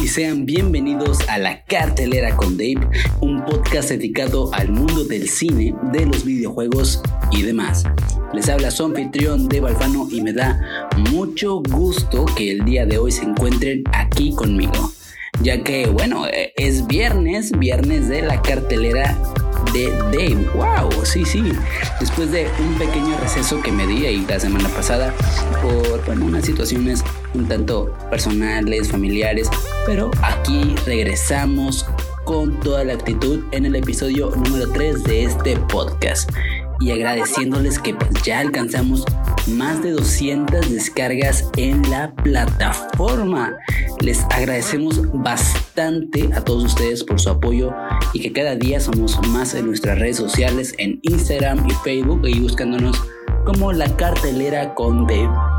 y 0.00 0.08
sean 0.08 0.46
bienvenidos 0.46 1.18
a 1.28 1.36
La 1.36 1.62
Cartelera 1.64 2.34
con 2.36 2.56
Dave, 2.56 2.88
un 3.20 3.44
podcast 3.44 3.90
dedicado 3.90 4.50
al 4.54 4.70
mundo 4.70 5.04
del 5.04 5.28
cine, 5.28 5.74
de 5.92 6.06
los 6.06 6.24
videojuegos 6.24 7.02
y 7.32 7.42
demás. 7.42 7.84
Les 8.32 8.48
habla 8.48 8.70
su 8.70 8.86
anfitrión 8.86 9.46
Dave 9.46 9.68
Alfano 9.68 10.08
y 10.10 10.22
me 10.22 10.32
da 10.32 10.88
mucho 11.10 11.60
gusto 11.60 12.24
que 12.34 12.52
el 12.52 12.64
día 12.64 12.86
de 12.86 12.96
hoy 12.96 13.12
se 13.12 13.24
encuentren 13.24 13.84
aquí 13.92 14.34
conmigo, 14.34 14.90
ya 15.42 15.62
que 15.62 15.86
bueno, 15.86 16.26
eh, 16.26 16.54
es 16.56 16.86
viernes, 16.86 17.52
viernes 17.52 18.08
de 18.08 18.22
la 18.22 18.40
cartelera 18.40 19.18
de 19.72 19.90
Dave. 20.12 20.48
¡Wow! 20.54 21.04
Sí, 21.04 21.24
sí. 21.24 21.52
Después 22.00 22.30
de 22.30 22.48
un 22.60 22.78
pequeño 22.78 23.16
receso 23.18 23.60
que 23.60 23.72
me 23.72 23.86
di 23.86 24.06
ahí 24.06 24.24
la 24.28 24.40
semana 24.40 24.68
pasada 24.68 25.14
por 25.62 26.04
bueno, 26.06 26.26
unas 26.26 26.44
situaciones 26.44 27.04
un 27.34 27.46
tanto 27.46 27.94
personales, 28.10 28.90
familiares, 28.90 29.48
pero 29.86 30.10
aquí 30.22 30.74
regresamos 30.86 31.86
con 32.24 32.60
toda 32.60 32.84
la 32.84 32.94
actitud 32.94 33.44
en 33.52 33.64
el 33.64 33.76
episodio 33.76 34.30
número 34.30 34.70
3 34.70 35.04
de 35.04 35.24
este 35.24 35.56
podcast 35.56 36.30
y 36.80 36.90
agradeciéndoles 36.90 37.78
que 37.78 37.94
pues, 37.94 38.22
ya 38.22 38.40
alcanzamos 38.40 39.04
más 39.48 39.82
de 39.82 39.92
200 39.92 40.70
descargas 40.70 41.48
en 41.56 41.88
la 41.90 42.12
plataforma. 42.14 43.56
Les 44.00 44.20
agradecemos 44.30 45.02
bastante 45.12 46.30
a 46.34 46.44
todos 46.44 46.64
ustedes 46.64 47.04
por 47.04 47.20
su 47.20 47.30
apoyo 47.30 47.72
y 48.12 48.20
que 48.20 48.32
cada 48.32 48.54
día 48.54 48.80
somos 48.80 49.18
más 49.28 49.54
en 49.54 49.66
nuestras 49.66 49.98
redes 49.98 50.16
sociales, 50.16 50.74
en 50.78 51.00
Instagram 51.02 51.66
y 51.68 51.72
Facebook 51.84 52.26
y 52.26 52.40
buscándonos 52.40 53.02
como 53.44 53.72
la 53.72 53.96
cartelera 53.96 54.74
con 54.74 55.06
Dave. 55.06 55.57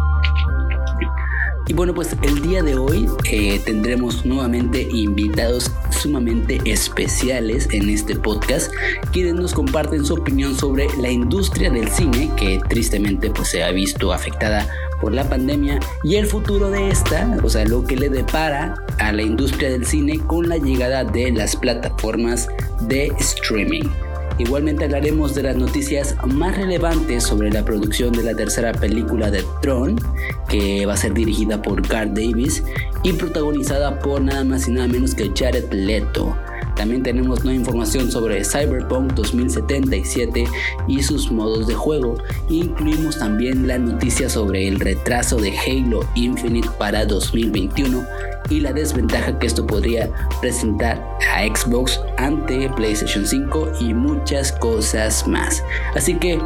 Y 1.70 1.74
bueno, 1.74 1.94
pues 1.94 2.16
el 2.24 2.42
día 2.42 2.64
de 2.64 2.76
hoy 2.80 3.08
eh, 3.26 3.62
tendremos 3.64 4.26
nuevamente 4.26 4.88
invitados 4.92 5.72
sumamente 5.92 6.60
especiales 6.66 7.68
en 7.72 7.90
este 7.90 8.16
podcast, 8.16 8.74
quienes 9.12 9.36
nos 9.36 9.54
comparten 9.54 10.04
su 10.04 10.16
opinión 10.16 10.58
sobre 10.58 10.88
la 10.98 11.12
industria 11.12 11.70
del 11.70 11.88
cine, 11.88 12.32
que 12.36 12.60
tristemente 12.68 13.30
pues 13.30 13.50
se 13.50 13.64
ha 13.64 13.70
visto 13.70 14.12
afectada 14.12 14.68
por 15.00 15.14
la 15.14 15.30
pandemia 15.30 15.80
y 16.04 16.16
el 16.16 16.26
futuro 16.26 16.72
de 16.72 16.90
esta, 16.90 17.38
o 17.44 17.50
sea, 17.50 17.66
lo 17.66 17.84
que 17.84 17.96
le 17.96 18.10
depara 18.10 18.74
a 18.98 19.12
la 19.12 19.22
industria 19.22 19.70
del 19.70 19.86
cine 19.86 20.18
con 20.26 20.50
la 20.50 20.58
llegada 20.58 21.04
de 21.04 21.32
las 21.32 21.56
plataformas 21.56 22.48
de 22.82 23.14
streaming. 23.20 23.88
Igualmente 24.40 24.86
hablaremos 24.86 25.36
de 25.36 25.44
las 25.44 25.58
noticias 25.58 26.16
más 26.26 26.56
relevantes 26.56 27.24
sobre 27.24 27.52
la 27.52 27.66
producción 27.66 28.14
de 28.14 28.24
la 28.24 28.34
tercera 28.34 28.72
película 28.72 29.30
de 29.30 29.44
Tron, 29.62 30.00
que 30.48 30.86
va 30.86 30.94
a 30.94 30.98
ser 30.98 31.14
dirigida 31.14 31.62
por 31.62 31.86
Carl 31.86 32.14
Davis 32.14 32.64
y 33.04 33.12
protagonizada 33.14 34.00
por 34.00 34.22
nada 34.22 34.46
más 34.46 34.70
y 34.70 34.72
nada 34.72 34.88
menos 34.88 35.14
que 35.14 35.30
Jared 35.36 35.72
Leto. 35.74 36.38
También 36.80 37.04
tenemos 37.04 37.44
nueva 37.44 37.60
información 37.60 38.10
sobre 38.10 38.42
Cyberpunk 38.46 39.12
2077 39.12 40.46
y 40.88 41.04
sus 41.04 41.30
modos 41.30 41.68
de 41.68 41.74
juego. 41.74 42.24
Incluimos 42.50 43.20
también 43.20 43.68
la 43.68 43.78
noticia 43.78 44.30
sobre 44.30 44.66
el 44.66 44.80
retraso 44.80 45.36
de 45.36 45.52
Halo 45.58 46.00
Infinite 46.16 46.70
para 46.78 47.04
2021 47.04 48.08
y 48.50 48.62
la 48.62 48.72
desventaja 48.72 49.38
que 49.40 49.48
esto 49.48 49.68
podría 49.68 50.10
presentar 50.40 51.06
a 51.30 51.46
Xbox 51.54 52.00
ante 52.16 52.70
PlayStation 52.70 53.28
5 53.28 53.74
y 53.82 53.94
muchas 53.94 54.54
cosas 54.54 55.28
más. 55.28 55.62
Así 55.96 56.18
que 56.18 56.40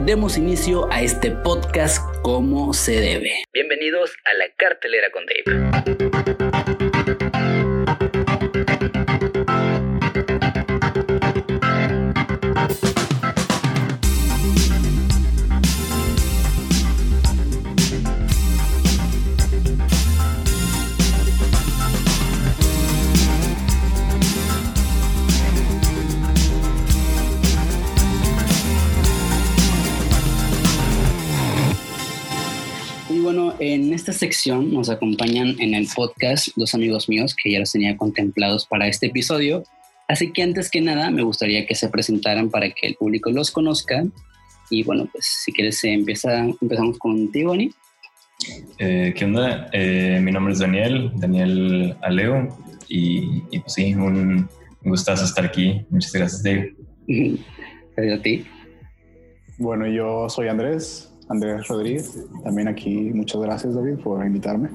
demos 0.00 0.36
inicio 0.36 0.86
a 0.92 1.00
este 1.00 1.30
podcast 1.30 2.04
como 2.20 2.74
se 2.74 3.00
debe. 3.00 3.32
Bienvenidos 3.54 4.14
a 4.26 4.34
la 4.34 4.50
cartelera 4.54 5.06
con 5.10 5.24
Dave. 5.24 6.47
En 33.60 33.92
esta 33.92 34.12
sección 34.12 34.72
nos 34.72 34.90
acompañan 34.90 35.56
en 35.58 35.74
el 35.74 35.88
podcast 35.94 36.48
dos 36.56 36.74
amigos 36.74 37.08
míos 37.08 37.34
que 37.34 37.52
ya 37.52 37.58
los 37.58 37.72
tenía 37.72 37.96
contemplados 37.96 38.66
para 38.66 38.86
este 38.88 39.06
episodio. 39.06 39.64
Así 40.08 40.32
que 40.32 40.42
antes 40.42 40.70
que 40.70 40.80
nada 40.80 41.10
me 41.10 41.22
gustaría 41.22 41.66
que 41.66 41.74
se 41.74 41.88
presentaran 41.88 42.50
para 42.50 42.70
que 42.70 42.86
el 42.86 42.94
público 42.94 43.30
los 43.30 43.50
conozca. 43.50 44.04
Y 44.70 44.82
bueno, 44.82 45.08
pues 45.12 45.26
si 45.44 45.52
quieres 45.52 45.82
empieza, 45.84 46.46
empezamos 46.60 46.98
contigo, 46.98 47.52
Ani. 47.52 47.70
Eh, 48.78 49.12
¿Qué 49.16 49.24
onda? 49.24 49.68
Eh, 49.72 50.20
mi 50.22 50.30
nombre 50.30 50.52
es 50.52 50.60
Daniel, 50.60 51.10
Daniel 51.16 51.96
Aleo. 52.02 52.56
Y, 52.88 53.42
y 53.50 53.58
pues 53.60 53.74
sí, 53.74 53.94
un, 53.94 54.48
gustazo 54.82 55.24
estar 55.24 55.44
aquí. 55.44 55.84
Muchas 55.90 56.12
gracias, 56.12 56.42
Dave. 56.42 56.74
Gracias 57.96 58.18
a 58.18 58.22
ti. 58.22 58.46
Bueno, 59.58 59.88
yo 59.88 60.28
soy 60.28 60.48
Andrés, 60.48 61.07
Andrés 61.28 61.66
Rodríguez. 61.68 62.18
También 62.42 62.68
aquí, 62.68 62.90
muchas 62.90 63.40
gracias 63.40 63.74
David 63.74 63.96
por 64.02 64.24
invitarme. 64.24 64.70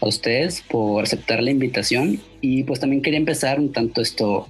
A 0.00 0.06
ustedes 0.06 0.62
por 0.62 1.04
aceptar 1.04 1.42
la 1.42 1.50
invitación 1.50 2.20
y 2.40 2.64
pues 2.64 2.80
también 2.80 3.02
quería 3.02 3.18
empezar 3.18 3.58
un 3.58 3.72
tanto 3.72 4.00
esto 4.00 4.48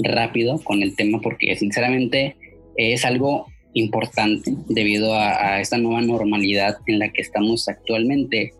rápido 0.00 0.58
con 0.58 0.82
el 0.82 0.96
tema 0.96 1.20
porque 1.20 1.56
sinceramente 1.56 2.36
es 2.76 3.04
algo 3.04 3.46
importante 3.74 4.52
debido 4.68 5.14
a, 5.14 5.60
esta 5.60 5.78
nueva 5.78 6.02
normalidad 6.02 6.78
en 6.86 6.98
la 6.98 7.10
que 7.10 7.22
estamos 7.22 7.68
actualmente 7.68 8.52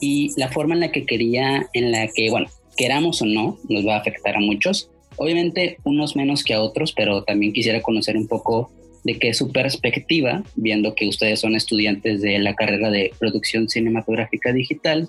y 0.00 0.32
la 0.36 0.48
forma 0.48 0.74
en 0.74 0.80
la 0.80 0.92
que 0.92 1.06
quería, 1.06 1.68
en 1.72 1.92
la 1.92 2.08
que, 2.08 2.30
bueno, 2.30 2.48
queramos 2.76 3.22
o 3.22 3.26
no, 3.26 3.58
nos 3.68 3.86
va 3.86 3.96
a 3.96 4.00
afectar 4.00 4.36
a 4.36 4.40
muchos. 4.40 4.90
Obviamente 5.16 5.78
unos 5.84 6.16
menos 6.16 6.44
que 6.44 6.54
a 6.54 6.62
otros, 6.62 6.92
pero 6.92 7.24
también 7.24 7.52
quisiera 7.52 7.80
conocer 7.80 8.16
un 8.16 8.28
poco 8.28 8.70
de 9.08 9.18
que 9.18 9.32
su 9.32 9.50
perspectiva, 9.50 10.42
viendo 10.54 10.94
que 10.94 11.08
ustedes 11.08 11.40
son 11.40 11.54
estudiantes 11.54 12.20
de 12.20 12.38
la 12.40 12.54
carrera 12.54 12.90
de 12.90 13.10
producción 13.18 13.66
cinematográfica 13.66 14.52
digital 14.52 15.08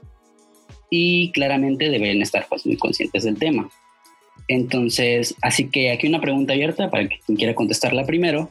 y 0.90 1.34
claramente 1.34 1.90
deben 1.90 2.22
estar 2.22 2.46
pues, 2.48 2.66
muy 2.66 2.78
conscientes 2.78 3.26
del 3.26 3.38
tema. 3.38 3.70
Entonces, 4.48 5.36
así 5.42 5.70
que 5.70 5.92
aquí 5.92 6.08
una 6.08 6.22
pregunta 6.22 6.54
abierta 6.54 6.90
para 6.90 7.10
quien 7.10 7.36
quiera 7.36 7.54
contestarla 7.56 8.06
primero. 8.06 8.50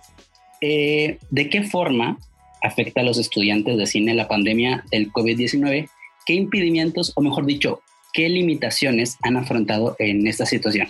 Eh, 0.60 1.16
¿De 1.30 1.48
qué 1.48 1.62
forma 1.62 2.18
afecta 2.62 3.00
a 3.00 3.04
los 3.04 3.16
estudiantes 3.16 3.78
de 3.78 3.86
cine 3.86 4.12
la 4.12 4.28
pandemia 4.28 4.84
del 4.90 5.10
COVID-19? 5.10 5.88
¿Qué 6.26 6.34
impedimentos, 6.34 7.14
o 7.16 7.22
mejor 7.22 7.46
dicho, 7.46 7.80
qué 8.12 8.28
limitaciones 8.28 9.16
han 9.22 9.38
afrontado 9.38 9.96
en 9.98 10.26
esta 10.26 10.44
situación? 10.44 10.88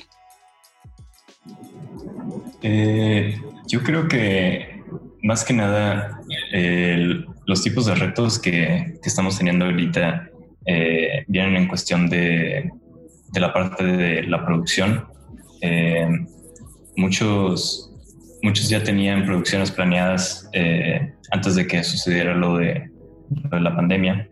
Eh, 2.61 3.39
yo 3.69 3.83
creo 3.83 4.09
que 4.09 4.83
más 5.23 5.45
que 5.45 5.53
nada 5.53 6.21
los 7.49 7.63
tipos 7.63 7.87
de 7.87 7.95
retos 7.95 8.39
que, 8.39 8.99
estamos 9.03 9.39
teniendo 9.39 9.65
ahorita 9.65 10.29
eh, 10.67 11.25
vienen 11.29 11.57
en 11.57 11.67
cuestión 11.67 12.11
de, 12.11 12.71
la 13.35 13.53
parte 13.55 13.85
de 13.85 14.23
la 14.25 14.45
producción. 14.45 15.07
Eh, 15.63 16.07
muchos, 16.97 17.91
muchos 18.43 18.69
ya 18.69 18.83
tenían 18.83 19.25
producciones 19.25 19.71
planeadas 19.71 20.49
eh, 20.53 21.15
antes 21.31 21.55
de 21.55 21.67
que 21.67 21.83
sucediera 21.83 22.35
lo 22.35 22.59
de, 22.59 22.91
lo 23.31 23.49
de 23.49 23.61
la 23.61 23.75
pandemia 23.75 24.29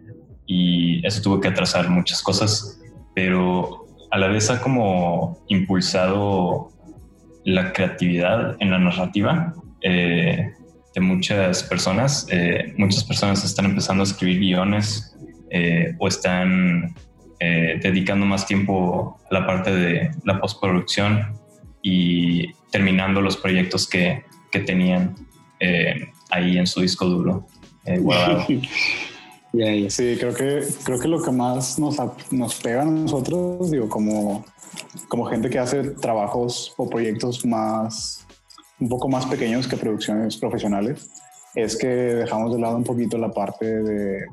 y 0.46 1.04
eso 1.06 1.22
tuvo 1.22 1.40
que 1.40 1.48
atrasar 1.48 1.88
muchas 1.88 2.22
cosas, 2.22 2.78
pero 3.14 3.86
a 4.10 4.18
la 4.18 4.28
vez 4.28 4.50
ha 4.50 4.60
como 4.60 5.42
impulsado 5.48 6.70
la 7.46 7.72
creatividad 7.72 8.56
en 8.58 8.72
la 8.72 8.78
narrativa 8.78 9.54
eh, 9.80 10.52
de 10.94 11.00
muchas 11.00 11.62
personas. 11.62 12.26
Eh, 12.30 12.74
muchas 12.76 13.04
personas 13.04 13.44
están 13.44 13.66
empezando 13.66 14.02
a 14.02 14.06
escribir 14.06 14.40
guiones 14.40 15.16
eh, 15.50 15.94
o 15.98 16.08
están 16.08 16.94
dedicando 17.38 18.24
más 18.24 18.46
tiempo 18.46 19.20
a 19.30 19.34
la 19.34 19.46
parte 19.46 19.70
de 19.70 20.10
la 20.24 20.40
postproducción 20.40 21.38
y 21.82 22.50
terminando 22.72 23.20
los 23.20 23.36
proyectos 23.36 23.86
que, 23.86 24.24
que 24.50 24.60
tenían 24.60 25.14
ahí 26.30 26.56
en 26.56 26.66
su 26.66 26.80
disco 26.80 27.04
duro 27.04 27.46
guardado. 28.00 28.46
Sí, 29.88 30.16
creo 30.18 30.34
que, 30.34 30.66
creo 30.84 31.00
que 31.00 31.08
lo 31.08 31.22
que 31.22 31.30
más 31.30 31.78
nos, 31.78 31.96
nos 32.30 32.54
pega 32.56 32.82
a 32.82 32.84
nosotros, 32.84 33.70
digo, 33.70 33.88
como 33.88 34.44
como 35.08 35.26
gente 35.26 35.50
que 35.50 35.58
hace 35.58 35.82
trabajos 35.82 36.74
o 36.76 36.88
proyectos 36.88 37.44
más, 37.44 38.26
un 38.80 38.88
poco 38.88 39.08
más 39.08 39.26
pequeños 39.26 39.66
que 39.66 39.76
producciones 39.76 40.36
profesionales, 40.36 41.10
es 41.54 41.76
que 41.76 41.86
dejamos 41.86 42.52
de 42.52 42.60
lado 42.60 42.76
un 42.76 42.84
poquito 42.84 43.16
la 43.16 43.30
parte 43.30 43.64
de, 43.64 44.26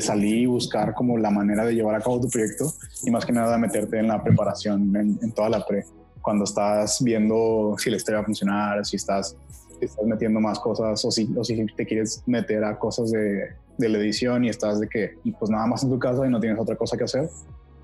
salir 0.00 0.42
y 0.42 0.46
buscar 0.46 0.92
como 0.94 1.16
la 1.16 1.30
manera 1.30 1.64
de 1.64 1.74
llevar 1.74 1.94
a 1.94 2.00
cabo 2.00 2.20
tu 2.20 2.28
proyecto 2.28 2.70
y 3.04 3.10
más 3.10 3.24
que 3.24 3.32
nada 3.32 3.56
meterte 3.56 3.98
en 3.98 4.08
la 4.08 4.22
preparación, 4.22 4.94
en, 4.94 5.32
toda 5.32 5.48
la 5.48 5.64
pre, 5.64 5.84
cuando 6.20 6.44
estás 6.44 7.02
viendo 7.02 7.76
si 7.78 7.88
la 7.88 7.96
historia 7.96 8.18
va 8.18 8.22
a 8.22 8.26
funcionar, 8.26 8.84
si 8.84 8.96
estás, 8.96 9.36
estás 9.80 10.04
metiendo 10.04 10.38
más 10.38 10.58
cosas 10.58 11.02
o 11.04 11.10
si, 11.10 11.32
o 11.34 11.42
si 11.42 11.64
te 11.76 11.86
quieres 11.86 12.22
meter 12.26 12.62
a 12.64 12.78
cosas 12.78 13.10
de, 13.10 13.54
de 13.78 13.88
la 13.88 13.98
edición 13.98 14.44
y 14.44 14.48
estás 14.48 14.80
de 14.80 14.88
que 14.88 15.18
pues 15.38 15.50
nada 15.50 15.66
más 15.66 15.82
en 15.82 15.90
tu 15.90 15.98
casa 15.98 16.26
y 16.26 16.30
no 16.30 16.40
tienes 16.40 16.58
otra 16.58 16.76
cosa 16.76 16.96
que 16.96 17.04
hacer, 17.04 17.28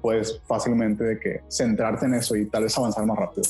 puedes 0.03 0.41
fácilmente 0.47 1.05
de 1.05 1.19
que 1.19 1.41
centrarte 1.49 2.07
en 2.07 2.15
eso 2.15 2.37
y 2.37 2.47
tal 2.47 2.65
vez 2.65 2.77
avanzar 2.77 3.07
más 3.07 3.17
rápido. 3.17 3.45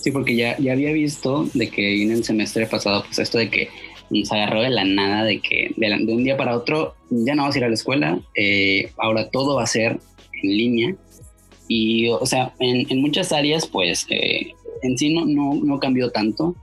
Sí, 0.00 0.12
porque 0.12 0.36
ya, 0.36 0.56
ya 0.58 0.72
había 0.72 0.92
visto 0.92 1.48
de 1.54 1.68
que 1.68 2.02
en 2.02 2.12
el 2.12 2.22
semestre 2.22 2.66
pasado, 2.66 3.02
pues 3.04 3.18
esto 3.18 3.38
de 3.38 3.50
que 3.50 3.68
nos 4.10 4.30
agarró 4.30 4.62
de 4.62 4.70
la 4.70 4.84
nada, 4.84 5.24
de 5.24 5.40
que 5.40 5.72
de, 5.76 5.92
un 6.12 6.24
día 6.24 6.36
para 6.36 6.56
otro 6.56 6.94
ya 7.10 7.34
no 7.34 7.44
vas 7.44 7.54
a 7.54 7.58
ir 7.58 7.64
a 7.64 7.68
la 7.68 7.74
escuela, 7.74 8.20
eh, 8.36 8.92
ahora 8.96 9.28
todo 9.30 9.56
va 9.56 9.64
a 9.64 9.66
ser 9.66 9.98
en 10.42 10.50
línea. 10.50 10.94
Y, 11.66 12.08
o 12.08 12.24
sea, 12.24 12.54
en, 12.60 12.86
en 12.90 13.00
muchas 13.00 13.32
áreas, 13.32 13.66
pues 13.66 14.06
eh, 14.08 14.52
en 14.82 14.96
sí 14.96 15.12
no, 15.12 15.26
no, 15.26 15.54
no, 15.54 15.78
cambió 15.78 16.10
tanto, 16.10 16.54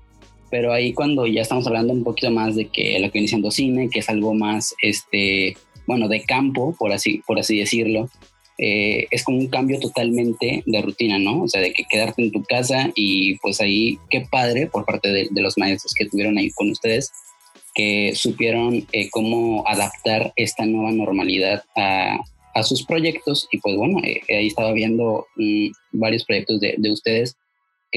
pero 0.50 0.74
ahí 0.74 0.94
cuando 0.94 1.28
ya 1.28 1.42
estamos 1.42 1.68
hablando 1.68 1.94
un 1.94 2.04
poquito 2.04 2.32
más 2.32 2.56
de 2.56 2.68
que 2.68 3.00
lo 3.00 3.08
que 3.08 3.20
viene 3.20 3.28
siendo 3.28 3.52
cine, 3.52 3.90
que 3.90 4.00
es 4.00 4.10
algo 4.10 4.34
más, 4.34 4.74
este, 4.82 5.58
bueno, 5.86 6.08
de 6.08 6.22
campo, 6.22 6.76
por 6.80 6.92
así, 6.92 7.22
por 7.28 7.38
así 7.38 7.60
decirlo, 7.60 8.10
eh, 8.58 9.08
es 9.12 9.24
como 9.24 9.38
un 9.38 9.48
cambio 9.48 9.80
totalmente 9.80 10.64
de 10.66 10.82
rutina, 10.82 11.20
¿no? 11.20 11.44
O 11.44 11.48
sea, 11.48 11.62
de 11.62 11.74
que 11.74 11.84
quedarte 11.90 12.22
en 12.22 12.32
tu 12.32 12.44
casa 12.44 12.92
y 12.96 13.38
pues 13.40 13.60
ahí, 13.60 13.98
qué 14.10 14.22
padre 14.22 14.68
por 14.68 14.86
parte 14.86 15.10
de, 15.10 15.30
los 15.42 15.58
maestros 15.58 15.94
que 15.94 16.06
estuvieron 16.06 16.38
ahí 16.38 16.50
con 16.52 16.70
ustedes, 16.70 17.12
que 17.74 18.14
supieron 18.16 18.88
eh, 18.94 19.10
cómo 19.10 19.68
adaptar 19.68 20.32
esta 20.38 20.66
nueva 20.66 20.94
normalidad 20.94 21.64
a, 21.76 22.18
a 22.54 22.64
sus 22.64 22.86
proyectos. 22.86 23.50
Y 23.52 23.58
pues 23.60 23.76
bueno, 23.76 24.00
eh, 24.04 24.22
ahí 24.30 24.48
estaba 24.48 24.72
viendo 24.72 25.28
mm, 25.36 25.68
varios 25.92 26.24
proyectos 26.24 26.62
de, 26.62 26.76
de 26.78 26.92
ustedes 26.92 27.36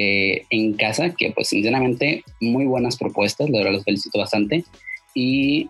en 0.00 0.74
casa, 0.74 1.12
que 1.12 1.32
pues 1.32 1.48
sinceramente 1.48 2.22
muy 2.40 2.66
buenas 2.66 2.96
propuestas, 2.96 3.50
la 3.50 3.58
verdad 3.58 3.72
los 3.72 3.84
felicito 3.84 4.16
bastante. 4.20 4.64
Y 5.12 5.68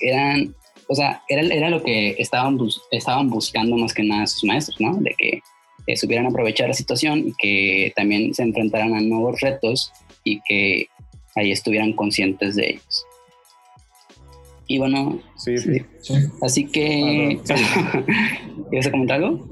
eran 0.00 0.54
o 0.88 0.94
sea, 0.94 1.22
era, 1.28 1.42
era 1.42 1.70
lo 1.70 1.82
que 1.82 2.16
estaban, 2.18 2.58
estaban 2.90 3.28
buscando 3.30 3.76
más 3.76 3.94
que 3.94 4.02
nada 4.02 4.26
sus 4.26 4.44
maestros, 4.44 4.80
¿no? 4.80 4.96
De 4.96 5.14
que 5.16 5.40
eh, 5.86 5.96
supieran 5.96 6.26
aprovechar 6.26 6.68
la 6.68 6.74
situación 6.74 7.28
y 7.28 7.32
que 7.34 7.92
también 7.94 8.32
se 8.32 8.42
enfrentaran 8.42 8.94
a 8.94 9.00
nuevos 9.00 9.40
retos 9.40 9.92
y 10.24 10.40
que 10.40 10.88
ahí 11.36 11.50
estuvieran 11.50 11.92
conscientes 11.92 12.56
de 12.56 12.70
ellos. 12.70 13.06
Y 14.66 14.78
bueno, 14.78 15.20
sí, 15.36 15.58
sí. 15.58 15.82
así 16.40 16.66
que... 16.66 17.38
Ah, 17.50 18.04
¿Quieres 18.70 18.88
comentar 18.88 19.22
algo? 19.22 19.46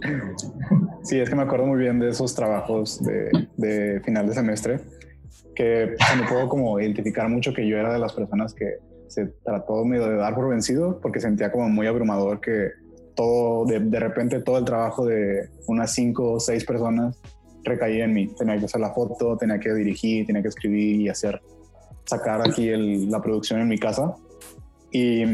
Sí, 1.02 1.18
es 1.18 1.28
que 1.28 1.36
me 1.36 1.42
acuerdo 1.42 1.66
muy 1.66 1.78
bien 1.78 2.00
de 2.00 2.08
esos 2.08 2.34
trabajos 2.34 3.02
de, 3.04 3.30
de 3.56 4.00
final 4.00 4.26
de 4.26 4.34
semestre, 4.34 4.80
que 5.54 5.94
me 6.16 6.26
puedo 6.26 6.48
como 6.48 6.80
identificar 6.80 7.28
mucho 7.28 7.52
que 7.52 7.66
yo 7.68 7.76
era 7.76 7.92
de 7.92 7.98
las 7.98 8.14
personas 8.14 8.54
que 8.54 8.78
se 9.12 9.26
trató 9.44 9.84
de 9.84 10.16
dar 10.16 10.34
por 10.34 10.48
vencido 10.48 10.98
porque 11.00 11.20
sentía 11.20 11.52
como 11.52 11.68
muy 11.68 11.86
abrumador 11.86 12.40
que 12.40 12.70
todo, 13.14 13.66
de, 13.66 13.78
de 13.78 14.00
repente 14.00 14.40
todo 14.40 14.56
el 14.56 14.64
trabajo 14.64 15.04
de 15.04 15.50
unas 15.66 15.92
cinco 15.92 16.32
o 16.32 16.40
seis 16.40 16.64
personas 16.64 17.20
recaía 17.62 18.04
en 18.04 18.14
mí. 18.14 18.28
Tenía 18.38 18.58
que 18.58 18.64
hacer 18.64 18.80
la 18.80 18.94
foto, 18.94 19.36
tenía 19.36 19.60
que 19.60 19.74
dirigir, 19.74 20.26
tenía 20.26 20.40
que 20.40 20.48
escribir 20.48 21.02
y 21.02 21.08
hacer, 21.10 21.42
sacar 22.06 22.40
aquí 22.40 22.70
la 23.06 23.20
producción 23.20 23.60
en 23.60 23.68
mi 23.68 23.78
casa. 23.78 24.14
Y 24.90 25.24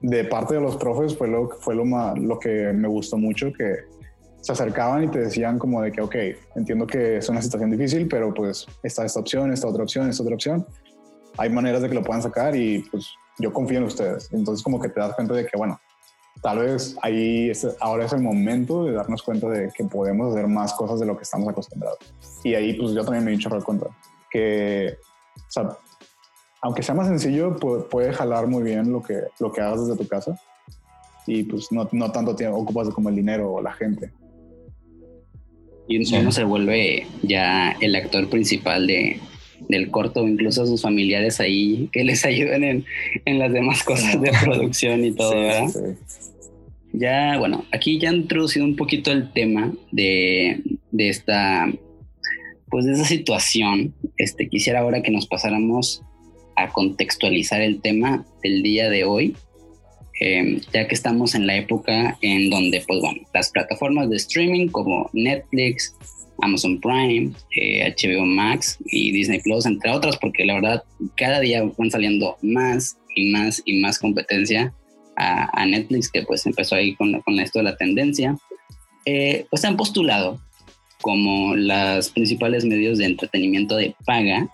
de 0.00 0.24
parte 0.24 0.54
de 0.54 0.60
los 0.60 0.76
profes 0.76 1.16
fue 1.16 1.28
lo, 1.28 1.48
fue 1.48 1.76
lo, 1.76 1.84
más, 1.84 2.18
lo 2.18 2.40
que 2.40 2.72
me 2.72 2.88
gustó 2.88 3.16
mucho, 3.18 3.52
que 3.52 3.76
se 4.40 4.50
acercaban 4.50 5.04
y 5.04 5.08
te 5.08 5.20
decían 5.20 5.60
como 5.60 5.80
de 5.80 5.92
que, 5.92 6.00
ok, 6.00 6.16
entiendo 6.56 6.88
que 6.88 7.18
es 7.18 7.28
una 7.28 7.40
situación 7.40 7.70
difícil, 7.70 8.08
pero 8.08 8.34
pues 8.34 8.66
está 8.82 9.04
esta 9.04 9.20
opción, 9.20 9.52
esta 9.52 9.68
otra 9.68 9.84
opción, 9.84 10.10
esta 10.10 10.24
otra 10.24 10.34
opción 10.34 10.66
hay 11.38 11.50
maneras 11.50 11.82
de 11.82 11.88
que 11.88 11.94
lo 11.94 12.02
puedan 12.02 12.22
sacar 12.22 12.54
y 12.56 12.80
pues 12.90 13.14
yo 13.38 13.52
confío 13.52 13.78
en 13.78 13.84
ustedes. 13.84 14.28
Entonces 14.32 14.62
como 14.62 14.80
que 14.80 14.88
te 14.88 15.00
das 15.00 15.14
cuenta 15.14 15.34
de 15.34 15.46
que, 15.46 15.56
bueno, 15.56 15.80
tal 16.42 16.58
vez 16.58 16.96
ahí 17.02 17.52
ahora 17.80 18.04
es 18.04 18.12
el 18.12 18.20
momento 18.20 18.84
de 18.84 18.92
darnos 18.92 19.22
cuenta 19.22 19.48
de 19.48 19.70
que 19.74 19.84
podemos 19.84 20.32
hacer 20.32 20.46
más 20.48 20.72
cosas 20.74 21.00
de 21.00 21.06
lo 21.06 21.16
que 21.16 21.22
estamos 21.22 21.48
acostumbrados. 21.48 21.98
Y 22.44 22.54
ahí 22.54 22.74
pues 22.74 22.92
yo 22.92 23.04
también 23.04 23.24
me 23.24 23.32
he 23.32 23.36
dicho 23.36 23.48
por 23.48 23.62
cuenta 23.64 23.86
que, 24.30 24.96
o 25.36 25.50
sea, 25.50 25.76
aunque 26.60 26.82
sea 26.82 26.94
más 26.94 27.08
sencillo, 27.08 27.56
puede, 27.56 28.12
jalar 28.12 28.46
muy 28.46 28.62
bien 28.62 28.92
lo 28.92 29.02
que, 29.02 29.20
lo 29.40 29.52
que 29.52 29.60
hagas 29.60 29.86
desde 29.86 30.00
tu 30.00 30.08
casa 30.08 30.38
y 31.26 31.44
pues 31.44 31.70
no, 31.70 31.88
no 31.92 32.10
tanto 32.10 32.34
tiempo 32.34 32.58
ocupas 32.58 32.88
como 32.90 33.08
el 33.08 33.16
dinero 33.16 33.52
o 33.52 33.62
la 33.62 33.72
gente. 33.72 34.12
Y 35.88 36.16
uno 36.18 36.30
se 36.30 36.44
vuelve 36.44 37.06
ya 37.22 37.72
el 37.80 37.96
actor 37.96 38.30
principal 38.30 38.86
de, 38.86 39.20
del 39.68 39.90
corto, 39.90 40.26
incluso 40.26 40.62
a 40.62 40.66
sus 40.66 40.82
familiares 40.82 41.40
ahí 41.40 41.88
que 41.92 42.04
les 42.04 42.24
ayuden 42.24 42.64
en, 42.64 42.84
en 43.24 43.38
las 43.38 43.52
demás 43.52 43.82
cosas 43.82 44.20
de 44.20 44.30
producción 44.44 45.04
y 45.04 45.12
todo, 45.12 45.30
¿verdad? 45.30 45.96
Ya, 46.92 47.38
bueno, 47.38 47.64
aquí 47.72 47.98
ya 47.98 48.10
han 48.10 48.16
introducido 48.16 48.66
un 48.66 48.76
poquito 48.76 49.10
el 49.12 49.32
tema 49.32 49.72
de, 49.90 50.60
de 50.90 51.08
esta, 51.08 51.72
pues 52.68 52.84
de 52.84 52.92
esa 52.92 53.04
situación. 53.04 53.94
Este, 54.18 54.48
quisiera 54.48 54.80
ahora 54.80 55.02
que 55.02 55.10
nos 55.10 55.26
pasáramos 55.26 56.02
a 56.56 56.68
contextualizar 56.68 57.62
el 57.62 57.80
tema 57.80 58.26
del 58.42 58.62
día 58.62 58.90
de 58.90 59.04
hoy, 59.04 59.34
em, 60.20 60.60
ya 60.72 60.86
que 60.86 60.94
estamos 60.94 61.34
en 61.34 61.46
la 61.46 61.56
época 61.56 62.18
en 62.20 62.50
donde, 62.50 62.82
pues 62.86 63.00
bueno, 63.00 63.22
las 63.32 63.50
plataformas 63.50 64.10
de 64.10 64.16
streaming 64.16 64.68
como 64.68 65.08
Netflix, 65.14 65.96
Amazon 66.40 66.80
Prime, 66.80 67.30
HBO 67.30 68.22
eh, 68.22 68.26
Max 68.26 68.78
y 68.86 69.12
Disney 69.12 69.40
Plus, 69.40 69.66
entre 69.66 69.90
otras, 69.90 70.16
porque 70.16 70.44
la 70.44 70.54
verdad 70.54 70.84
cada 71.16 71.40
día 71.40 71.62
van 71.76 71.90
saliendo 71.90 72.36
más 72.42 72.98
y 73.14 73.30
más 73.30 73.62
y 73.64 73.80
más 73.80 73.98
competencia 73.98 74.72
a, 75.16 75.66
Netflix, 75.66 76.10
que 76.10 76.22
pues 76.22 76.44
empezó 76.46 76.74
ahí 76.74 76.94
con, 76.96 77.20
con 77.20 77.38
esto 77.38 77.58
de 77.58 77.64
la 77.64 77.76
tendencia, 77.76 78.36
eh, 79.04 79.46
pues 79.50 79.62
se 79.62 79.68
han 79.68 79.76
postulado 79.76 80.40
como 81.00 81.54
las 81.54 82.10
principales 82.10 82.64
medios 82.64 82.98
de 82.98 83.06
entretenimiento 83.06 83.76
de 83.76 83.94
paga, 84.06 84.48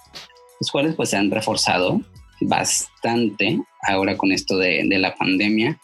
los 0.61 0.71
cuales 0.71 0.95
pues 0.95 1.11
se 1.11 1.17
han 1.17 1.31
reforzado 1.31 2.01
bastante 2.41 3.61
ahora 3.87 4.17
con 4.17 4.33
esto 4.33 4.57
de, 4.59 4.85
de 4.87 4.99
la 4.99 5.15
pandemia. 5.15 5.79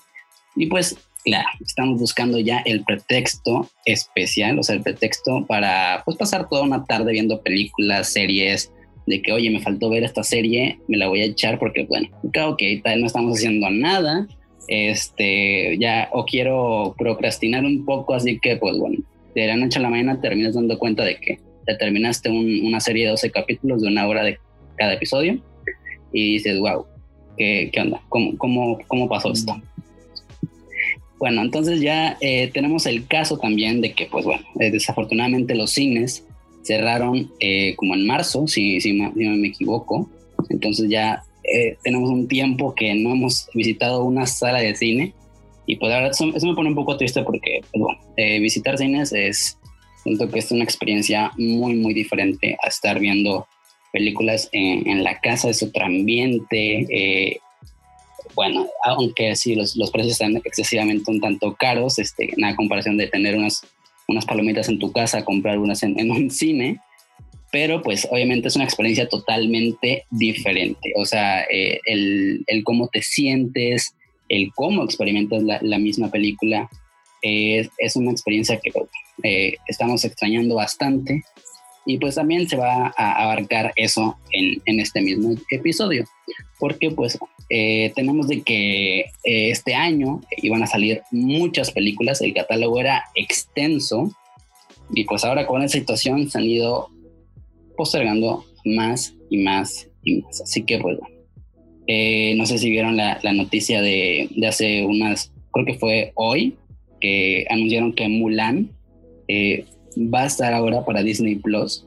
Y 0.57 0.67
pues 0.67 0.97
claro, 1.25 1.49
estamos 1.65 1.99
buscando 1.99 2.39
ya 2.39 2.59
el 2.59 2.85
pretexto 2.85 3.69
especial, 3.87 4.59
o 4.59 4.63
sea, 4.63 4.77
el 4.77 4.83
pretexto 4.83 5.45
para 5.47 6.03
pues, 6.05 6.17
pasar 6.17 6.49
toda 6.49 6.63
una 6.63 6.85
tarde 6.85 7.13
viendo 7.13 7.41
películas, 7.41 8.13
series, 8.13 8.71
de 9.07 9.21
que, 9.21 9.33
oye, 9.33 9.51
me 9.51 9.61
faltó 9.61 9.91
ver 9.91 10.05
esta 10.05 10.23
serie, 10.23 10.79
me 10.89 10.97
la 10.97 11.09
voy 11.09 11.21
a 11.21 11.25
echar 11.25 11.59
porque, 11.59 11.85
bueno, 11.85 12.09
claro 12.33 12.57
que 12.57 12.81
tal 12.83 13.01
no 13.01 13.07
estamos 13.07 13.37
haciendo 13.37 13.69
nada, 13.71 14.27
este, 14.69 15.77
ya, 15.79 16.09
o 16.13 16.25
quiero 16.25 16.95
procrastinar 16.97 17.65
un 17.65 17.85
poco, 17.85 18.15
así 18.15 18.39
que, 18.39 18.57
pues 18.57 18.79
bueno, 18.79 18.99
de 19.35 19.47
la 19.47 19.57
noche 19.57 19.79
a 19.79 19.83
la 19.83 19.91
mañana 19.91 20.21
terminas 20.21 20.55
dando 20.55 20.79
cuenta 20.79 21.05
de 21.05 21.17
que 21.17 21.39
te 21.67 21.75
terminaste 21.77 22.31
una 22.31 22.81
serie 22.81 23.05
de 23.05 23.11
12 23.11 23.31
capítulos 23.31 23.83
de 23.83 23.89
una 23.89 24.07
hora 24.07 24.23
de 24.23 24.39
cada 24.77 24.95
episodio 24.95 25.41
y 26.13 26.35
dices, 26.35 26.59
wow, 26.61 26.87
¿qué, 27.37 27.71
qué 27.73 27.81
onda? 27.81 28.01
¿Cómo, 28.09 28.37
cómo, 28.39 28.79
cómo 28.87 29.09
pasó 29.09 29.33
esto? 29.33 29.61
Bueno, 31.19 31.43
entonces 31.43 31.81
ya 31.81 32.17
eh, 32.21 32.51
tenemos 32.53 32.87
el 32.87 33.07
caso 33.07 33.39
también 33.39 33.81
de 33.81 33.93
que, 33.93 34.07
pues 34.07 34.25
bueno, 34.25 34.45
eh, 34.61 34.71
desafortunadamente 34.71 35.55
los 35.55 35.71
cines 35.71 36.27
cerraron 36.65 37.31
eh, 37.41 37.75
como 37.77 37.95
en 37.95 38.07
marzo, 38.07 38.47
si, 38.47 38.81
si, 38.81 38.93
no 38.95 39.13
me 39.15 39.49
equivoco. 39.49 40.11
Entonces 40.51 40.91
ya 40.91 41.23
tenemos 41.83 42.09
un 42.09 42.27
tiempo 42.27 42.75
que 42.75 42.95
no 42.95 43.13
hemos 43.13 43.49
visitado 43.55 44.03
una 44.05 44.27
sala 44.27 44.61
de 44.61 44.75
cine. 44.75 45.15
Y 45.67 45.77
pues 45.77 45.91
la 45.91 45.97
verdad 45.97 46.13
eso, 46.13 46.47
me 46.47 46.55
pone 46.55 46.71
un 46.71 46.75
poco 46.75 46.97
triste 46.97 47.23
porque, 47.23 47.61
pues, 47.71 47.83
bueno, 47.83 48.01
visitar 48.41 48.77
cines 48.77 49.13
es, 49.13 49.59
siento 50.03 50.29
que 50.31 50.39
es 50.39 50.51
una 50.51 50.65
experiencia 50.65 51.33
muy, 51.37 51.75
muy 51.75 51.95
diferente 51.95 52.57
a 52.63 52.69
estar 52.69 52.99
viendo 52.99 53.47
películas 53.93 54.49
en, 54.53 54.89
en 54.89 55.05
la 55.05 55.21
casa, 55.21 55.51
es 55.51 55.63
otro 55.63 55.85
ambiente, 55.85 57.41
bueno, 58.35 58.69
aunque 58.85 59.35
sí 59.37 59.55
los, 59.55 59.77
los, 59.77 59.91
precios 59.91 60.13
están 60.13 60.37
excesivamente 60.37 61.11
un 61.11 61.21
tanto 61.21 61.55
caros, 61.55 61.99
este, 61.99 62.31
en 62.37 62.57
comparación 62.57 62.97
de 62.97 63.07
tener 63.07 63.37
unas, 63.37 63.63
unas 64.09 64.25
palomitas 64.25 64.69
en 64.69 64.79
tu 64.79 64.93
casa, 64.93 65.25
comprar 65.25 65.59
unas 65.59 65.83
en, 65.83 66.11
un 66.11 66.31
cine, 66.31 66.81
pero 67.53 67.83
pues 67.83 68.07
obviamente 68.11 68.49
es 68.49 68.57
una 68.57 68.65
experiencia 68.65 69.09
totalmente 69.09 70.05
diferente. 70.11 70.93
O 70.97 71.07
sea, 71.07 71.43
eh, 71.43 71.81
el, 71.87 72.45
el, 72.47 72.65
cómo 72.65 72.89
te 72.89 73.03
sientes, 73.03 73.95
el 74.29 74.53
cómo 74.55 74.85
experimentas 74.85 75.43
la, 75.43 75.59
la 75.63 75.79
misma 75.79 76.11
película, 76.11 76.69
es, 77.23 77.71
es, 77.79 77.97
una 77.97 78.11
experiencia 78.11 78.61
que 78.61 78.71
eh, 79.23 79.57
estamos 79.67 80.05
extrañando 80.05 80.57
bastante 80.57 81.23
y 81.87 81.99
pues 81.99 82.15
también 82.15 82.49
se 82.49 82.57
va 82.57 82.93
a 82.97 83.23
abarcar 83.23 83.73
eso 83.77 84.17
en, 84.33 84.63
en 84.67 84.81
este 84.81 85.01
mismo 85.01 85.35
episodio, 85.51 86.05
porque 86.59 86.91
pues 86.91 87.19
eh, 87.51 87.93
tenemos 87.95 88.29
de 88.29 88.43
que 88.43 89.01
eh, 89.01 89.05
este 89.25 89.75
año 89.75 90.23
iban 90.39 90.63
a 90.63 90.67
salir 90.67 91.03
muchas 91.11 91.71
películas, 91.71 92.21
el 92.21 92.33
catálogo 92.33 92.81
era 92.81 93.05
extenso 93.15 94.11
y 94.95 95.05
pues 95.05 95.25
ahora 95.25 95.47
con 95.47 95.63
esa 95.63 95.79
situación 95.79 96.31
se 96.31 96.39
han 96.39 96.45
ido 96.45 96.89
postergando 97.77 98.45
más 98.65 99.15
y 99.29 99.39
más 99.39 99.89
y 100.03 100.21
más. 100.23 100.41
Así 100.41 100.63
que 100.63 100.79
pues 100.79 100.99
eh, 101.87 102.35
no 102.37 102.47
sé 102.47 102.59
si 102.59 102.71
vieron 102.71 102.97
la, 102.97 103.21
noticia 103.35 103.83
de, 103.83 104.29
de, 104.35 104.47
hace 104.47 104.85
unas, 104.85 105.33
creo 105.53 105.67
que 105.67 105.75
fue 105.75 106.13
hoy, 106.15 106.57
que 107.01 107.47
anunciaron 107.51 107.93
que 107.93 108.09
Mulan 108.09 108.71
va 109.97 110.23
a 110.23 110.27
estar 110.27 110.53
ahora 110.53 110.85
para 110.85 111.03
Disney 111.03 111.37
Plus, 111.37 111.87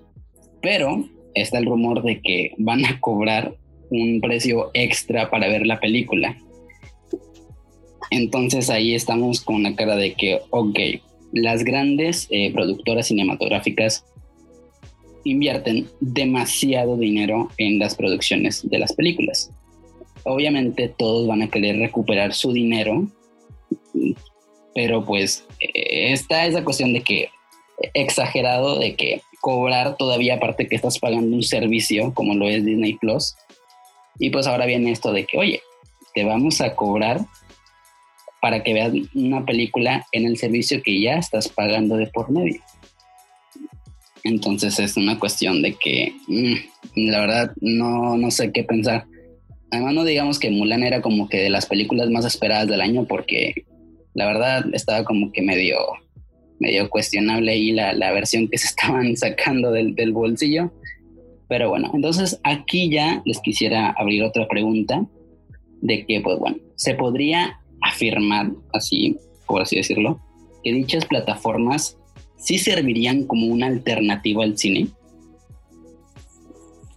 pero 0.61 1.05
está 1.33 1.59
el 1.59 1.65
rumor 1.65 2.03
de 2.03 2.21
que 2.21 2.51
van 2.57 2.85
a 2.85 2.99
cobrar 2.99 3.55
un 3.89 4.19
precio 4.21 4.71
extra 4.73 5.29
para 5.29 5.47
ver 5.47 5.65
la 5.65 5.79
película. 5.79 6.37
Entonces 8.09 8.69
ahí 8.69 8.95
estamos 8.95 9.41
con 9.41 9.63
la 9.63 9.75
cara 9.75 9.95
de 9.95 10.13
que, 10.13 10.39
ok, 10.49 10.79
las 11.33 11.63
grandes 11.63 12.27
eh, 12.29 12.51
productoras 12.53 13.07
cinematográficas 13.07 14.05
invierten 15.23 15.87
demasiado 15.99 16.95
dinero 16.95 17.49
en 17.57 17.79
las 17.79 17.95
producciones 17.95 18.67
de 18.69 18.79
las 18.79 18.93
películas. 18.93 19.51
Obviamente 20.23 20.87
todos 20.87 21.27
van 21.27 21.41
a 21.41 21.49
querer 21.49 21.77
recuperar 21.77 22.33
su 22.33 22.53
dinero, 22.53 23.07
pero 24.73 25.03
pues 25.05 25.45
eh, 25.59 26.13
está 26.13 26.45
esa 26.45 26.63
cuestión 26.63 26.93
de 26.93 27.01
que 27.01 27.29
exagerado 27.93 28.79
de 28.79 28.95
que 28.95 29.21
cobrar 29.41 29.97
todavía 29.97 30.35
aparte 30.35 30.67
que 30.67 30.75
estás 30.75 30.99
pagando 30.99 31.35
un 31.35 31.43
servicio 31.43 32.13
como 32.13 32.33
lo 32.33 32.47
es 32.47 32.65
Disney 32.65 32.95
Plus 32.95 33.35
y 34.19 34.29
pues 34.29 34.47
ahora 34.47 34.65
viene 34.65 34.91
esto 34.91 35.11
de 35.11 35.25
que, 35.25 35.37
oye, 35.37 35.61
te 36.13 36.23
vamos 36.23 36.61
a 36.61 36.75
cobrar 36.75 37.21
para 38.41 38.63
que 38.63 38.73
veas 38.73 38.93
una 39.13 39.45
película 39.45 40.05
en 40.11 40.25
el 40.25 40.37
servicio 40.37 40.81
que 40.81 40.99
ya 40.99 41.15
estás 41.15 41.49
pagando 41.49 41.97
de 41.97 42.07
por 42.07 42.31
medio. 42.31 42.61
Entonces 44.23 44.79
es 44.79 44.97
una 44.97 45.19
cuestión 45.19 45.61
de 45.61 45.73
que 45.73 46.13
mm, 46.27 47.07
la 47.07 47.19
verdad 47.19 47.51
no, 47.61 48.17
no 48.17 48.31
sé 48.31 48.51
qué 48.51 48.63
pensar. 48.63 49.05
Además 49.71 49.93
no 49.93 50.03
digamos 50.03 50.39
que 50.39 50.49
Mulan 50.49 50.83
era 50.83 51.01
como 51.01 51.29
que 51.29 51.37
de 51.37 51.49
las 51.49 51.65
películas 51.65 52.09
más 52.09 52.25
esperadas 52.25 52.67
del 52.67 52.81
año 52.81 53.05
porque 53.05 53.65
la 54.13 54.25
verdad 54.25 54.65
estaba 54.73 55.03
como 55.03 55.31
que 55.31 55.41
medio, 55.41 55.77
medio 56.59 56.89
cuestionable 56.89 57.51
ahí 57.51 57.71
la, 57.71 57.93
la 57.93 58.11
versión 58.11 58.47
que 58.47 58.57
se 58.57 58.67
estaban 58.67 59.15
sacando 59.17 59.71
del, 59.71 59.95
del 59.95 60.13
bolsillo. 60.13 60.71
Pero 61.49 61.69
bueno, 61.69 61.91
entonces 61.93 62.39
aquí 62.43 62.89
ya 62.89 63.21
les 63.25 63.39
quisiera 63.39 63.91
abrir 63.97 64.23
otra 64.23 64.47
pregunta 64.47 65.05
de 65.81 66.05
que, 66.05 66.19
pues 66.21 66.37
bueno, 66.39 66.57
se 66.75 66.93
podría 66.95 67.59
afirmar, 67.81 68.51
así, 68.73 69.17
por 69.45 69.61
así 69.61 69.77
decirlo, 69.77 70.19
que 70.63 70.73
dichas 70.73 71.05
plataformas 71.05 71.97
sí 72.37 72.57
servirían 72.57 73.23
como 73.23 73.47
una 73.47 73.67
alternativa 73.67 74.43
al 74.43 74.57
cine. 74.57 74.89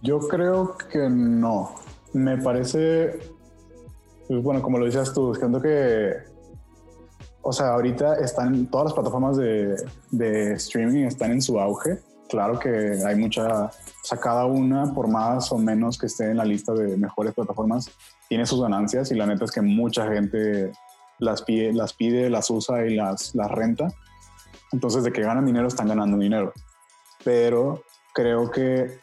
Yo 0.01 0.19
creo 0.19 0.75
que 0.91 1.09
no. 1.09 1.75
Me 2.13 2.37
parece, 2.37 3.19
pues 4.27 4.43
bueno, 4.43 4.61
como 4.61 4.79
lo 4.79 4.85
dices 4.85 5.13
tú, 5.13 5.33
siento 5.35 5.61
que, 5.61 6.30
o 7.41 7.51
sea, 7.51 7.73
ahorita 7.73 8.15
están 8.15 8.67
todas 8.67 8.85
las 8.85 8.93
plataformas 8.93 9.37
de, 9.37 9.75
de 10.11 10.53
streaming 10.53 11.05
están 11.05 11.31
en 11.31 11.41
su 11.41 11.59
auge 11.59 11.99
claro 12.31 12.57
que 12.57 12.97
hay 13.05 13.15
mucha, 13.15 13.65
o 13.65 13.71
sea, 14.03 14.17
cada 14.17 14.45
una, 14.45 14.93
por 14.93 15.09
más 15.09 15.51
o 15.51 15.57
menos 15.57 15.97
que 15.97 16.05
esté 16.05 16.31
en 16.31 16.37
la 16.37 16.45
lista 16.45 16.73
de 16.73 16.95
mejores 16.95 17.33
plataformas, 17.33 17.91
tiene 18.29 18.45
sus 18.45 18.61
ganancias 18.61 19.11
y 19.11 19.15
la 19.15 19.27
neta 19.27 19.43
es 19.43 19.51
que 19.51 19.61
mucha 19.61 20.07
gente 20.07 20.71
las 21.19 21.41
pide, 21.41 21.73
las, 21.73 21.93
pide, 21.93 22.29
las 22.29 22.49
usa 22.49 22.85
y 22.87 22.95
las, 22.95 23.35
las 23.35 23.51
renta. 23.51 23.89
Entonces, 24.71 25.03
de 25.03 25.11
que 25.11 25.21
ganan 25.21 25.45
dinero, 25.45 25.67
están 25.67 25.89
ganando 25.89 26.17
dinero. 26.17 26.53
Pero 27.25 27.83
creo 28.13 28.49
que 28.49 28.99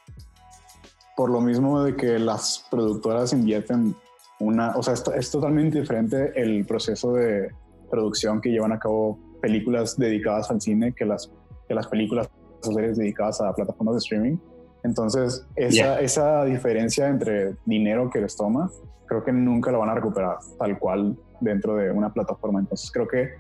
por 1.15 1.31
lo 1.31 1.43
mismo 1.43 1.83
de 1.83 1.97
que 1.97 2.19
las 2.19 2.65
productoras 2.71 3.35
invierten 3.35 3.95
una, 4.41 4.75
o 4.75 4.83
sea, 4.83 4.95
es, 4.95 5.05
es 5.15 5.31
totalmente 5.31 5.81
diferente 5.81 6.33
el 6.35 6.65
proceso 6.65 7.13
de 7.13 7.51
producción 7.91 8.41
que 8.41 8.51
llevan 8.51 8.73
a 8.73 8.79
cabo 8.79 9.19
películas 9.41 9.97
dedicadas 9.97 10.51
al 10.51 10.61
cine 10.61 10.93
que 10.93 11.05
las, 11.05 11.33
que 11.67 11.75
las 11.75 11.87
películas 11.87 12.29
series 12.61 12.97
dedicadas 12.97 13.41
a 13.41 13.53
plataformas 13.53 13.95
de 13.95 13.99
streaming. 13.99 14.37
Entonces, 14.85 15.47
esa, 15.57 16.01
esa 16.01 16.45
diferencia 16.45 17.09
entre 17.09 17.57
dinero 17.67 18.11
que 18.11 18.21
les 18.21 18.37
toma, 18.37 18.71
creo 19.07 19.25
que 19.25 19.33
nunca 19.33 19.71
lo 19.71 19.81
van 19.81 19.91
a 19.91 19.95
recuperar 19.95 20.37
tal 20.59 20.79
cual 20.79 21.17
dentro 21.41 21.77
de 21.77 21.91
una 21.91 22.13
plataforma. 22.13 22.61
Entonces, 22.61 22.91
creo 22.91 23.07
que 23.07 23.31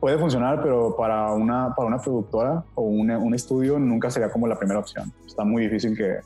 puede 0.00 0.18
funcionar, 0.18 0.60
pero 0.62 0.96
para 0.96 1.32
una, 1.32 1.74
para 1.74 1.88
una 1.88 1.98
productora 2.00 2.64
o 2.74 2.82
un, 2.82 3.10
un 3.10 3.34
estudio 3.34 3.78
nunca 3.78 4.10
sería 4.10 4.30
como 4.30 4.46
la 4.46 4.58
primera 4.58 4.80
opción. 4.80 5.12
Está 5.26 5.44
muy 5.44 5.62
difícil 5.62 5.96
que, 5.96 6.18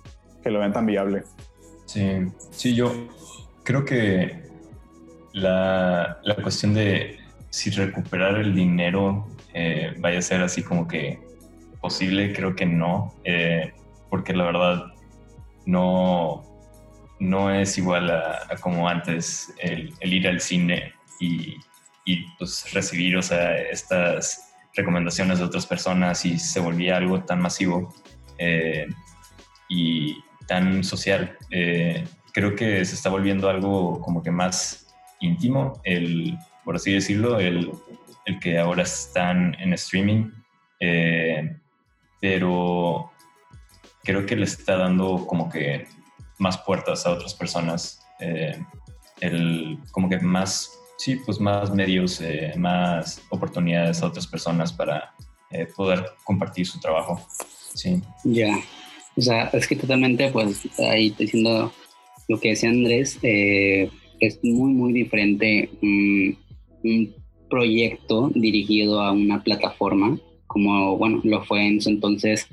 que 0.42 0.50
lo 0.50 0.58
vean 0.58 0.72
tan 0.72 0.86
viable. 0.86 1.22
Sí, 1.84 2.26
sí, 2.50 2.74
yo 2.74 2.90
creo 3.62 3.84
que 3.84 4.42
la, 5.32 6.18
la 6.24 6.36
cuestión 6.36 6.74
de 6.74 7.16
si 7.56 7.70
recuperar 7.70 8.36
el 8.36 8.54
dinero 8.54 9.26
eh, 9.54 9.94
vaya 9.96 10.18
a 10.18 10.22
ser 10.22 10.42
así 10.42 10.62
como 10.62 10.86
que 10.86 11.18
posible, 11.80 12.34
creo 12.34 12.54
que 12.54 12.66
no, 12.66 13.14
eh, 13.24 13.72
porque 14.10 14.34
la 14.34 14.44
verdad 14.44 14.84
no, 15.64 16.44
no 17.18 17.50
es 17.50 17.78
igual 17.78 18.10
a, 18.10 18.46
como 18.60 18.86
antes 18.86 19.54
el, 19.58 19.94
ir 20.02 20.28
al 20.28 20.42
cine 20.42 20.92
y, 21.18 21.56
pues 22.38 22.70
recibir, 22.74 23.16
o 23.16 23.22
sea, 23.22 23.56
estas 23.56 24.52
recomendaciones 24.74 25.38
de 25.38 25.46
otras 25.46 25.64
personas 25.64 26.26
y 26.26 26.38
se 26.38 26.60
volvía 26.60 26.98
algo 26.98 27.24
tan 27.24 27.40
masivo 27.40 27.94
eh, 28.36 28.86
y 29.70 30.22
tan 30.46 30.84
social. 30.84 31.38
Creo 32.34 32.54
que 32.54 32.84
se 32.84 32.94
está 32.94 33.08
volviendo 33.08 33.48
algo 33.48 33.98
como 34.02 34.22
que 34.22 34.30
más 34.30 34.86
íntimo, 35.20 35.80
el, 35.84 36.38
por 36.66 36.76
así 36.76 36.92
decirlo, 36.92 37.40
el, 37.40 37.72
el 38.26 38.38
que 38.40 38.58
ahora 38.58 38.82
están 38.82 39.56
en 39.58 39.72
streaming 39.72 40.30
pero 42.20 43.10
creo 44.02 44.26
que 44.26 44.36
le 44.36 44.44
está 44.44 44.76
dando 44.76 45.26
como 45.26 45.48
que 45.48 45.86
más 46.38 46.58
puertas 46.58 47.06
a 47.06 47.12
otras 47.12 47.34
personas, 47.34 48.00
eh, 48.20 48.58
el, 49.20 49.78
como 49.90 50.08
que 50.08 50.18
más, 50.18 50.72
sí, 50.98 51.16
pues 51.24 51.40
más 51.40 51.72
medios, 51.72 52.20
eh, 52.20 52.52
más 52.56 53.22
oportunidades 53.30 54.02
a 54.02 54.06
otras 54.06 54.26
personas 54.26 54.72
para 54.72 55.14
eh, 55.50 55.66
poder 55.76 56.04
compartir 56.24 56.66
su 56.66 56.80
trabajo. 56.80 57.20
Sí. 57.74 58.02
Ya, 58.24 58.58
o 59.16 59.20
sea, 59.20 59.44
es 59.52 59.66
que 59.66 59.76
totalmente, 59.76 60.28
pues 60.30 60.68
ahí 60.78 61.10
diciendo 61.10 61.72
lo 62.28 62.40
que 62.40 62.50
decía 62.50 62.70
Andrés, 62.70 63.18
es 63.22 64.42
muy, 64.42 64.72
muy 64.72 64.92
diferente 64.92 65.70
un 66.86 67.14
proyecto 67.48 68.30
dirigido 68.34 69.00
a 69.00 69.12
una 69.12 69.42
plataforma 69.42 70.18
como 70.46 70.96
bueno, 70.96 71.20
lo 71.24 71.44
fue 71.44 71.66
en 71.66 71.80
su 71.80 71.90
entonces 71.90 72.46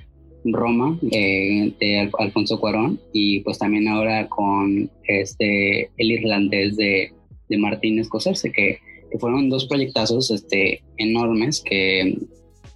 Roma 0.46 1.00
eh, 1.12 1.74
de 1.80 2.12
Alfonso 2.20 2.60
Cuarón 2.60 3.00
y 3.14 3.40
pues 3.42 3.60
también 3.60 3.88
ahora 3.88 4.28
con 4.28 4.92
este 5.08 5.90
el 5.98 6.12
irlandés 6.12 6.76
de, 6.76 7.14
de 7.50 7.58
Martín 7.58 8.04
Scorsese 8.04 8.52
que, 8.52 8.80
que, 9.10 9.20
fueron 9.20 9.50
dos 9.50 9.66
proyectazos 9.68 10.32
este, 10.32 10.84
enormes 10.98 11.62
que, 11.62 12.18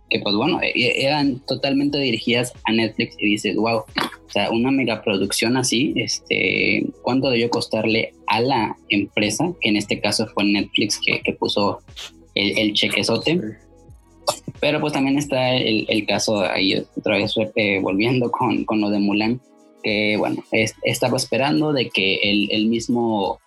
que 0.10 0.20
pues 0.20 0.36
bueno 0.36 0.62
e, 0.62 0.72
e, 0.76 1.06
eran 1.06 1.40
totalmente 1.46 1.98
dirigidas 1.98 2.54
a 2.66 2.72
Netflix 2.72 3.16
y 3.20 3.26
dices 3.26 3.56
wow 3.56 3.80
o 3.80 4.30
sea 4.30 4.50
una 4.52 4.72
megaproducción 4.72 5.58
así 5.58 5.94
este 5.98 6.86
cuánto 7.02 7.30
debió 7.30 7.50
costarle 7.50 8.14
a 8.28 8.40
la 8.42 8.78
empresa 8.90 9.52
que 9.62 9.70
en 9.70 9.78
este 9.78 10.00
caso 10.00 10.28
fue 10.28 10.46
Netflix 10.46 11.00
que, 11.04 11.22
que 11.22 11.34
puso 11.34 11.82
el, 12.38 12.58
el 12.58 12.74
chequezote. 12.74 13.42
Pero 14.60 14.82
pues 14.82 14.94
también 14.94 15.18
está 15.18 15.56
el, 15.56 15.86
el 15.88 16.06
caso 16.06 16.42
ahí 16.42 16.74
otra 16.96 17.18
vez 17.18 17.34
eh, 17.56 17.80
volviendo 17.82 18.32
con, 18.32 18.66
con, 18.66 18.82
lo 18.82 18.90
de 18.90 19.00
Mulan, 19.00 19.42
que 19.84 20.16
bueno, 20.18 20.44
estaba 20.52 21.18
esperando 21.18 21.74
de 21.74 21.90
que 21.90 22.16
el, 22.16 22.50
el 22.52 22.66
mismo, 22.68 23.40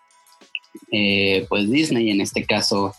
eh, 0.93 1.47
pues 1.49 1.71
Disney 1.71 2.11
en 2.11 2.21
este 2.21 2.45
caso, 2.45 2.95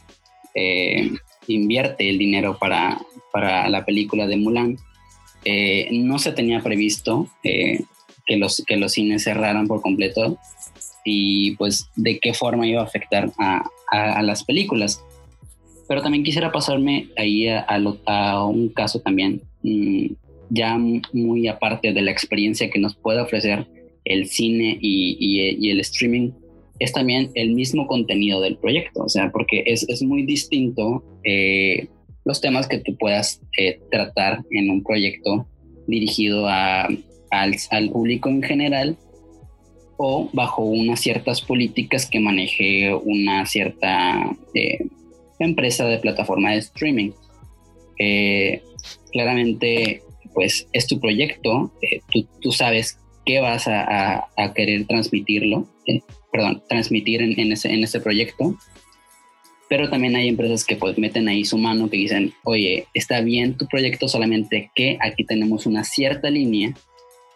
eh, 0.54 1.10
invierte 1.48 2.10
el 2.10 2.18
dinero 2.18 2.58
para, 2.60 3.02
para 3.32 3.70
la 3.70 3.86
película 3.86 4.28
de 4.28 4.38
Mulan. 4.38 4.78
no 5.92 6.20
se 6.20 6.32
tenía 6.32 6.62
previsto 6.62 7.28
que, 7.42 7.86
los, 8.38 8.64
que 8.66 8.78
los 8.78 8.94
cines 8.94 9.24
cerraran 9.24 9.68
por 9.68 9.82
completo 9.82 10.38
y 11.04 11.56
pues 11.56 11.90
de 11.96 12.20
qué 12.20 12.34
forma 12.34 12.68
iba 12.68 12.82
a 12.82 12.86
afectar 12.86 13.32
a, 13.38 13.64
a 13.92 14.22
las 14.22 14.44
películas. 14.44 15.04
Pero 15.88 16.02
también 16.02 16.24
quisiera 16.24 16.52
pasarme 16.52 17.10
ahí 17.18 17.48
a, 17.48 17.66
a, 18.06 18.46
un 18.46 18.70
caso 18.70 19.02
también, 19.02 19.42
mm, 19.62 20.06
ya 20.50 20.78
muy 20.78 21.48
aparte 21.48 21.92
de 21.92 22.02
la 22.02 22.12
experiencia 22.12 22.70
que 22.70 22.80
nos 22.80 22.96
puede 22.96 23.20
ofrecer 23.20 23.68
el 24.06 24.28
cine 24.28 24.78
y, 24.80 25.18
y, 25.60 25.70
el 25.70 25.80
streaming, 25.82 26.32
es 26.80 26.94
también 26.94 27.30
el 27.36 27.52
mismo 27.52 27.88
contenido 27.88 28.42
del 28.42 28.58
proyecto, 28.58 29.04
o 29.04 29.10
sea, 29.10 29.32
porque 29.32 29.64
es, 29.68 29.88
es 29.90 30.02
muy 30.02 30.24
distinto 30.24 31.04
eh, 31.24 31.88
los 32.26 32.42
temas 32.42 32.68
que 32.68 32.80
tú 32.80 32.96
puedas 32.98 33.42
eh, 33.58 33.80
tratar 33.90 34.44
en 34.52 34.70
un 34.70 34.84
proyecto 34.84 35.48
dirigido 35.88 36.48
al, 36.48 37.04
público 37.92 38.30
en 38.30 38.44
general 38.44 38.98
o 39.98 40.30
bajo 40.34 40.64
unas 40.64 41.00
ciertas 41.00 41.42
políticas 41.42 42.06
que 42.06 42.20
maneje 42.20 42.94
una 42.94 43.46
cierta 43.46 44.36
eh, 44.54 44.80
empresa 45.40 45.86
de 45.86 46.00
plataforma 46.00 46.52
de 46.52 46.58
streaming. 46.58 47.12
claramente, 49.12 50.02
pues 50.34 50.68
es 50.74 50.88
tu 50.88 51.00
proyecto, 51.00 51.72
tú, 52.42 52.52
sabes 52.52 52.98
qué 53.26 53.40
vas 53.40 53.68
a, 53.68 54.30
querer 54.56 54.86
transmitirlo, 54.86 55.68
perdón, 56.32 56.64
transmitir 56.68 57.22
en, 57.22 57.52
ese, 57.52 57.72
en 57.72 57.84
ese 57.84 58.00
proyecto 58.00 58.56
pero 59.72 59.90
también 59.90 60.18
hay 60.18 60.28
empresas 60.28 60.66
que 60.66 60.76
pues 60.76 60.98
meten 60.98 61.30
ahí 61.30 61.46
su 61.46 61.58
mano 61.58 61.90
que 61.90 61.96
dicen, 61.96 62.34
oye, 62.44 62.88
está 62.94 63.22
bien 63.22 63.56
tu 63.56 63.68
proyecto, 63.68 64.10
solamente 64.10 64.70
que 64.76 64.98
aquí 65.00 65.24
tenemos 65.24 65.66
una 65.66 65.86
cierta 65.86 66.30
línea 66.30 66.74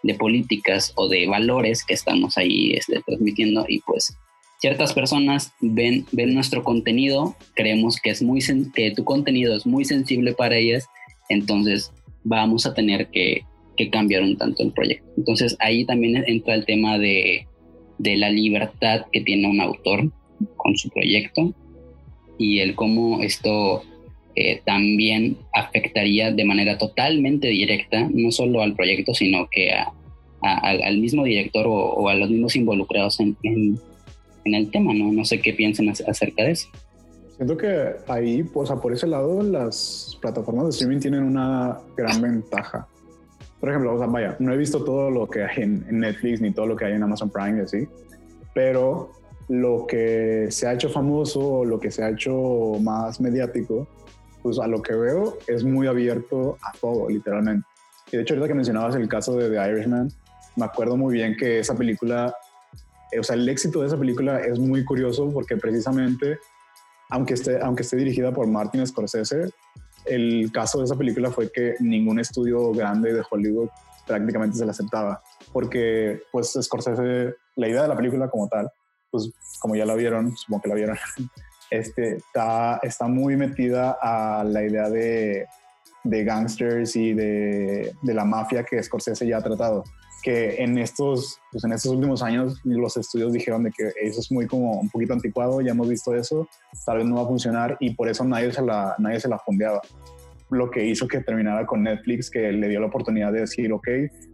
de 0.02 0.14
políticas 0.16 0.92
o 0.96 1.08
de 1.08 1.26
valores 1.26 1.82
que 1.82 1.94
estamos 1.94 2.36
ahí 2.36 2.72
este, 2.72 3.00
transmitiendo 3.06 3.64
y 3.66 3.80
pues 3.80 4.14
ciertas 4.60 4.92
personas 4.92 5.54
ven, 5.62 6.04
ven 6.12 6.34
nuestro 6.34 6.62
contenido, 6.62 7.34
creemos 7.54 7.98
que, 8.02 8.10
es 8.10 8.20
muy 8.20 8.40
que 8.74 8.90
tu 8.90 9.02
contenido 9.02 9.56
es 9.56 9.64
muy 9.64 9.86
sensible 9.86 10.34
para 10.34 10.58
ellas, 10.58 10.86
entonces 11.30 11.90
vamos 12.22 12.66
a 12.66 12.74
tener 12.74 13.08
que, 13.08 13.44
que 13.78 13.88
cambiar 13.88 14.22
un 14.22 14.36
tanto 14.36 14.62
el 14.62 14.72
proyecto. 14.72 15.08
Entonces 15.16 15.56
ahí 15.58 15.86
también 15.86 16.22
entra 16.26 16.52
el 16.52 16.66
tema 16.66 16.98
de, 16.98 17.46
de 17.96 18.16
la 18.18 18.28
libertad 18.28 19.06
que 19.10 19.22
tiene 19.22 19.48
un 19.48 19.62
autor 19.62 20.12
con 20.58 20.76
su 20.76 20.90
proyecto 20.90 21.54
y 22.38 22.60
el 22.60 22.74
cómo 22.74 23.22
esto 23.22 23.82
eh, 24.34 24.60
también 24.66 25.38
afectaría 25.54 26.30
de 26.30 26.44
manera 26.44 26.76
totalmente 26.76 27.48
directa, 27.48 28.06
no 28.12 28.30
solo 28.30 28.60
al 28.60 28.74
proyecto, 28.74 29.14
sino 29.14 29.48
que 29.50 29.72
a, 29.72 29.92
al 30.42 30.98
mismo 30.98 31.24
director 31.24 31.64
o, 31.66 32.08
a 32.08 32.14
los 32.14 32.28
mismos 32.28 32.54
involucrados 32.54 33.18
en, 33.20 33.36
en, 33.42 33.80
el 34.44 34.70
tema, 34.70 34.94
¿no? 34.94 35.10
No 35.10 35.24
sé 35.24 35.40
qué 35.40 35.54
piensan 35.54 35.88
acerca 35.88 36.44
de 36.44 36.52
eso. 36.52 36.68
Siento 37.36 37.56
que 37.56 37.96
ahí, 38.06 38.42
pues, 38.44 38.70
por 38.70 38.92
ese 38.92 39.06
lado, 39.06 39.42
las 39.42 40.16
plataformas 40.20 40.66
de 40.66 40.70
streaming 40.70 41.00
tienen 41.00 41.22
una 41.24 41.78
gran 41.96 42.20
ventaja. 42.20 42.86
Por 43.58 43.70
ejemplo, 43.70 43.94
o 43.94 43.98
sea, 43.98 44.06
vaya, 44.06 44.36
no 44.38 44.52
he 44.52 44.56
visto 44.56 44.84
todo 44.84 45.10
lo 45.10 45.26
que 45.26 45.42
hay 45.42 45.62
en, 45.62 45.84
en 45.88 46.00
Netflix 46.00 46.40
ni 46.40 46.52
todo 46.52 46.66
lo 46.66 46.76
que 46.76 46.84
hay 46.84 46.92
en 46.92 47.02
Amazon 47.02 47.30
Prime 47.30 47.58
y 47.58 47.62
así, 47.62 47.88
pero 48.54 49.10
lo 49.48 49.86
que 49.86 50.48
se 50.50 50.66
ha 50.66 50.72
hecho 50.72 50.88
famoso 50.88 51.40
o 51.40 51.64
lo 51.64 51.78
que 51.78 51.90
se 51.90 52.02
ha 52.02 52.10
hecho 52.10 52.74
más 52.80 53.20
mediático, 53.20 53.86
pues 54.42 54.58
a 54.58 54.66
lo 54.66 54.82
que 54.82 54.94
veo 54.94 55.38
es 55.46 55.64
muy 55.64 55.86
abierto 55.86 56.56
a 56.62 56.72
todo, 56.78 57.08
literalmente. 57.08 57.66
Y 58.10 58.16
de 58.16 58.22
hecho, 58.22 58.34
ahorita 58.34 58.48
que 58.48 58.54
mencionabas 58.54 58.94
el 58.94 59.08
caso 59.08 59.36
de 59.36 59.50
The 59.50 59.70
Irishman, 59.70 60.10
me 60.56 60.64
acuerdo 60.64 60.96
muy 60.96 61.14
bien 61.14 61.36
que 61.36 61.60
esa 61.60 61.74
película, 61.76 62.34
o 63.18 63.22
sea, 63.22 63.36
el 63.36 63.48
éxito 63.48 63.80
de 63.80 63.88
esa 63.88 63.98
película 63.98 64.40
es 64.40 64.58
muy 64.58 64.84
curioso 64.84 65.30
porque 65.32 65.56
precisamente, 65.56 66.38
aunque 67.10 67.34
esté, 67.34 67.60
aunque 67.60 67.82
esté 67.82 67.96
dirigida 67.96 68.32
por 68.32 68.46
Martin 68.46 68.86
Scorsese, 68.86 69.50
el 70.04 70.50
caso 70.52 70.78
de 70.78 70.84
esa 70.84 70.96
película 70.96 71.30
fue 71.30 71.50
que 71.50 71.74
ningún 71.80 72.20
estudio 72.20 72.72
grande 72.72 73.12
de 73.12 73.22
Hollywood 73.28 73.68
prácticamente 74.06 74.56
se 74.56 74.64
la 74.64 74.70
aceptaba, 74.70 75.20
porque 75.52 76.22
pues 76.30 76.56
Scorsese, 76.60 77.34
la 77.56 77.68
idea 77.68 77.82
de 77.82 77.88
la 77.88 77.96
película 77.96 78.28
como 78.28 78.48
tal, 78.48 78.70
pues 79.10 79.30
como 79.60 79.76
ya 79.76 79.86
la 79.86 79.94
vieron, 79.94 80.36
supongo 80.36 80.62
que 80.62 80.68
la 80.68 80.74
vieron, 80.74 80.96
este, 81.70 82.16
está, 82.16 82.78
está 82.82 83.06
muy 83.06 83.36
metida 83.36 83.96
a 84.00 84.44
la 84.44 84.64
idea 84.64 84.88
de, 84.88 85.46
de 86.04 86.24
gangsters 86.24 86.96
y 86.96 87.12
de, 87.12 87.92
de, 88.02 88.14
la 88.14 88.24
mafia 88.24 88.64
que 88.64 88.82
Scorsese 88.82 89.26
ya 89.26 89.38
ha 89.38 89.42
tratado. 89.42 89.84
Que 90.22 90.62
en 90.62 90.78
estos, 90.78 91.38
pues 91.52 91.62
en 91.64 91.72
estos 91.72 91.92
últimos 91.92 92.22
años 92.22 92.60
los 92.64 92.96
estudios 92.96 93.32
dijeron 93.32 93.64
de 93.64 93.70
que 93.70 93.92
eso 94.00 94.20
es 94.20 94.32
muy 94.32 94.46
como 94.46 94.80
un 94.80 94.90
poquito 94.90 95.12
anticuado, 95.12 95.60
ya 95.60 95.70
hemos 95.70 95.88
visto 95.88 96.14
eso, 96.14 96.48
tal 96.84 96.98
vez 96.98 97.06
no 97.06 97.16
va 97.16 97.22
a 97.22 97.26
funcionar 97.26 97.76
y 97.80 97.94
por 97.94 98.08
eso 98.08 98.24
nadie 98.24 98.52
se 98.52 98.62
la, 98.62 98.94
nadie 98.98 99.20
se 99.20 99.28
la 99.28 99.38
fondeaba. 99.38 99.80
Lo 100.50 100.70
que 100.70 100.84
hizo 100.84 101.06
que 101.08 101.20
terminara 101.20 101.66
con 101.66 101.82
Netflix, 101.82 102.30
que 102.30 102.52
le 102.52 102.68
dio 102.68 102.80
la 102.80 102.86
oportunidad 102.86 103.32
de 103.32 103.40
decir, 103.40 103.72
ok, 103.72 103.88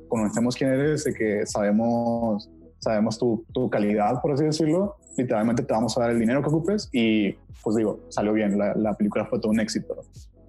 conocemos 0.08 0.56
quién 0.56 0.70
eres, 0.70 1.04
de 1.04 1.14
que 1.14 1.46
sabemos 1.46 2.50
sabemos 2.82 3.18
tu, 3.18 3.44
tu, 3.52 3.70
calidad, 3.70 4.20
por 4.20 4.32
así 4.32 4.44
decirlo, 4.44 4.96
literalmente 5.16 5.62
te 5.62 5.72
vamos 5.72 5.96
a 5.96 6.00
dar 6.00 6.10
el 6.10 6.18
dinero 6.18 6.42
que 6.42 6.48
ocupes 6.48 6.88
y 6.92 7.32
pues 7.62 7.76
digo, 7.76 8.00
salió 8.08 8.32
bien, 8.32 8.58
la, 8.58 8.74
la, 8.74 8.94
película 8.94 9.24
fue 9.24 9.38
todo 9.38 9.52
un 9.52 9.60
éxito. 9.60 9.94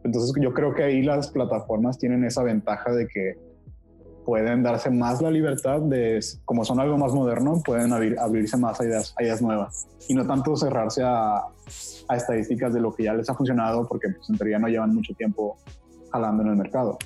Entonces 0.03 0.33
yo 0.41 0.51
creo 0.51 0.73
que 0.73 0.83
ahí 0.83 1.03
las 1.03 1.29
plataformas 1.29 1.99
tienen 1.99 2.25
esa 2.25 2.41
ventaja 2.41 2.91
de 2.91 3.07
que 3.07 3.37
pueden 4.25 4.63
darse 4.63 4.89
más 4.89 5.21
la 5.21 5.29
libertad 5.29 5.81
de, 5.81 6.19
como 6.43 6.65
son 6.65 6.79
algo 6.79 6.97
más 6.97 7.13
moderno, 7.13 7.61
pueden 7.63 7.93
abrir, 7.93 8.17
abrirse 8.17 8.57
más 8.57 8.79
a 8.81 8.85
ideas, 8.85 9.13
a 9.17 9.23
ideas 9.23 9.41
nuevas 9.41 9.87
y 10.07 10.15
no 10.15 10.25
tanto 10.25 10.55
cerrarse 10.55 11.03
a, 11.03 11.37
a, 11.37 12.15
estadísticas 12.15 12.73
de 12.73 12.81
lo 12.81 12.95
que 12.95 13.03
ya 13.03 13.13
les 13.13 13.29
ha 13.29 13.35
funcionado 13.35 13.87
porque 13.87 14.09
pues, 14.09 14.27
en 14.29 14.37
teoría 14.37 14.57
no 14.57 14.67
llevan 14.67 14.95
mucho 14.95 15.13
tiempo 15.13 15.57
jalando 16.11 16.43
en 16.43 16.49
el 16.49 16.55
mercado. 16.55 16.97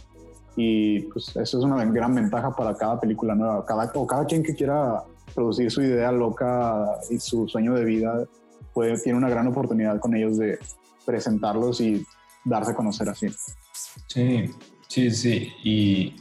Y 0.56 1.02
pues 1.02 1.36
eso 1.36 1.60
es 1.60 1.64
una 1.64 1.86
gran 1.86 2.16
ventaja 2.16 2.52
para 2.52 2.76
cada 2.76 3.00
película 3.00 3.36
nueva, 3.36 3.64
cada, 3.66 3.92
o 3.94 4.08
cada 4.08 4.26
quien 4.26 4.42
que 4.42 4.56
quiera 4.56 5.04
producir 5.34 5.72
su 5.72 5.82
idea 5.82 6.12
loca 6.12 6.86
y 7.10 7.20
su 7.20 7.48
sueño 7.48 7.74
de 7.74 7.86
vida, 7.86 8.26
puede, 8.74 9.00
tiene 9.00 9.18
una 9.18 9.30
gran 9.30 9.48
oportunidad 9.48 10.00
con 10.00 10.16
ellos 10.16 10.38
de 10.38 10.60
presentarlos 11.06 11.82
y 11.82 12.06
darse 12.44 12.72
a 12.72 12.76
conocer 12.76 13.10
así. 13.10 13.28
Sí, 14.08 14.50
sí, 14.88 15.12
sí. 15.12 15.54
Y 15.64 16.16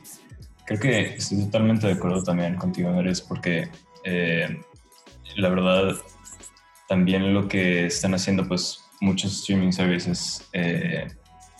creo 0.64 0.80
que 0.80 1.00
estoy 1.16 1.44
totalmente 1.44 1.86
de 1.86 1.94
acuerdo 1.94 2.22
también 2.22 2.56
contigo, 2.56 2.90
Andrés, 2.90 3.20
porque 3.20 3.68
eh, 4.04 4.60
la 5.36 5.48
verdad 5.48 5.96
también 6.88 7.34
lo 7.34 7.48
que 7.48 7.86
están 7.86 8.14
haciendo 8.14 8.46
pues 8.46 8.84
muchos 9.00 9.32
streaming 9.40 9.72
services 9.72 10.48
eh, 10.52 11.08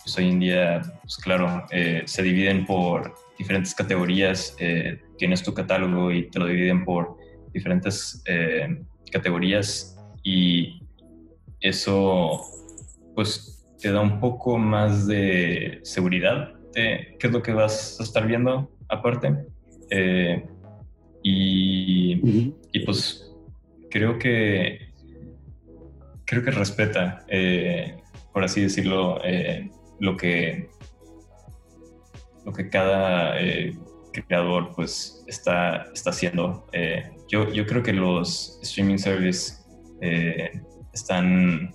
pues 0.03 0.17
hoy 0.17 0.29
en 0.29 0.39
día, 0.39 0.81
pues 1.01 1.17
claro, 1.17 1.65
eh, 1.71 2.03
se 2.05 2.23
dividen 2.23 2.65
por 2.65 3.13
diferentes 3.37 3.75
categorías, 3.75 4.55
tienes 5.17 5.43
tu 5.43 5.53
catálogo 5.53 6.11
y 6.11 6.27
te 6.29 6.39
lo 6.39 6.47
dividen 6.47 6.83
por 6.83 7.17
diferentes 7.53 8.21
eh, 8.25 8.81
categorías 9.11 9.97
y 10.23 10.81
eso 11.59 12.41
pues 13.15 13.65
te 13.79 13.91
da 13.91 14.01
un 14.01 14.19
poco 14.19 14.57
más 14.57 15.07
de 15.07 15.79
seguridad 15.83 16.53
de 16.73 17.15
qué 17.19 17.27
es 17.27 17.33
lo 17.33 17.41
que 17.41 17.53
vas 17.53 17.99
a 17.99 18.03
estar 18.03 18.27
viendo 18.27 18.69
aparte. 18.89 19.45
Eh, 19.89 20.45
y, 21.23 22.51
y, 22.71 22.79
pues 22.85 23.31
creo 23.89 24.19
que 24.19 24.93
creo 26.25 26.43
que 26.43 26.51
respeta, 26.51 27.25
eh, 27.27 27.97
por 28.31 28.43
así 28.43 28.61
decirlo, 28.61 29.19
lo 29.99 30.15
que 30.15 30.69
lo 32.45 32.53
que 32.53 32.69
cada 32.69 33.35
creador 34.13 34.73
pues 34.75 35.23
está, 35.27 35.87
está 35.93 36.11
haciendo 36.11 36.65
yo, 37.29 37.51
yo 37.51 37.65
creo 37.65 37.83
que 37.83 37.93
los 37.93 38.59
streaming 38.61 38.97
services 38.97 39.65
eh, 40.01 40.51
están 40.93 41.73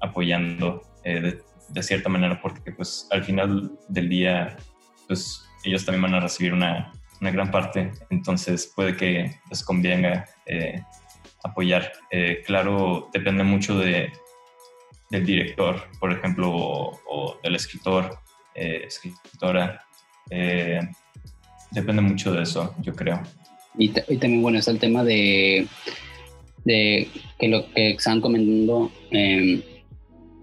apoyando 0.00 0.82
eh, 1.04 1.38
de, 1.68 1.82
cierta 1.82 2.08
manera 2.08 2.40
porque 2.40 2.72
pues 2.72 3.08
al 3.10 3.24
final 3.24 3.72
del 3.88 4.08
día 4.08 4.56
pues 5.06 5.44
ellos 5.64 5.84
también 5.84 6.02
van 6.02 6.14
a 6.14 6.20
recibir 6.20 6.52
una, 6.52 6.92
una 7.20 7.30
gran 7.30 7.50
parte, 7.50 7.92
entonces 8.10 8.72
puede 8.74 8.96
que 8.96 9.40
les 9.50 9.62
convenga 9.62 10.26
eh, 10.46 10.82
apoyar. 11.42 11.92
claro, 12.46 13.10
depende 13.12 13.44
mucho 13.44 13.78
de, 13.78 14.10
del 15.10 15.26
director, 15.26 15.88
por 16.00 16.12
ejemplo, 16.12 16.50
o, 16.50 17.38
del 17.42 17.56
escritor, 17.56 18.18
escritora. 18.54 19.84
depende 21.70 22.02
mucho 22.02 22.32
de 22.32 22.42
eso, 22.42 22.74
yo 22.80 22.94
creo. 22.94 23.22
Y, 23.76 23.88
también, 23.88 24.42
bueno, 24.42 24.58
está 24.58 24.70
el 24.70 24.78
tema 24.78 25.04
de, 25.04 25.66
de 26.64 27.08
que 27.38 27.48
lo 27.48 27.68
que 27.72 27.90
están 27.90 28.20
comentando, 28.20 28.90
eh, 29.10 29.62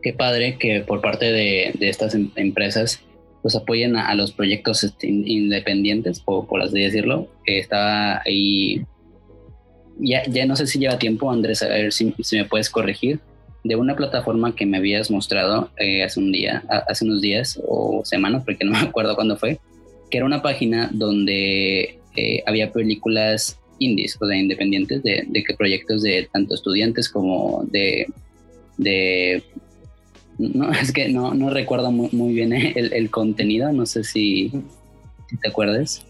qué 0.01 0.13
padre 0.13 0.57
que 0.57 0.81
por 0.81 1.01
parte 1.01 1.31
de, 1.31 1.71
de 1.77 1.89
estas 1.89 2.15
em, 2.15 2.31
empresas 2.35 3.01
pues 3.41 3.55
apoyen 3.55 3.95
a, 3.95 4.13
los 4.13 4.31
proyectos 4.31 4.83
este, 4.83 5.07
independientes, 5.07 6.19
por, 6.19 6.47
por 6.47 6.61
así 6.61 6.79
decirlo. 6.79 7.27
estaba 7.45 8.21
ahí, 8.23 8.83
ya, 9.97 10.23
ya 10.25 10.45
no 10.45 10.55
sé 10.55 10.67
si 10.67 10.79
lleva 10.79 10.99
tiempo, 10.99 11.31
Andrés, 11.31 11.63
a 11.63 11.67
ver 11.67 11.91
si, 11.91 12.13
si 12.19 12.37
me 12.37 12.45
puedes 12.45 12.69
corregir, 12.69 13.19
de 13.63 13.75
una 13.75 13.95
plataforma 13.95 14.55
que 14.55 14.65
me 14.65 14.77
habías 14.77 15.09
mostrado 15.09 15.71
eh, 15.77 16.03
hace 16.03 16.19
un 16.19 16.31
día, 16.31 16.63
hace 16.87 17.05
unos 17.05 17.21
días 17.21 17.59
o 17.67 18.01
semanas, 18.05 18.43
porque 18.45 18.65
no 18.65 18.71
me 18.71 18.79
acuerdo 18.79 19.15
cuándo 19.15 19.37
fue, 19.37 19.59
que 20.09 20.17
era 20.17 20.25
una 20.25 20.41
página 20.41 20.89
donde 20.93 21.99
eh, 22.15 22.43
había 22.45 22.71
películas 22.71 23.59
indies, 23.79 24.17
o 24.21 24.25
de 24.25 24.37
independientes, 24.37 25.03
de, 25.03 25.25
de 25.27 25.43
que 25.43 25.55
proyectos 25.55 26.03
de 26.03 26.29
tanto 26.31 26.55
estudiantes 26.55 27.09
como 27.09 27.63
de, 27.71 28.07
de 28.77 29.43
no, 30.37 30.71
es 30.81 30.91
que 30.91 31.09
no, 31.09 31.33
no 31.33 31.49
recuerdo 31.49 31.91
muy, 31.91 32.33
bien 32.33 32.53
el, 32.53 32.93
el, 32.93 33.09
contenido, 33.09 33.71
no 33.71 33.85
sé 33.85 34.03
si, 34.03 34.51
te 35.41 35.49
acuerdas. 35.49 36.05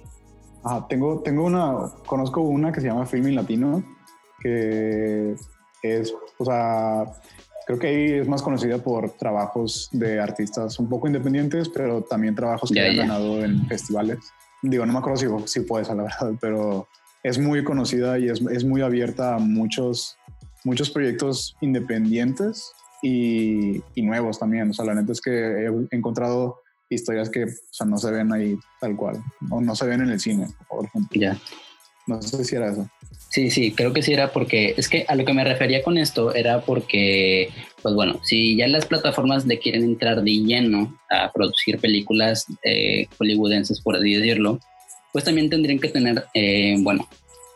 Ah, 0.63 0.85
tengo, 0.87 1.21
tengo 1.21 1.45
una, 1.45 1.91
conozco 2.05 2.41
una 2.41 2.71
que 2.71 2.81
se 2.81 2.87
llama 2.87 3.05
Filming 3.05 3.35
Latino, 3.35 3.83
que 4.41 5.35
es, 5.81 6.13
o 6.37 6.45
sea, 6.45 7.05
creo 7.65 7.79
que 7.79 7.87
ahí 7.87 8.11
es 8.19 8.27
más 8.27 8.43
conocida 8.43 8.77
por 8.77 9.09
trabajos 9.11 9.89
de 9.91 10.19
artistas 10.19 10.77
un 10.77 10.87
poco 10.87 11.07
independientes, 11.07 11.67
pero 11.69 12.03
también 12.03 12.35
trabajos 12.35 12.71
que 12.71 12.79
han 12.79 12.95
ganado 12.95 13.43
en 13.43 13.65
festivales. 13.67 14.19
Digo, 14.61 14.85
no 14.85 14.93
me 14.93 14.99
acuerdo 14.99 15.17
si, 15.17 15.47
si 15.51 15.61
puedes, 15.61 15.87
la 15.89 15.95
verdad, 15.95 16.33
pero 16.39 16.87
es 17.23 17.37
muy 17.37 17.63
conocida 17.63 18.17
y 18.19 18.29
es, 18.29 18.41
es 18.51 18.63
muy 18.63 18.81
abierta 18.81 19.35
a 19.35 19.39
muchos, 19.39 20.17
muchos 20.63 20.89
proyectos 20.89 21.55
independientes 21.61 22.71
y, 23.01 23.81
y, 23.95 24.01
nuevos 24.01 24.39
también. 24.39 24.69
O 24.69 24.73
sea, 24.73 24.85
la 24.85 24.95
neta 24.95 25.11
es 25.11 25.21
que 25.21 25.31
he 25.31 25.95
encontrado 25.95 26.59
historias 26.89 27.29
que 27.29 27.45
o 27.45 27.47
sea, 27.71 27.87
no 27.87 27.97
se 27.97 28.11
ven 28.11 28.31
ahí 28.33 28.57
tal 28.79 28.95
cual, 28.95 29.23
o 29.49 29.61
no 29.61 29.75
se 29.75 29.85
ven 29.85 30.01
en 30.01 30.09
el 30.09 30.19
cine, 30.19 30.47
por 30.67 30.85
ejemplo. 30.85 31.19
Ya. 31.19 31.37
No 32.07 32.21
sé 32.21 32.43
si 32.43 32.55
era 32.55 32.71
eso. 32.71 32.89
Sí, 33.29 33.49
sí, 33.49 33.71
creo 33.71 33.93
que 33.93 34.01
sí 34.01 34.11
era 34.11 34.33
porque 34.33 34.73
es 34.75 34.89
que 34.89 35.05
a 35.07 35.15
lo 35.15 35.23
que 35.23 35.33
me 35.33 35.45
refería 35.45 35.83
con 35.83 35.97
esto 35.97 36.35
era 36.35 36.61
porque, 36.61 37.49
pues 37.81 37.95
bueno, 37.95 38.19
si 38.23 38.55
ya 38.55 38.67
las 38.67 38.85
plataformas 38.85 39.45
le 39.45 39.59
quieren 39.59 39.83
entrar 39.83 40.21
de 40.23 40.31
lleno 40.31 40.97
a 41.09 41.31
producir 41.31 41.79
películas 41.79 42.45
eh, 42.63 43.07
hollywoodenses, 43.17 43.81
por 43.81 43.95
así 43.95 44.13
decirlo, 44.13 44.59
pues 45.11 45.25
también 45.25 45.49
tendrían 45.49 45.79
que 45.79 45.89
tener, 45.89 46.23
eh, 46.33 46.75
bueno, 46.79 47.07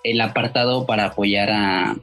el 0.04 0.22
apartado 0.22 0.86
para 0.86 1.06
apoyar 1.06 1.50
a, 1.52 1.96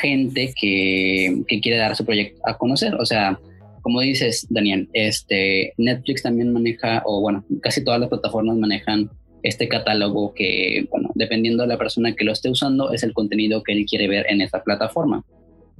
gente 0.00 0.52
que, 0.60 1.42
que, 1.46 1.60
quiere 1.60 1.78
dar 1.78 1.94
su 1.94 2.04
proyecto 2.04 2.40
a 2.44 2.58
conocer. 2.58 2.96
O 2.96 3.06
sea, 3.06 3.38
como 3.82 4.00
dices, 4.00 4.46
Daniel, 4.50 4.88
este, 4.92 5.74
Netflix 5.76 6.22
también 6.22 6.52
maneja, 6.52 7.02
o 7.06 7.20
bueno, 7.20 7.44
casi 7.62 7.84
todas 7.84 8.00
las 8.00 8.08
plataformas 8.08 8.56
manejan 8.56 9.10
este 9.44 9.68
catálogo 9.68 10.34
que, 10.34 10.88
bueno, 10.90 11.10
dependiendo 11.14 11.62
de 11.62 11.68
la 11.68 11.78
persona 11.78 12.14
que 12.14 12.24
lo 12.24 12.32
esté 12.32 12.50
usando, 12.50 12.92
es 12.92 13.02
el 13.02 13.12
contenido 13.12 13.62
que 13.62 13.72
él 13.72 13.84
quiere 13.86 14.08
ver 14.08 14.26
en 14.28 14.40
esta 14.40 14.64
plataforma. 14.64 15.22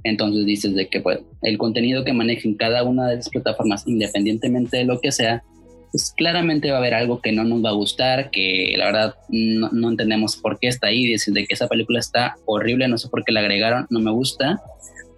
Entonces 0.05 0.45
dices 0.45 0.75
de 0.75 0.87
que 0.87 1.01
pues, 1.01 1.19
el 1.41 1.57
contenido 1.57 2.03
que 2.05 2.13
manejen 2.13 2.53
cada 2.53 2.83
una 2.83 3.09
de 3.09 3.17
las 3.17 3.29
plataformas, 3.29 3.87
independientemente 3.87 4.77
de 4.77 4.85
lo 4.85 5.01
que 5.01 5.11
sea, 5.11 5.43
pues 5.91 6.13
claramente 6.15 6.69
va 6.69 6.77
a 6.77 6.79
haber 6.79 6.93
algo 6.93 7.21
que 7.21 7.31
no 7.31 7.43
nos 7.43 7.65
va 7.65 7.69
a 7.69 7.73
gustar, 7.73 8.29
que 8.29 8.75
la 8.77 8.85
verdad 8.85 9.15
no, 9.29 9.89
entendemos 9.89 10.37
por 10.37 10.59
qué 10.59 10.67
está 10.67 10.87
ahí, 10.87 11.07
dices 11.07 11.33
de 11.33 11.47
que 11.47 11.55
esa 11.55 11.67
película 11.67 11.99
está 11.99 12.35
horrible, 12.45 12.87
no 12.87 12.99
sé 12.99 13.09
por 13.09 13.23
qué 13.23 13.31
la 13.31 13.39
agregaron, 13.39 13.87
no 13.89 13.99
me 13.99 14.11
gusta. 14.11 14.61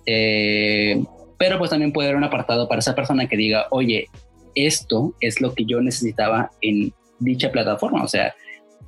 Eh, 0.05 1.03
pero 1.37 1.57
pues 1.57 1.69
también 1.69 1.91
puede 1.91 2.07
haber 2.07 2.17
un 2.17 2.23
apartado 2.23 2.69
para 2.69 2.79
esa 2.79 2.95
persona 2.95 3.27
que 3.27 3.35
diga, 3.35 3.67
oye, 3.71 4.07
esto 4.55 5.13
es 5.19 5.41
lo 5.41 5.53
que 5.53 5.65
yo 5.65 5.81
necesitaba 5.81 6.51
en 6.61 6.93
dicha 7.19 7.51
plataforma, 7.51 8.03
o 8.03 8.07
sea, 8.07 8.33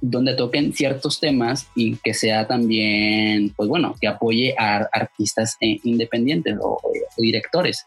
donde 0.01 0.33
toquen 0.33 0.73
ciertos 0.73 1.19
temas 1.19 1.67
y 1.75 1.97
que 1.97 2.13
sea 2.13 2.47
también, 2.47 3.51
pues 3.55 3.69
bueno, 3.69 3.95
que 3.99 4.07
apoye 4.07 4.55
a 4.57 4.87
artistas 4.91 5.57
eh, 5.61 5.79
independientes 5.83 6.57
o, 6.61 6.79
directores, 7.17 7.85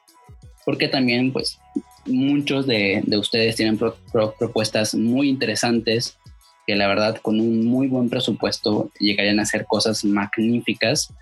porque 0.65 0.89
también, 0.89 1.33
pues, 1.33 1.59
muchos 2.07 2.67
de, 2.67 3.03
ustedes 3.17 3.57
tienen 3.57 3.79
propuestas 3.79 4.95
muy 4.95 5.29
interesantes 5.29 6.19
que 6.67 6.77
la 6.77 6.89
verdad 6.89 7.17
con 7.23 7.41
un 7.41 7.65
muy 7.65 7.89
buen 7.89 8.09
presupuesto 8.09 8.91
llegarían 8.99 9.39
a 9.39 9.43
hacer 9.43 9.67
cosas 9.67 10.05
magníficas. 10.05 11.13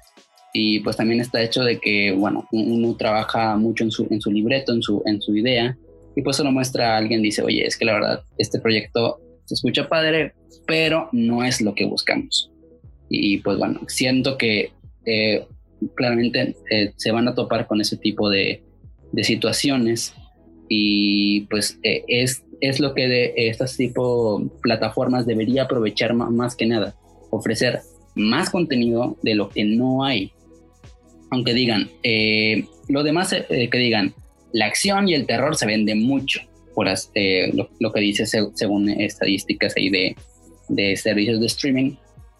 Y 0.53 0.81
pues 0.81 0.96
también 0.96 1.20
está 1.20 1.40
hecho 1.40 1.62
de 1.62 1.79
que, 1.79 2.12
bueno, 2.12 2.48
uno 2.50 2.96
trabaja 2.96 3.57
mucho 3.57 3.85
en 3.85 3.92
su, 3.92 4.09
en 4.11 4.20
su 4.20 4.33
libreto, 4.33 4.72
en 4.72 4.83
su, 4.83 5.00
en 5.07 5.22
su 5.22 5.37
idea 5.37 5.76
y 6.16 6.22
pues 6.22 6.37
se 6.37 6.44
lo 6.44 6.53
muestra 6.53 6.94
a 6.94 6.96
alguien, 6.98 7.22
dice, 7.22 7.42
oye, 7.42 7.66
es 7.66 7.76
que 7.76 7.85
la 7.85 7.94
verdad, 7.94 8.22
este 8.38 8.61
proyecto 8.61 9.20
se 9.51 9.55
escucha 9.55 9.89
padre, 9.89 10.33
pero 10.65 11.09
no 11.11 11.43
es 11.43 11.61
lo 11.61 11.75
que 11.75 11.85
buscamos. 11.85 12.53
Y 13.09 13.39
pues 13.39 13.59
bueno, 13.59 13.81
siento 13.89 14.39
que 14.39 14.71
eh, 15.05 15.45
claramente 15.97 16.55
eh, 16.71 16.93
se 16.97 17.11
van 17.11 17.27
a 17.27 17.35
topar 17.35 17.67
con 17.67 17.81
ese 17.81 17.97
tipo 17.97 18.31
de, 18.31 18.63
de 19.11 19.25
situaciones 19.25 20.15
y 20.69 21.41
pues 21.51 21.81
eh, 21.83 22.05
es, 22.07 22.45
es 22.61 22.79
lo 22.79 22.95
que 22.95 23.09
de 23.09 23.35
estas 23.37 23.77
tipo 23.77 24.41
plataformas 24.63 25.27
debería 25.27 25.65
aprovechar 25.65 26.15
más, 26.15 26.55
que 26.55 26.67
nada, 26.67 26.95
ofrecer 27.31 27.81
más 28.15 28.51
contenido 28.51 29.17
de 29.23 29.35
lo 29.35 29.49
que 29.49 29.65
no 29.65 30.05
hay. 30.05 30.31
Aunque 31.33 31.55
digan, 31.55 31.91
lo 32.89 33.03
demás 33.03 33.35
que 33.49 33.79
digan, 33.79 34.15
la 34.53 34.67
acción 34.67 35.09
y 35.09 35.15
el 35.15 35.27
terror 35.27 35.57
se 35.57 35.67
vende 35.67 35.95
mucho, 35.97 36.41
por 36.81 36.88
eh, 37.14 37.53
lo, 37.79 37.93
que 37.93 38.01
dice 38.01 38.25
según 38.25 38.88
estadísticas 38.88 39.75
ahí 39.77 39.90
de, 39.90 40.16
de, 40.71 40.97
servicios 40.97 41.38
de 41.38 41.45
streaming. 41.45 41.97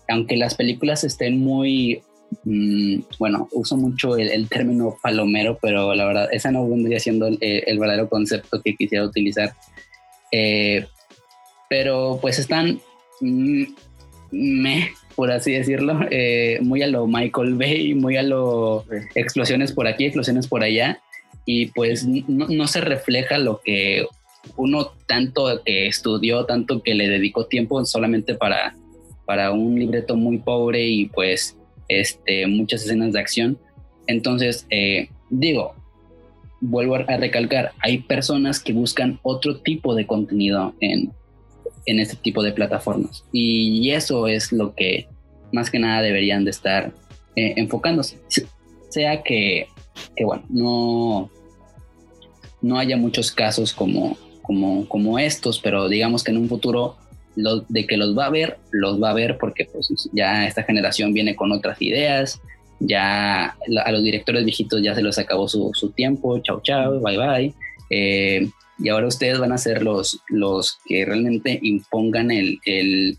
Aunque 0.09 0.39
las 0.39 0.55
películas 0.55 1.05
estén 1.05 1.41
muy, 1.41 2.01
mm, 2.45 3.01
bueno, 3.19 3.51
uso 3.53 3.77
mucho 3.77 4.17
el, 4.17 4.49
término 4.49 4.97
palomero, 5.03 5.59
pero 5.61 5.95
la 5.95 6.07
verdad, 6.07 6.29
esa 6.33 6.51
no 6.51 6.67
vendría 6.67 6.99
siendo 7.01 7.27
el, 7.27 7.37
el 7.43 7.79
verdadero 7.79 8.09
concepto 8.09 8.63
que 8.63 8.75
quisiera 8.77 9.05
utilizar. 9.05 9.53
Eh, 10.33 10.87
pero 11.69 12.19
pues 12.23 12.39
están, 12.39 12.81
mm, 13.21 13.65
me, 14.31 14.89
por 15.17 15.33
así 15.33 15.53
decirlo, 15.53 16.01
eh, 16.11 16.61
muy 16.63 16.81
a 16.81 16.87
lo 16.87 17.07
Michael 17.07 17.57
Bay, 17.57 17.93
muy 17.93 18.17
a 18.17 18.23
lo 18.23 18.87
explosiones 19.15 19.73
por 19.73 19.87
aquí, 19.87 20.07
explosiones 20.07 20.47
por 20.49 20.63
allá 20.63 21.03
y 21.45 21.67
pues 21.67 22.07
no, 22.07 22.67
se 22.69 22.81
refleja 22.81 23.39
lo 23.39 23.61
que 23.65 24.07
uno 24.57 24.93
tanto 25.07 25.63
que 25.65 25.87
estudió, 25.87 26.45
tanto 26.47 26.83
que 26.83 26.95
le 26.95 27.09
dedicó 27.09 27.47
tiempo 27.47 27.85
solamente 27.85 28.35
para, 28.35 28.77
para 29.27 29.53
un 29.53 29.79
libreto 29.79 30.17
muy 30.17 30.39
pobre 30.39 30.87
y 30.87 31.07
pues 31.07 31.57
este, 31.89 32.47
muchas 32.47 32.83
escenas 32.83 33.13
de 33.13 33.21
acción. 33.21 33.59
Entonces, 34.07 34.67
eh, 34.71 35.09
digo, 35.29 35.75
vuelvo 36.61 36.97
a 36.97 37.17
recalcar, 37.17 37.73
hay 37.81 37.99
personas 37.99 38.61
que 38.61 38.73
buscan 38.73 39.19
otro 39.23 39.61
tipo 39.61 39.95
de 39.95 40.07
contenido 40.07 40.75
en, 40.81 41.13
en 41.87 42.01
este 42.01 42.17
tipo 42.17 42.43
de 42.43 42.53
plataformas 42.53 43.25
y 43.33 43.91
eso 43.91 44.27
es 44.27 44.53
lo 44.53 44.75
que 44.75 45.09
más 45.53 45.71
que 45.71 45.79
nada 45.79 46.03
deberían 46.03 46.45
de 46.45 46.51
estar 46.51 46.93
eh, 47.37 47.55
enfocándose. 47.57 48.19
Sea 48.89 49.23
que 49.23 49.69
que 50.17 50.25
bueno, 50.25 50.45
no, 50.49 51.31
no 52.63 52.79
haya 52.79 52.97
muchos 52.97 53.33
casos 53.33 53.73
como, 53.73 54.17
como, 54.51 54.89
como 54.89 55.17
estos, 55.21 55.61
pero 55.61 55.89
digamos 55.89 56.25
que 56.25 56.33
en 56.33 56.39
un 56.39 56.49
futuro 56.49 56.97
de 57.37 57.87
que 57.87 57.97
los 57.97 58.19
va 58.19 58.27
a 58.27 58.31
ver, 58.31 58.59
los 58.73 59.01
va 59.01 59.11
a 59.11 59.15
ver 59.15 59.39
porque 59.39 59.65
pues 59.65 60.11
ya 60.13 60.45
esta 60.45 60.65
generación 60.65 61.15
viene 61.15 61.37
con 61.37 61.53
otras 61.53 61.81
ideas, 61.81 62.41
ya 62.81 63.55
a 63.85 63.93
los 63.93 64.03
directores 64.03 64.45
viejitos 64.45 64.83
ya 64.83 64.93
se 64.97 65.05
les 65.05 65.21
acabó 65.21 65.47
su, 65.47 65.93
tiempo, 65.95 66.37
chao 66.41 66.61
chao, 66.65 66.99
bye 66.99 67.17
bye. 67.17 67.55
Eh, 67.91 68.51
y 68.81 68.89
ahora 68.89 69.07
ustedes 69.07 69.39
van 69.39 69.53
a 69.53 69.59
ser 69.59 69.85
los, 69.85 70.21
los 70.29 70.81
que 70.85 71.05
realmente 71.05 71.61
impongan 71.63 72.33
el, 72.33 72.59
el 72.65 73.17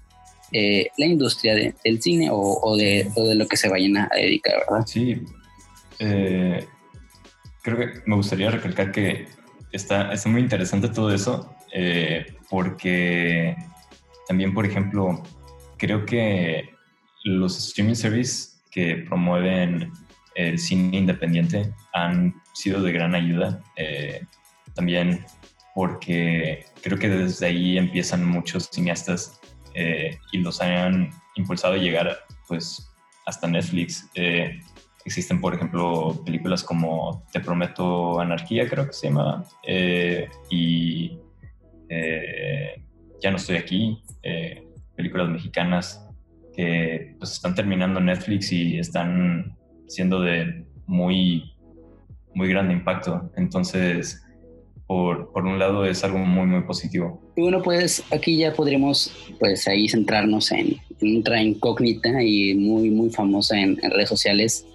eh, 0.51 0.89
la 0.97 1.05
industria 1.05 1.55
del 1.55 2.01
cine 2.01 2.29
o, 2.29 2.37
o, 2.37 2.75
de, 2.75 3.09
de, 3.15 3.35
lo 3.35 3.47
que 3.47 3.55
se 3.55 3.69
vayan 3.69 3.95
a 3.95 4.09
dedicar, 4.13 4.55
¿verdad? 4.67 4.85
Sí, 4.85 5.21
eh, 5.99 6.65
creo 7.61 7.77
que 7.77 8.01
me 8.05 8.17
gustaría 8.17 8.51
recalcar 8.51 8.91
que 8.91 9.27
está, 9.71 10.11
está 10.11 10.29
muy 10.29 10.41
interesante 10.41 10.89
todo 10.89 11.13
eso, 11.13 11.55
eh, 11.73 12.25
porque 12.49 13.55
también, 14.27 14.53
por 14.53 14.65
ejemplo, 14.65 15.23
creo 15.77 16.05
que 16.05 16.69
los 17.23 17.57
streaming 17.57 17.95
services 17.95 18.63
que 18.71 18.97
promueven 19.07 19.91
el 20.35 20.57
cine 20.59 20.97
independiente 20.97 21.73
han 21.93 22.33
sido 22.53 22.81
de 22.81 22.91
gran 22.91 23.15
ayuda. 23.15 23.61
Eh, 23.75 24.21
también 24.73 25.25
porque 25.75 26.65
creo 26.81 26.97
que 26.97 27.09
desde 27.09 27.47
ahí 27.47 27.77
empiezan 27.77 28.25
muchos 28.25 28.69
cineastas 28.71 29.39
y 29.73 30.37
los 30.39 30.61
han 30.61 31.11
impulsado 31.35 31.75
a 31.75 31.77
llegar 31.77 32.17
pues 32.47 32.91
hasta 33.25 33.47
Netflix. 33.47 34.09
Existen, 35.05 35.41
por 35.41 35.55
ejemplo, 35.55 36.21
películas 36.25 36.63
como 36.63 37.25
Te 37.31 37.39
Prometo 37.39 38.19
Anarquía, 38.19 38.67
creo 38.69 38.87
que 38.87 38.93
se 38.93 39.07
llama, 39.07 39.43
eh, 39.65 40.27
y 40.49 41.17
eh, 41.89 42.81
Ya 43.21 43.31
no 43.31 43.37
estoy 43.37 43.57
aquí, 43.57 44.01
eh, 44.23 44.63
películas 44.95 45.29
mexicanas 45.29 46.07
que 46.55 47.15
pues 47.17 47.31
están 47.33 47.55
terminando 47.55 47.99
Netflix 47.99 48.51
y 48.51 48.77
están 48.77 49.57
siendo 49.87 50.21
de 50.21 50.65
muy, 50.85 51.53
muy 52.33 52.49
grande 52.49 52.73
impacto. 52.73 53.31
Entonces, 53.37 54.23
por, 54.87 55.31
por, 55.31 55.45
un 55.45 55.57
lado 55.57 55.85
es 55.85 56.03
algo 56.03 56.19
muy, 56.19 56.45
muy 56.45 56.61
positivo. 56.63 57.21
Y 57.35 57.41
bueno, 57.41 57.61
pues 57.61 58.03
aquí 58.11 58.37
ya 58.37 58.53
podríamos 58.53 59.11
pues 59.39 59.67
ahí 59.67 59.87
centrarnos 59.87 60.51
en, 60.51 60.77
en 60.99 61.19
otra 61.19 61.41
incógnita 61.41 62.21
y 62.21 62.53
muy, 62.55 62.89
muy 62.89 63.09
famosa 63.09 63.59
en, 63.59 63.77
redes 63.77 64.09
sociales. 64.09 64.65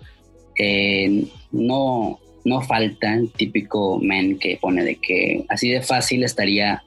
Eh, 0.58 1.26
no, 1.52 2.18
no 2.44 2.62
falta 2.62 3.14
el 3.14 3.30
típico 3.32 3.98
men 4.00 4.38
que 4.38 4.58
pone 4.60 4.84
de 4.84 4.96
que 4.96 5.44
así 5.48 5.68
de 5.68 5.82
fácil 5.82 6.24
estaría 6.24 6.82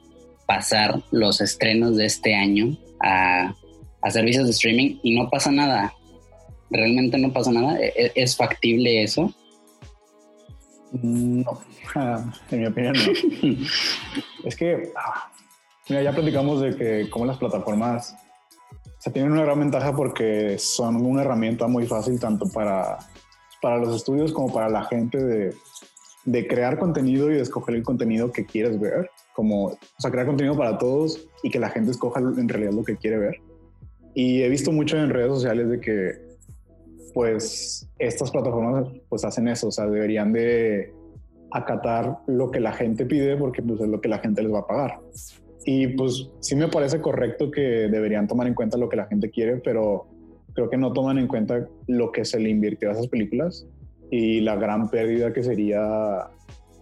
pasar 0.46 1.00
los 1.10 1.40
estrenos 1.40 1.96
de 1.96 2.06
este 2.06 2.34
año 2.34 2.76
a, 3.00 3.54
a 4.02 4.10
servicios 4.10 4.46
de 4.46 4.50
streaming 4.50 4.98
y 5.02 5.16
no 5.16 5.30
pasa 5.30 5.50
nada. 5.50 5.94
Realmente 6.70 7.18
no 7.18 7.32
pasa 7.32 7.52
nada. 7.52 7.78
¿E, 7.78 7.92
e, 7.94 8.12
¿Es, 8.14 8.36
factible 8.36 9.02
eso? 9.02 9.32
No, 10.92 11.60
en 12.50 12.60
mi 12.60 12.66
opinión 12.66 12.94
no. 12.94 13.56
es 14.44 14.56
que, 14.56 14.90
ah, 14.96 15.30
mira, 15.88 16.02
ya 16.02 16.12
platicamos 16.12 16.60
de 16.62 16.76
que 16.76 17.10
como 17.10 17.26
las 17.26 17.38
plataformas 17.38 18.16
se 18.98 19.10
tienen 19.10 19.32
una 19.32 19.44
gran 19.44 19.60
ventaja 19.60 19.94
porque 19.94 20.58
son 20.58 20.96
una 20.96 21.22
herramienta 21.22 21.68
muy 21.68 21.86
fácil 21.86 22.18
tanto 22.18 22.46
para, 22.50 22.98
para 23.60 23.78
los 23.78 23.94
estudios 23.94 24.32
como 24.32 24.52
para 24.52 24.68
la 24.68 24.84
gente 24.84 25.22
de, 25.22 25.54
de 26.24 26.46
crear 26.46 26.78
contenido 26.78 27.30
y 27.30 27.34
de 27.34 27.40
escoger 27.40 27.74
el 27.74 27.82
contenido 27.82 28.32
que 28.32 28.44
quieres 28.44 28.78
ver, 28.78 29.10
como, 29.34 29.66
o 29.66 29.78
sea, 29.98 30.10
crear 30.10 30.26
contenido 30.26 30.56
para 30.56 30.78
todos 30.78 31.26
y 31.42 31.50
que 31.50 31.58
la 31.58 31.70
gente 31.70 31.90
escoja 31.90 32.20
en 32.20 32.48
realidad 32.48 32.72
lo 32.72 32.84
que 32.84 32.96
quiere 32.96 33.18
ver. 33.18 33.36
Y 34.14 34.42
he 34.42 34.48
visto 34.48 34.72
mucho 34.72 34.96
en 34.96 35.10
redes 35.10 35.28
sociales 35.28 35.68
de 35.68 35.80
que, 35.80 36.12
pues, 37.14 37.88
estas 37.98 38.30
plataformas, 38.30 38.88
pues, 39.08 39.24
hacen 39.24 39.48
eso, 39.48 39.68
o 39.68 39.70
sea, 39.70 39.86
deberían 39.86 40.32
de 40.32 40.92
acatar 41.52 42.18
lo 42.26 42.50
que 42.50 42.60
la 42.60 42.72
gente 42.72 43.06
pide 43.06 43.36
porque, 43.36 43.62
pues, 43.62 43.80
es 43.80 43.88
lo 43.88 44.00
que 44.00 44.08
la 44.08 44.18
gente 44.18 44.42
les 44.42 44.52
va 44.52 44.60
a 44.60 44.66
pagar. 44.66 45.00
Y, 45.64 45.88
pues, 45.88 46.30
sí 46.40 46.56
me 46.56 46.68
parece 46.68 47.00
correcto 47.00 47.50
que 47.50 47.60
deberían 47.60 48.26
tomar 48.26 48.46
en 48.46 48.54
cuenta 48.54 48.76
lo 48.76 48.88
que 48.88 48.96
la 48.96 49.06
gente 49.06 49.30
quiere, 49.30 49.56
pero 49.56 50.06
creo 50.54 50.70
que 50.70 50.76
no 50.76 50.92
toman 50.92 51.18
en 51.18 51.26
cuenta 51.26 51.68
lo 51.86 52.12
que 52.12 52.24
se 52.24 52.38
le 52.38 52.50
invirtió 52.50 52.88
a 52.88 52.92
esas 52.92 53.08
películas 53.08 53.66
y 54.10 54.40
la 54.40 54.56
gran 54.56 54.90
pérdida 54.90 55.32
que 55.32 55.42
sería 55.42 56.28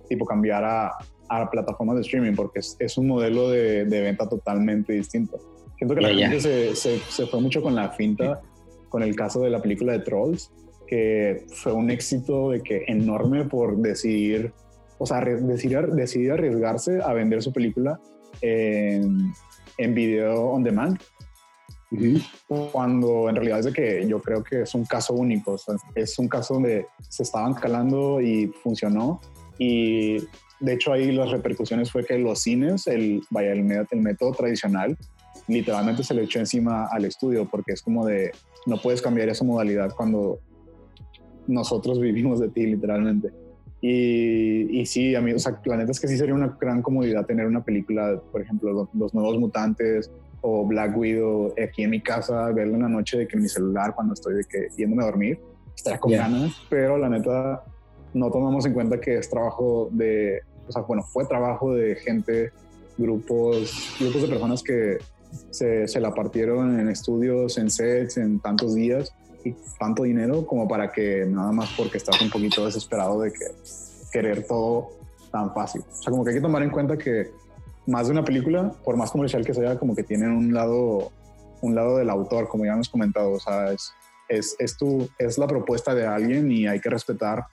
tipo 0.09 0.25
cambiar 0.25 0.65
a, 0.65 0.93
a 1.29 1.51
plataformas 1.51 1.97
de 1.97 2.03
streaming 2.03 2.35
porque 2.35 2.61
es, 2.61 2.77
es 2.79 2.97
un 2.99 3.07
modelo 3.07 3.51
de, 3.51 3.85
de, 3.85 4.01
venta 4.01 4.29
totalmente 4.29 4.95
distinto. 4.95 5.39
Siento 5.77 5.95
que 5.95 6.01
la 6.01 6.15
gente 6.15 6.41
se, 6.41 6.75
se, 6.75 6.99
se, 6.99 7.27
fue 7.27 7.41
mucho 7.41 7.63
con 7.63 7.75
la 7.75 7.91
finta 7.91 8.41
con 8.89 9.03
el 9.03 9.15
caso 9.15 9.41
de 9.41 9.51
la 9.51 9.61
película 9.61 9.93
de 9.93 10.01
Trolls, 10.01 10.51
que 10.87 11.45
fue 11.49 11.73
un 11.73 11.91
éxito 11.91 12.51
de 12.51 12.63
que 12.63 12.85
enorme 12.89 13.45
por 13.45 13.77
decidir, 13.77 14.53
o 14.99 15.07
sea, 15.07 15.21
decidir, 15.21 15.87
decidir 15.89 16.33
arriesgarse 16.33 17.01
a 17.03 17.13
vender 17.13 17.43
su 17.43 17.53
película 17.53 18.01
en, 18.41 19.31
en 19.77 19.95
video 19.95 20.47
on 20.47 20.63
demand 20.63 20.99
cuando 22.73 23.29
en 23.29 23.37
realidad 23.37 23.61
es 23.61 23.65
de 23.67 23.73
que 23.73 24.07
yo 24.07 24.21
creo 24.21 24.43
que 24.45 24.63
es 24.63 24.75
un 24.75 24.85
caso 24.85 25.15
único, 25.15 25.57
es 25.95 26.19
un 26.19 26.29
caso 26.29 26.55
donde 26.55 26.87
se 27.09 27.23
estaban 27.23 27.55
calando 27.55 28.21
y 28.21 28.49
funcionó 28.63 29.21
y 29.59 30.19
de 30.61 30.75
hecho 30.75 30.93
ahí 30.93 31.13
las 31.13 31.31
repercusiones 31.31 31.91
fue 31.91 32.05
que 32.05 32.19
los 32.19 32.41
cines, 32.41 32.87
el, 32.87 33.23
vaya, 33.31 33.53
el, 33.53 33.61
el 33.91 34.01
método 34.01 34.33
tradicional, 34.33 34.97
literalmente 35.47 36.05
se 36.05 36.15
le 36.15 36.25
echó 36.25 36.39
encima 36.39 36.87
al 36.91 37.07
estudio 37.07 37.49
porque 37.49 37.73
es 37.73 37.81
como 37.81 38.05
de, 38.07 38.33
no 38.67 38.77
puedes 38.81 39.01
cambiar 39.01 39.31
esa 39.31 39.45
modalidad 39.45 39.95
cuando 39.95 40.41
nosotros 41.47 41.99
vivimos 41.99 42.39
de 42.39 42.49
ti 42.51 42.67
literalmente. 42.67 43.31
Y, 43.81 44.81
y, 44.81 44.87
sí, 44.87 45.15
a 45.15 45.21
mí, 45.21 45.33
o 45.33 45.39
sea, 45.39 45.61
que 45.63 46.09
sí 46.09 46.17
sería 46.19 46.35
una 46.35 46.59
gran 46.61 46.83
comodidad 46.83 47.25
tener 47.27 47.47
una 47.47 47.65
película, 47.65 48.21
por 48.33 48.43
ejemplo, 48.43 48.89
los 48.93 49.15
nuevos 49.15 49.39
mutantes 49.39 50.11
o 50.41 50.67
Black 50.67 50.97
Widow 50.97 51.55
aquí 51.63 51.83
en 51.83 51.91
mi 51.91 52.01
casa, 52.01 52.51
verlo 52.53 52.75
en 52.75 52.83
la 52.83 52.89
noche 52.89 53.19
de 53.19 53.29
que 53.29 53.37
en 53.37 53.43
mi 53.43 53.49
celular 53.49 53.95
cuando 53.95 54.15
estoy 54.15 54.37
de 54.37 54.45
que 54.45 54.69
yéndome 54.77 55.03
a 55.03 55.07
dormir, 55.07 55.41
estaría 55.75 55.99
con 55.99 56.13
ganas, 56.13 56.55
pero 56.69 56.99
la 56.99 57.09
neta 57.09 57.65
no 58.15 58.31
tomamos 58.31 58.65
en 58.67 58.73
cuenta 58.73 59.01
que 59.01 59.19
es 59.19 59.29
trabajo 59.29 59.89
de, 59.93 60.41
o 60.67 60.73
sea, 60.73 60.83
bueno, 60.83 61.03
fue 61.03 61.25
trabajo 61.27 61.75
de 61.75 61.97
gente, 61.97 62.53
grupos, 62.97 63.97
grupos 64.01 64.23
de 64.23 64.29
personas 64.29 64.63
que 64.63 64.99
se, 65.51 65.87
se 65.87 66.01
la 66.01 66.15
partieron 66.15 66.81
en 66.81 66.89
estudios, 66.89 67.59
en 67.59 67.71
sets, 67.71 68.17
en 68.17 68.41
tantos 68.41 68.75
días 68.75 69.15
y 69.45 69.55
tanto 69.79 70.03
dinero 70.03 70.47
como 70.47 70.67
para 70.67 70.91
que 70.91 71.27
nada 71.27 71.53
más 71.53 71.71
porque 71.77 71.99
estás 71.99 72.21
un 72.21 72.31
poquito 72.31 72.65
desesperado 72.65 73.21
de 73.21 73.33
que 73.33 73.47
querer 74.13 74.47
todo 74.47 74.91
tan 75.31 75.53
fácil. 75.55 75.83
O 75.83 76.03
sea, 76.03 76.11
como 76.11 76.25
que 76.25 76.31
hay 76.31 76.37
que 76.37 76.43
tomar 76.43 76.63
en 76.63 76.71
cuenta 76.71 76.97
que 76.97 77.31
más 77.89 78.07
de 78.07 78.13
una 78.13 78.25
película, 78.25 78.71
por 78.85 78.97
más 78.97 79.11
comercial 79.11 79.45
que 79.45 79.55
sea, 79.55 79.79
como 79.79 79.97
que 79.97 80.03
tienen 80.03 80.31
un 80.31 80.53
lado, 80.53 81.11
un 81.63 81.75
lado 81.75 81.97
del 81.97 82.11
autor, 82.11 82.47
como 82.47 82.67
ya 82.67 82.75
hemos 82.75 82.89
comentado. 82.89 83.33
O 83.33 83.41
sea, 83.41 83.73
es, 83.73 83.93
es, 84.29 84.57
es, 84.59 84.77
tu, 84.77 85.09
es 85.19 85.39
la 85.39 85.47
propuesta 85.47 85.95
de 85.95 86.07
alguien 86.07 86.53
y 86.53 86.67
hay 86.67 86.81
que 86.81 86.91
respetar 86.91 87.47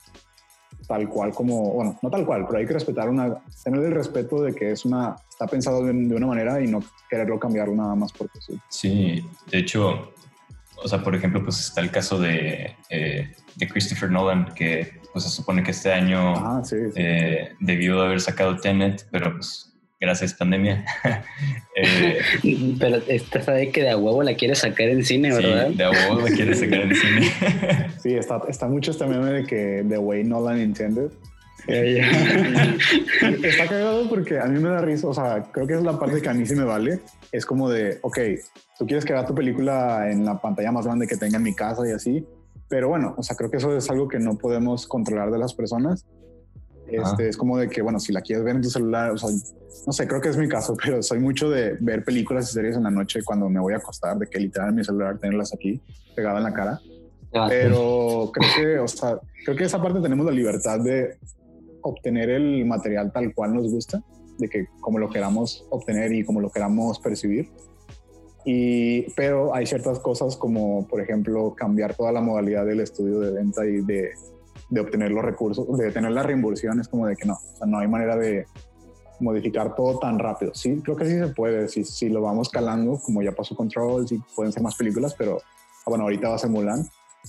tal 0.86 1.08
cual 1.08 1.32
como, 1.32 1.72
bueno, 1.72 1.98
no 2.02 2.10
tal 2.10 2.26
cual, 2.26 2.44
pero 2.46 2.58
hay 2.58 2.66
que 2.66 2.74
respetar 2.74 3.08
una, 3.08 3.42
tener 3.64 3.82
el 3.82 3.92
respeto 3.92 4.42
de 4.42 4.54
que 4.54 4.72
es 4.72 4.84
una, 4.84 5.16
está 5.28 5.46
pensado 5.46 5.82
de, 5.82 5.90
una 5.90 6.26
manera 6.26 6.60
y 6.60 6.66
no 6.66 6.82
quererlo 7.08 7.40
cambiar 7.40 7.70
nada 7.70 7.94
más 7.94 8.12
porque 8.12 8.38
sí. 8.40 8.60
Sí, 8.68 9.24
de 9.50 9.58
hecho, 9.58 10.12
o 10.76 10.86
sea, 10.86 11.02
por 11.02 11.14
ejemplo, 11.14 11.42
pues 11.42 11.58
está 11.60 11.80
el 11.80 11.90
caso 11.90 12.20
de, 12.20 12.76
eh, 12.90 13.34
de 13.56 13.68
Christopher 13.68 14.10
Nolan, 14.10 14.52
que 14.54 15.00
pues 15.12 15.24
se 15.24 15.30
supone 15.30 15.62
que 15.62 15.70
este 15.70 15.92
año 15.92 16.34
ah, 16.36 16.62
eh, 16.94 17.54
debió 17.58 18.02
haber 18.02 18.20
sacado 18.20 18.58
Tenet, 18.58 19.08
pero 19.10 19.32
pues 19.32 19.75
gracias 20.00 20.34
pandemia. 20.34 20.84
eh, 21.76 22.18
Pero 22.78 22.96
esta 23.08 23.42
sabe 23.42 23.70
que 23.70 23.82
de 23.82 23.90
a 23.90 23.96
huevo 23.96 24.22
la 24.22 24.34
quiere 24.34 24.54
sacar 24.54 24.88
en 24.88 25.04
cine, 25.04 25.32
¿verdad? 25.32 25.68
de 25.70 25.84
a 25.84 25.90
huevo 25.90 26.20
la 26.28 26.34
quiere 26.34 26.54
sacar 26.54 26.80
en 26.80 26.94
cine. 26.94 27.32
sí, 28.02 28.14
está, 28.14 28.42
está 28.48 28.68
mucho 28.68 28.90
este 28.90 29.06
meme 29.06 29.30
de 29.30 29.44
que 29.44 29.84
The 29.88 29.98
Way 29.98 30.24
Nolan 30.24 30.60
Intended. 30.60 31.10
está 31.68 33.66
cagado 33.66 34.08
porque 34.08 34.38
a 34.38 34.44
mí 34.46 34.60
me 34.60 34.68
da 34.68 34.80
risa, 34.82 35.08
o 35.08 35.14
sea, 35.14 35.42
creo 35.52 35.66
que 35.66 35.74
es 35.74 35.82
la 35.82 35.98
parte 35.98 36.22
que 36.22 36.28
a 36.28 36.34
mí 36.34 36.46
sí 36.46 36.54
me 36.54 36.64
vale. 36.64 37.00
Es 37.32 37.44
como 37.44 37.68
de, 37.68 37.98
ok, 38.02 38.18
tú 38.78 38.86
quieres 38.86 39.04
que 39.04 39.12
vea 39.12 39.26
tu 39.26 39.34
película 39.34 40.10
en 40.10 40.24
la 40.24 40.40
pantalla 40.40 40.72
más 40.72 40.86
grande 40.86 41.06
que 41.06 41.16
tenga 41.16 41.38
en 41.38 41.42
mi 41.42 41.54
casa 41.54 41.82
y 41.88 41.92
así, 41.92 42.24
pero 42.68 42.88
bueno, 42.88 43.14
o 43.16 43.22
sea, 43.22 43.36
creo 43.36 43.50
que 43.50 43.58
eso 43.58 43.76
es 43.76 43.88
algo 43.90 44.08
que 44.08 44.18
no 44.18 44.36
podemos 44.36 44.86
controlar 44.86 45.30
de 45.30 45.38
las 45.38 45.54
personas 45.54 46.04
este, 46.88 47.28
es 47.28 47.36
como 47.36 47.58
de 47.58 47.68
que, 47.68 47.82
bueno, 47.82 47.98
si 47.98 48.12
la 48.12 48.20
quieres 48.20 48.44
ver 48.44 48.56
en 48.56 48.62
tu 48.62 48.70
celular, 48.70 49.10
o 49.10 49.18
sea, 49.18 49.30
no 49.86 49.92
sé, 49.92 50.06
creo 50.06 50.20
que 50.20 50.28
es 50.28 50.36
mi 50.36 50.48
caso, 50.48 50.76
pero 50.84 51.02
soy 51.02 51.18
mucho 51.18 51.50
de 51.50 51.76
ver 51.80 52.04
películas 52.04 52.50
y 52.50 52.54
series 52.54 52.76
en 52.76 52.84
la 52.84 52.90
noche 52.90 53.22
cuando 53.24 53.48
me 53.48 53.60
voy 53.60 53.74
a 53.74 53.78
acostar, 53.78 54.18
de 54.18 54.26
que 54.26 54.38
literal 54.38 54.72
mi 54.72 54.84
celular 54.84 55.18
tenerlas 55.18 55.52
aquí 55.52 55.80
pegada 56.14 56.38
en 56.38 56.44
la 56.44 56.52
cara. 56.52 56.80
Ah, 57.34 57.46
pero 57.48 58.30
creo 58.32 58.50
que, 58.56 58.78
o 58.78 58.88
sea, 58.88 59.18
creo 59.44 59.56
que 59.56 59.64
esa 59.64 59.82
parte 59.82 60.00
tenemos 60.00 60.24
la 60.24 60.32
libertad 60.32 60.80
de 60.80 61.18
obtener 61.82 62.30
el 62.30 62.64
material 62.64 63.12
tal 63.12 63.34
cual 63.34 63.54
nos 63.54 63.70
gusta, 63.70 64.02
de 64.38 64.48
que 64.48 64.66
como 64.80 64.98
lo 64.98 65.10
queramos 65.10 65.66
obtener 65.70 66.12
y 66.12 66.24
como 66.24 66.40
lo 66.40 66.50
queramos 66.50 66.98
percibir. 66.98 67.50
Y, 68.44 69.10
pero 69.14 69.54
hay 69.54 69.66
ciertas 69.66 69.98
cosas 69.98 70.36
como, 70.36 70.86
por 70.86 71.00
ejemplo, 71.00 71.54
cambiar 71.56 71.94
toda 71.94 72.12
la 72.12 72.20
modalidad 72.20 72.64
del 72.64 72.80
estudio 72.80 73.18
de 73.18 73.32
venta 73.32 73.66
y 73.66 73.80
de 73.82 74.12
de 74.68 74.80
obtener 74.80 75.12
los 75.12 75.24
recursos, 75.24 75.66
de 75.78 75.92
tener 75.92 76.10
la 76.10 76.22
reimbursión, 76.22 76.80
es 76.80 76.88
como 76.88 77.06
de 77.06 77.16
que 77.16 77.24
no, 77.24 77.34
o 77.34 77.56
sea, 77.56 77.66
no 77.66 77.78
hay 77.78 77.88
manera 77.88 78.16
de 78.16 78.46
modificar 79.20 79.74
todo 79.74 79.98
tan 79.98 80.18
rápido. 80.18 80.54
Sí, 80.54 80.80
creo 80.82 80.96
que 80.96 81.06
sí 81.06 81.18
se 81.18 81.28
puede, 81.28 81.68
si, 81.68 81.84
si 81.84 82.08
lo 82.08 82.20
vamos 82.20 82.48
calando, 82.48 82.98
como 82.98 83.22
ya 83.22 83.32
pasó 83.32 83.54
con 83.54 83.68
Trolls 83.68 84.12
y 84.12 84.18
pueden 84.34 84.52
ser 84.52 84.62
más 84.62 84.74
películas, 84.74 85.14
pero 85.16 85.38
ah, 85.40 85.84
bueno, 85.86 86.04
ahorita 86.04 86.28
va 86.28 86.34
a 86.34 86.38
ser 86.38 86.50
Mulan, 86.50 86.86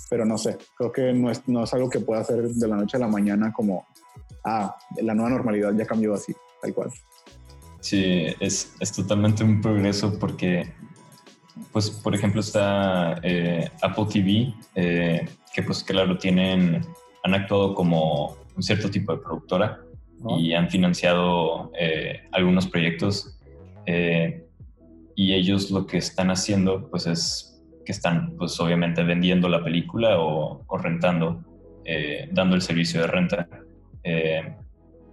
pero 0.10 0.26
no 0.26 0.38
sé, 0.38 0.58
creo 0.76 0.92
que 0.92 1.14
no 1.14 1.32
es, 1.32 1.48
no 1.48 1.64
es 1.64 1.74
algo 1.74 1.90
que 1.90 2.00
pueda 2.00 2.22
hacer 2.22 2.50
de 2.50 2.68
la 2.68 2.76
noche 2.76 2.98
a 2.98 3.00
la 3.00 3.08
mañana 3.08 3.54
como, 3.54 3.86
ah, 4.44 4.76
la 5.02 5.14
nueva 5.14 5.30
normalidad 5.30 5.74
ya 5.74 5.86
cambió 5.86 6.14
así, 6.14 6.36
tal 6.62 6.74
cual. 6.74 6.92
Sí, 7.80 8.26
es, 8.40 8.74
es 8.80 8.92
totalmente 8.92 9.44
un 9.44 9.62
progreso 9.62 10.18
porque, 10.20 10.74
pues, 11.72 11.90
por 11.90 12.14
ejemplo, 12.14 12.42
está 12.42 13.20
eh, 13.24 13.70
Apple 13.82 14.08
TV, 14.12 14.54
eh, 14.76 15.30
que 15.54 15.64
pues 15.64 15.84
claro, 15.84 16.18
tienen 16.18 16.86
han 17.28 17.36
actuado 17.36 17.76
como 17.76 18.38
un 18.56 18.64
cierto 18.64 18.90
tipo 18.90 19.12
de 19.12 19.22
productora 19.22 19.82
y 20.40 20.54
han 20.54 20.70
financiado 20.70 21.72
eh, 21.80 22.22
algunos 22.32 22.68
proyectos 22.68 23.38
eh, 23.86 24.44
y 25.16 25.34
ellos 25.34 25.70
lo 25.70 25.86
que 25.86 25.98
están 25.98 26.32
haciendo 26.32 26.90
pues 26.90 27.06
es 27.06 27.62
que 27.86 27.92
están 27.92 28.36
pues 28.38 28.60
obviamente 28.60 29.04
vendiendo 29.04 29.48
la 29.48 29.64
película 29.64 30.20
o, 30.20 30.66
rentando, 30.78 31.44
eh, 31.86 32.30
dando 32.32 32.56
el 32.56 32.62
servicio 32.62 33.02
de 33.02 33.08
renta. 33.08 33.48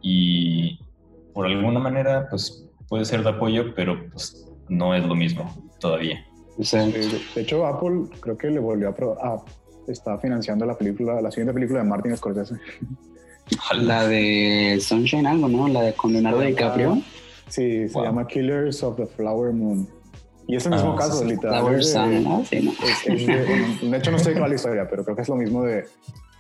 Y 0.01 0.79
por 1.33 1.47
alguna 1.47 1.81
manera 1.81 2.29
pues 2.31 2.69
puede 2.89 3.05
ser 3.05 3.23
de 3.25 3.31
apoyo 3.31 3.75
pero 3.75 4.09
pues 4.11 4.47
no 4.69 4.95
es 4.95 5.05
lo 5.05 5.15
mismo 5.15 5.53
todavía. 5.81 6.25
De 6.57 7.43
hecho 7.43 7.67
Apple 7.67 8.05
creo 8.21 8.39
que 8.39 8.51
le 8.51 8.61
volvió 8.61 8.89
a, 8.89 9.35
a 9.35 9.45
está 9.89 10.19
financiando 10.19 10.67
la 10.67 10.77
película, 10.77 11.21
la 11.21 11.31
siguiente 11.31 11.55
película 11.55 11.81
de 11.81 11.89
Martin 11.89 12.17
Scorsese. 12.17 12.57
La 13.75 14.09
de 14.09 14.79
Sunshine 14.81 15.27
algo, 15.27 15.49
¿no? 15.49 15.69
La 15.69 15.83
de 15.83 15.93
con 15.93 16.15
Leonardo 16.15 16.41
DiCaprio. 16.41 17.03
Sí, 17.49 17.91
se 17.91 18.01
llama 18.01 18.27
Killers 18.27 18.83
of 18.83 18.97
the 18.97 19.05
Flower 19.05 19.53
Moon. 19.53 19.87
Y 20.47 20.57
es 20.57 20.65
el 20.65 20.73
mismo 20.73 20.95
ah, 20.95 20.97
caso, 20.97 21.23
literal. 21.23 21.61
Flower 21.61 21.85
Sun, 21.85 22.25
¿no? 22.25 22.43
Sí, 22.47 22.61
no. 22.63 22.73
de, 23.91 23.99
hecho, 23.99 24.11
no 24.11 24.19
sé 24.19 24.33
cuál 24.33 24.49
la 24.49 24.57
historia, 24.57 24.89
pero 24.89 25.05
creo 25.05 25.15
que 25.15 25.23
es 25.23 25.29
lo 25.29 25.37
mismo 25.37 25.63
de 25.63 25.85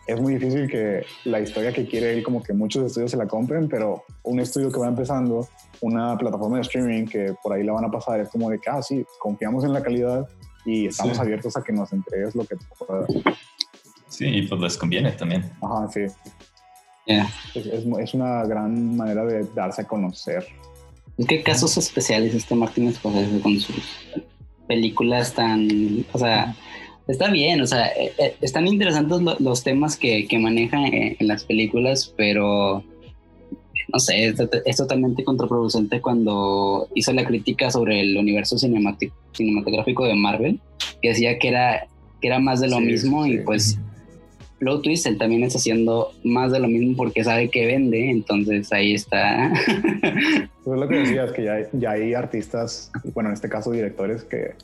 es 0.07 0.21
muy 0.21 0.35
difícil 0.35 0.69
que 0.69 1.05
la 1.25 1.41
historia 1.41 1.73
que 1.73 1.87
quiere 1.87 2.13
él, 2.13 2.23
como 2.23 2.43
que 2.43 2.53
muchos 2.53 2.85
estudios 2.85 3.11
se 3.11 3.17
la 3.17 3.27
compren, 3.27 3.69
pero 3.69 4.05
un 4.25 4.39
estudio 4.39 4.71
que 4.71 4.79
va 4.79 4.89
empezando, 4.89 5.49
una 5.81 6.17
plataforma 6.19 6.57
de 6.57 6.63
streaming 6.63 7.07
que 7.07 7.35
por 7.43 7.53
ahí 7.55 7.65
la 7.65 7.73
van 7.73 7.87
a 7.87 7.91
pasar, 7.91 8.21
es 8.21 8.29
como 8.29 8.51
de 8.51 8.59
que, 8.59 8.69
ah, 8.69 8.83
sí, 8.83 9.05
confiamos 9.19 9.65
en 9.65 9.73
la 9.73 9.83
calidad 9.83 10.29
y 10.65 10.87
estamos 10.87 11.19
abiertos 11.19 11.57
a 11.57 11.63
que 11.63 11.73
nos 11.73 11.93
entregues 11.93 12.35
lo 12.35 12.45
que 12.45 12.57
puedas. 12.79 13.11
Sí, 14.09 14.27
y 14.27 14.43
pues 14.47 14.61
les 14.61 14.77
conviene 14.77 15.13
también. 15.13 15.51
Ajá, 15.61 15.89
sí. 15.93 16.03
Es, 17.07 17.27
es, 17.55 18.15
una 18.15 18.45
gran 18.45 18.97
manera 18.97 19.25
de 19.25 19.45
darse 19.55 19.83
a 19.83 19.87
conocer. 19.87 20.47
¿En 21.19 21.27
qué 21.27 21.43
casos 21.43 21.77
especiales 21.77 22.35
este 22.35 22.55
Martínez 22.55 22.97
Scorsese 22.97 23.41
con 23.41 23.61
sus 23.61 24.07
películas 24.67 25.35
tan, 25.35 26.05
o 26.13 26.19
sea, 26.19 26.55
Está 27.07 27.29
bien, 27.31 27.61
o 27.61 27.67
sea, 27.67 27.89
eh, 27.89 28.15
eh, 28.19 28.37
están 28.41 28.67
interesantes 28.67 29.21
los 29.39 29.63
temas 29.63 29.97
que, 29.97 30.27
que 30.27 30.39
manejan 30.39 30.85
en, 30.85 31.17
las 31.21 31.45
películas, 31.45 32.15
pero 32.17 32.83
no 33.95 34.01
sé, 34.01 34.35
es, 34.65 34.77
totalmente 34.77 35.23
contraproducente 35.23 36.01
cuando 36.01 36.89
hizo 36.97 37.13
la 37.13 37.25
crítica 37.25 37.71
sobre 37.71 38.01
el 38.01 38.17
universo 38.17 38.59
cinematográfico 38.59 40.05
de 40.05 40.15
Marvel, 40.17 40.61
que 41.01 41.11
decía 41.11 41.39
que 41.39 41.49
era, 41.49 41.87
que 42.21 42.27
era 42.27 42.41
más 42.41 42.59
de 42.61 42.67
lo 42.67 42.81
mismo 42.81 43.25
y 43.25 43.39
pues 43.39 43.79
Plot 44.59 44.83
Twist 44.83 45.07
él 45.07 45.17
también 45.17 45.45
está 45.45 45.59
haciendo 45.59 46.11
más 46.25 46.51
de 46.51 46.59
lo 46.59 46.67
mismo 46.67 46.97
porque 46.97 47.23
sabe 47.23 47.49
que 47.51 47.67
vende, 47.67 48.11
entonces 48.11 48.73
ahí 48.73 48.95
está. 48.95 49.53
pues 50.65 50.81
lo 50.81 50.89
que 50.89 50.97
decías, 50.97 51.31
que 51.31 51.45
ya, 51.45 51.69
ya 51.73 51.93
hay 51.93 52.15
artistas, 52.15 52.91
bueno, 53.15 53.31
en 53.31 53.35
este 53.35 53.49
caso 53.49 53.71
directores 53.71 54.25
que 54.25 54.55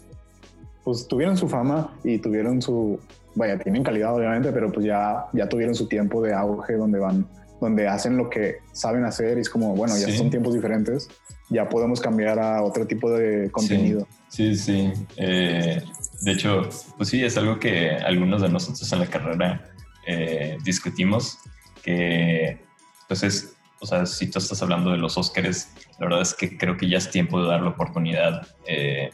pues 0.82 1.06
tuvieron 1.06 1.36
su 1.36 1.48
fama 1.48 1.96
y 2.02 2.18
tuvieron 2.18 2.60
su, 2.60 2.98
vaya, 3.36 3.56
tienen 3.60 3.84
calidad 3.84 4.12
obviamente, 4.12 4.50
pero 4.50 4.72
pues 4.72 4.84
ya, 4.84 5.26
ya 5.32 5.48
tuvieron 5.48 5.76
su 5.76 5.86
tiempo 5.86 6.20
de 6.20 6.34
auge 6.34 6.72
donde 6.72 6.98
van, 6.98 7.24
donde 7.60 7.86
hacen 7.88 8.16
lo 8.16 8.30
que 8.30 8.58
saben 8.72 9.04
hacer 9.04 9.38
y 9.38 9.42
es 9.42 9.50
como, 9.50 9.74
bueno, 9.74 9.94
ya 9.96 10.10
son 10.16 10.30
tiempos 10.30 10.54
diferentes, 10.54 11.08
ya 11.48 11.68
podemos 11.68 12.00
cambiar 12.00 12.38
a 12.38 12.62
otro 12.62 12.86
tipo 12.86 13.10
de 13.10 13.50
contenido. 13.50 14.06
Sí, 14.28 14.56
sí. 14.56 14.92
Eh, 15.16 15.82
de 16.22 16.32
hecho, 16.32 16.68
pues 16.96 17.08
sí, 17.08 17.22
es 17.22 17.36
algo 17.36 17.58
que 17.58 17.90
algunos 17.90 18.42
de 18.42 18.48
nosotros 18.48 18.90
en 18.92 19.00
la 19.00 19.06
carrera 19.06 19.64
eh, 20.06 20.56
discutimos, 20.64 21.38
que 21.82 22.60
pues 23.08 23.22
es, 23.22 23.54
o 23.80 23.86
sea, 23.86 24.06
si 24.06 24.28
tú 24.28 24.38
estás 24.38 24.62
hablando 24.62 24.90
de 24.90 24.98
los 24.98 25.18
Óscares, 25.18 25.68
la 25.98 26.06
verdad 26.06 26.22
es 26.22 26.34
que 26.34 26.56
creo 26.56 26.76
que 26.76 26.88
ya 26.88 26.98
es 26.98 27.10
tiempo 27.10 27.42
de 27.42 27.48
dar 27.48 27.62
la 27.62 27.70
oportunidad. 27.70 28.46
Eh, 28.66 29.10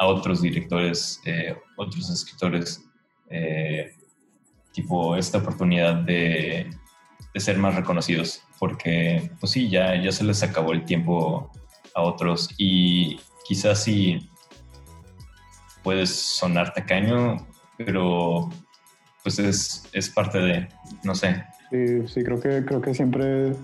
a 0.00 0.06
otros 0.06 0.40
directores, 0.40 1.20
eh, 1.26 1.54
otros 1.76 2.08
escritores, 2.08 2.82
eh, 3.28 3.92
tipo 4.72 5.14
esta 5.14 5.38
oportunidad 5.38 5.96
de, 5.96 6.70
de, 7.34 7.40
ser 7.40 7.58
más 7.58 7.74
reconocidos, 7.74 8.42
porque 8.58 9.30
pues 9.40 9.52
sí, 9.52 9.68
ya, 9.68 10.00
ya 10.00 10.12
se 10.12 10.24
les 10.24 10.42
acabó 10.42 10.72
el 10.72 10.84
tiempo 10.84 11.50
a 11.94 12.02
otros 12.02 12.48
y 12.58 13.18
quizás 13.46 13.82
sí 13.82 14.30
puedes 15.82 16.10
sonar 16.10 16.72
tacaño, 16.72 17.36
pero 17.76 18.48
pues 19.22 19.38
es, 19.38 19.88
es 19.92 20.08
parte 20.10 20.38
de, 20.38 20.68
no 21.04 21.14
sé. 21.14 21.44
Sí, 21.70 22.08
sí, 22.08 22.22
creo 22.22 22.40
que, 22.40 22.64
creo 22.64 22.80
que 22.80 22.94
siempre 22.94 23.54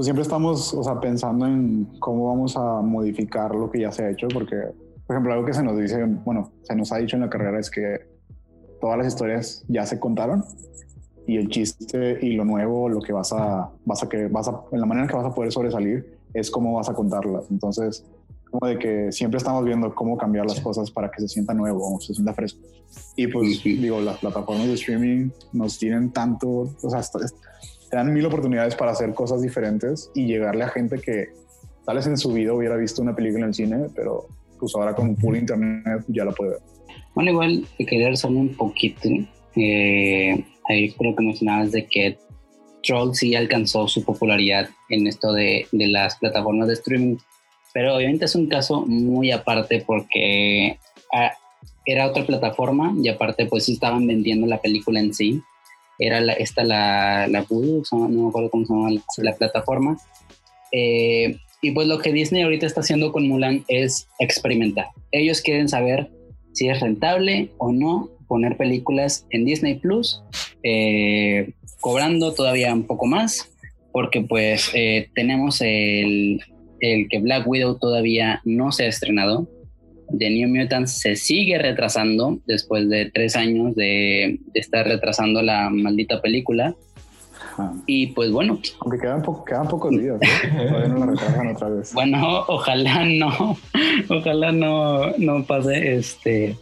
siempre 0.00 0.22
estamos 0.22 0.72
o 0.72 0.82
sea, 0.82 0.98
pensando 0.98 1.46
en 1.46 1.84
cómo 1.98 2.28
vamos 2.28 2.56
a 2.56 2.80
modificar 2.80 3.54
lo 3.54 3.70
que 3.70 3.80
ya 3.80 3.92
se 3.92 4.04
ha 4.04 4.10
hecho, 4.10 4.26
porque 4.28 4.56
por 5.06 5.16
ejemplo, 5.16 5.32
algo 5.34 5.44
que 5.44 5.52
se 5.52 5.62
nos 5.62 5.78
dice, 5.78 6.04
bueno, 6.24 6.52
se 6.62 6.74
nos 6.74 6.92
ha 6.92 6.96
dicho 6.96 7.16
en 7.16 7.22
la 7.22 7.28
carrera 7.28 7.58
es 7.58 7.70
que 7.70 8.00
todas 8.80 8.96
las 8.96 9.08
historias 9.08 9.64
ya 9.68 9.84
se 9.84 10.00
contaron 10.00 10.42
y 11.26 11.36
el 11.36 11.48
chiste 11.48 12.18
y 12.20 12.32
lo 12.32 12.44
nuevo, 12.44 12.88
lo 12.88 13.00
que 13.00 13.12
vas 13.12 13.32
a, 13.32 13.70
vas 13.84 14.02
a 14.02 14.08
que 14.08 14.26
vas 14.28 14.48
a, 14.48 14.60
en 14.72 14.80
la 14.80 14.86
manera 14.86 15.04
en 15.04 15.10
que 15.10 15.16
vas 15.16 15.26
a 15.26 15.34
poder 15.34 15.52
sobresalir 15.52 16.18
es 16.34 16.50
cómo 16.50 16.74
vas 16.74 16.88
a 16.88 16.94
contarlas. 16.94 17.44
Entonces, 17.50 18.04
como 18.50 18.66
de 18.66 18.78
que 18.78 19.12
siempre 19.12 19.38
estamos 19.38 19.64
viendo 19.64 19.94
cómo 19.94 20.16
cambiar 20.16 20.44
las 20.46 20.60
cosas 20.60 20.90
para 20.90 21.10
que 21.10 21.22
se 21.22 21.28
sienta 21.28 21.54
nuevo, 21.54 21.98
se 22.00 22.12
sienta 22.12 22.34
fresco. 22.34 22.60
Y 23.16 23.26
pues 23.26 23.62
digo, 23.64 24.00
las 24.00 24.18
plataformas 24.18 24.66
de 24.66 24.74
streaming 24.74 25.30
nos 25.52 25.78
tienen 25.78 26.10
tanto, 26.12 26.48
o 26.82 26.90
sea, 26.90 27.00
te 27.90 27.96
dan 27.96 28.12
mil 28.12 28.26
oportunidades 28.26 28.74
para 28.74 28.92
hacer 28.92 29.14
cosas 29.14 29.40
diferentes 29.40 30.10
y 30.14 30.26
llegarle 30.26 30.64
a 30.64 30.68
gente 30.68 30.98
que 30.98 31.28
tal 31.86 31.96
vez 31.96 32.06
en 32.06 32.18
su 32.18 32.32
vida 32.32 32.52
hubiera 32.52 32.76
visto 32.76 33.02
una 33.02 33.14
película 33.16 33.44
en 33.44 33.48
el 33.48 33.54
cine, 33.54 33.86
pero 33.94 34.26
pues 34.58 34.74
ahora 34.76 34.94
con 34.94 35.16
puro 35.16 35.36
internet 35.36 36.04
ya 36.08 36.24
lo 36.24 36.34
puede 36.34 36.52
ver. 36.52 36.60
Bueno, 37.14 37.30
igual 37.30 37.66
quería 37.78 38.08
resaltar 38.08 38.40
un 38.40 38.56
poquito, 38.56 39.08
eh, 39.56 40.44
ahí 40.68 40.90
creo 40.92 41.14
que 41.14 41.24
mencionabas 41.24 41.72
de 41.72 41.86
que 41.86 42.18
Troll 42.82 43.14
sí 43.14 43.34
alcanzó 43.34 43.88
su 43.88 44.04
popularidad 44.04 44.68
en 44.88 45.06
esto 45.06 45.32
de, 45.32 45.66
de 45.72 45.86
las 45.88 46.16
plataformas 46.16 46.68
de 46.68 46.74
streaming, 46.74 47.16
pero 47.72 47.96
obviamente 47.96 48.24
es 48.24 48.34
un 48.34 48.48
caso 48.48 48.84
muy 48.86 49.30
aparte 49.30 49.82
porque 49.86 50.78
ah, 51.12 51.32
era 51.86 52.06
otra 52.06 52.24
plataforma 52.24 52.94
y 53.02 53.08
aparte 53.08 53.46
pues 53.46 53.64
sí 53.64 53.72
estaban 53.74 54.06
vendiendo 54.06 54.46
la 54.46 54.60
película 54.60 55.00
en 55.00 55.14
sí. 55.14 55.42
Era 55.98 56.20
la, 56.20 56.32
esta 56.32 56.64
la, 56.64 57.26
la 57.28 57.46
no 57.48 58.08
me 58.08 58.28
acuerdo 58.28 58.50
cómo 58.50 58.66
se 58.66 58.72
llama 58.72 58.90
la, 58.90 59.00
la 59.18 59.36
plataforma. 59.36 59.96
Eh, 60.72 61.36
y 61.60 61.70
pues 61.70 61.86
lo 61.86 61.98
que 61.98 62.12
Disney 62.12 62.42
ahorita 62.42 62.66
está 62.66 62.80
haciendo 62.80 63.12
con 63.12 63.28
Mulan 63.28 63.64
es 63.68 64.08
experimentar. 64.18 64.86
Ellos 65.12 65.40
quieren 65.40 65.68
saber 65.68 66.10
si 66.52 66.68
es 66.68 66.80
rentable 66.80 67.50
o 67.58 67.72
no 67.72 68.10
poner 68.32 68.56
películas 68.56 69.26
en 69.28 69.44
Disney 69.44 69.74
Plus, 69.74 70.22
eh, 70.62 71.52
cobrando 71.80 72.32
todavía 72.32 72.72
un 72.72 72.86
poco 72.86 73.04
más, 73.04 73.52
porque 73.92 74.22
pues 74.22 74.70
eh, 74.72 75.10
tenemos 75.14 75.60
el, 75.60 76.40
el, 76.80 77.10
que 77.10 77.18
Black 77.18 77.46
Widow 77.46 77.78
todavía 77.78 78.40
no 78.46 78.72
se 78.72 78.84
ha 78.84 78.88
estrenado. 78.88 79.50
The 80.18 80.30
New 80.30 80.48
Mutants 80.48 80.92
se 80.92 81.14
sigue 81.16 81.58
retrasando 81.58 82.38
después 82.46 82.88
de 82.88 83.10
tres 83.10 83.36
años 83.36 83.74
de, 83.76 84.38
de 84.54 84.60
estar 84.60 84.86
retrasando 84.86 85.42
la 85.42 85.68
maldita 85.68 86.22
película. 86.22 86.74
Y 87.86 88.06
pues 88.08 88.32
bueno. 88.32 88.58
Aunque 88.80 88.98
quedan, 88.98 89.22
quedan 89.46 89.68
pocos 89.68 89.90
días, 89.90 90.18
todavía 90.18 90.88
no 90.88 91.04
la 91.04 91.52
otra 91.52 91.68
vez. 91.68 91.92
Bueno, 91.92 92.44
ojalá 92.48 93.04
no, 93.04 93.58
ojalá 94.08 94.52
no, 94.52 95.10
no 95.18 95.44
pase 95.44 95.96
este. 95.96 96.56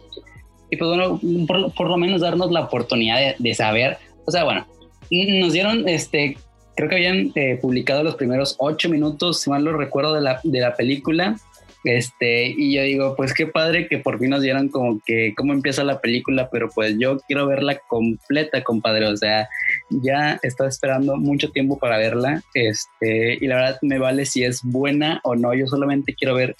Y 0.71 0.77
pues 0.77 0.89
bueno, 0.89 1.19
por, 1.45 1.73
por 1.73 1.89
lo 1.89 1.97
menos 1.97 2.21
darnos 2.21 2.51
la 2.51 2.61
oportunidad 2.61 3.35
de, 3.37 3.53
saber, 3.53 3.97
o 4.25 4.31
sea, 4.31 4.45
bueno, 4.45 4.65
nos 5.11 5.53
dieron 5.53 5.87
este, 5.87 6.37
creo 6.75 6.89
que 6.89 6.95
habían 6.95 7.31
eh, 7.35 7.59
publicado 7.61 8.03
los 8.03 8.15
primeros 8.15 8.55
ocho 8.57 8.89
minutos, 8.89 9.41
si 9.41 9.49
mal 9.49 9.63
lo 9.63 9.77
recuerdo, 9.77 10.13
de 10.13 10.21
la, 10.21 10.39
de 10.43 10.59
la 10.59 10.73
película. 10.75 11.35
Este, 11.83 12.45
y 12.45 12.75
yo 12.75 12.83
digo, 12.83 13.15
pues 13.15 13.33
qué 13.33 13.47
padre 13.47 13.87
que 13.87 13.97
por 13.97 14.19
fin 14.19 14.29
nos 14.29 14.41
dieran 14.41 14.69
como 14.69 15.01
que 15.03 15.33
cómo 15.35 15.53
empieza 15.53 15.83
la 15.83 15.99
película, 15.99 16.47
pero 16.51 16.69
pues 16.69 16.95
yo 16.99 17.19
quiero 17.27 17.47
verla 17.47 17.79
completa, 17.87 18.63
compadre. 18.63 19.07
O 19.07 19.17
sea, 19.17 19.49
ya 19.89 20.39
estaba 20.43 20.69
esperando 20.69 21.17
mucho 21.17 21.49
tiempo 21.51 21.79
para 21.79 21.97
verla. 21.97 22.43
Este, 22.53 23.33
y 23.41 23.47
la 23.47 23.55
verdad 23.55 23.79
me 23.81 23.97
vale 23.97 24.25
si 24.25 24.43
es 24.43 24.61
buena 24.63 25.21
o 25.23 25.35
no. 25.35 25.53
Yo 25.53 25.65
solamente 25.67 26.13
quiero 26.13 26.35
ver 26.35 26.55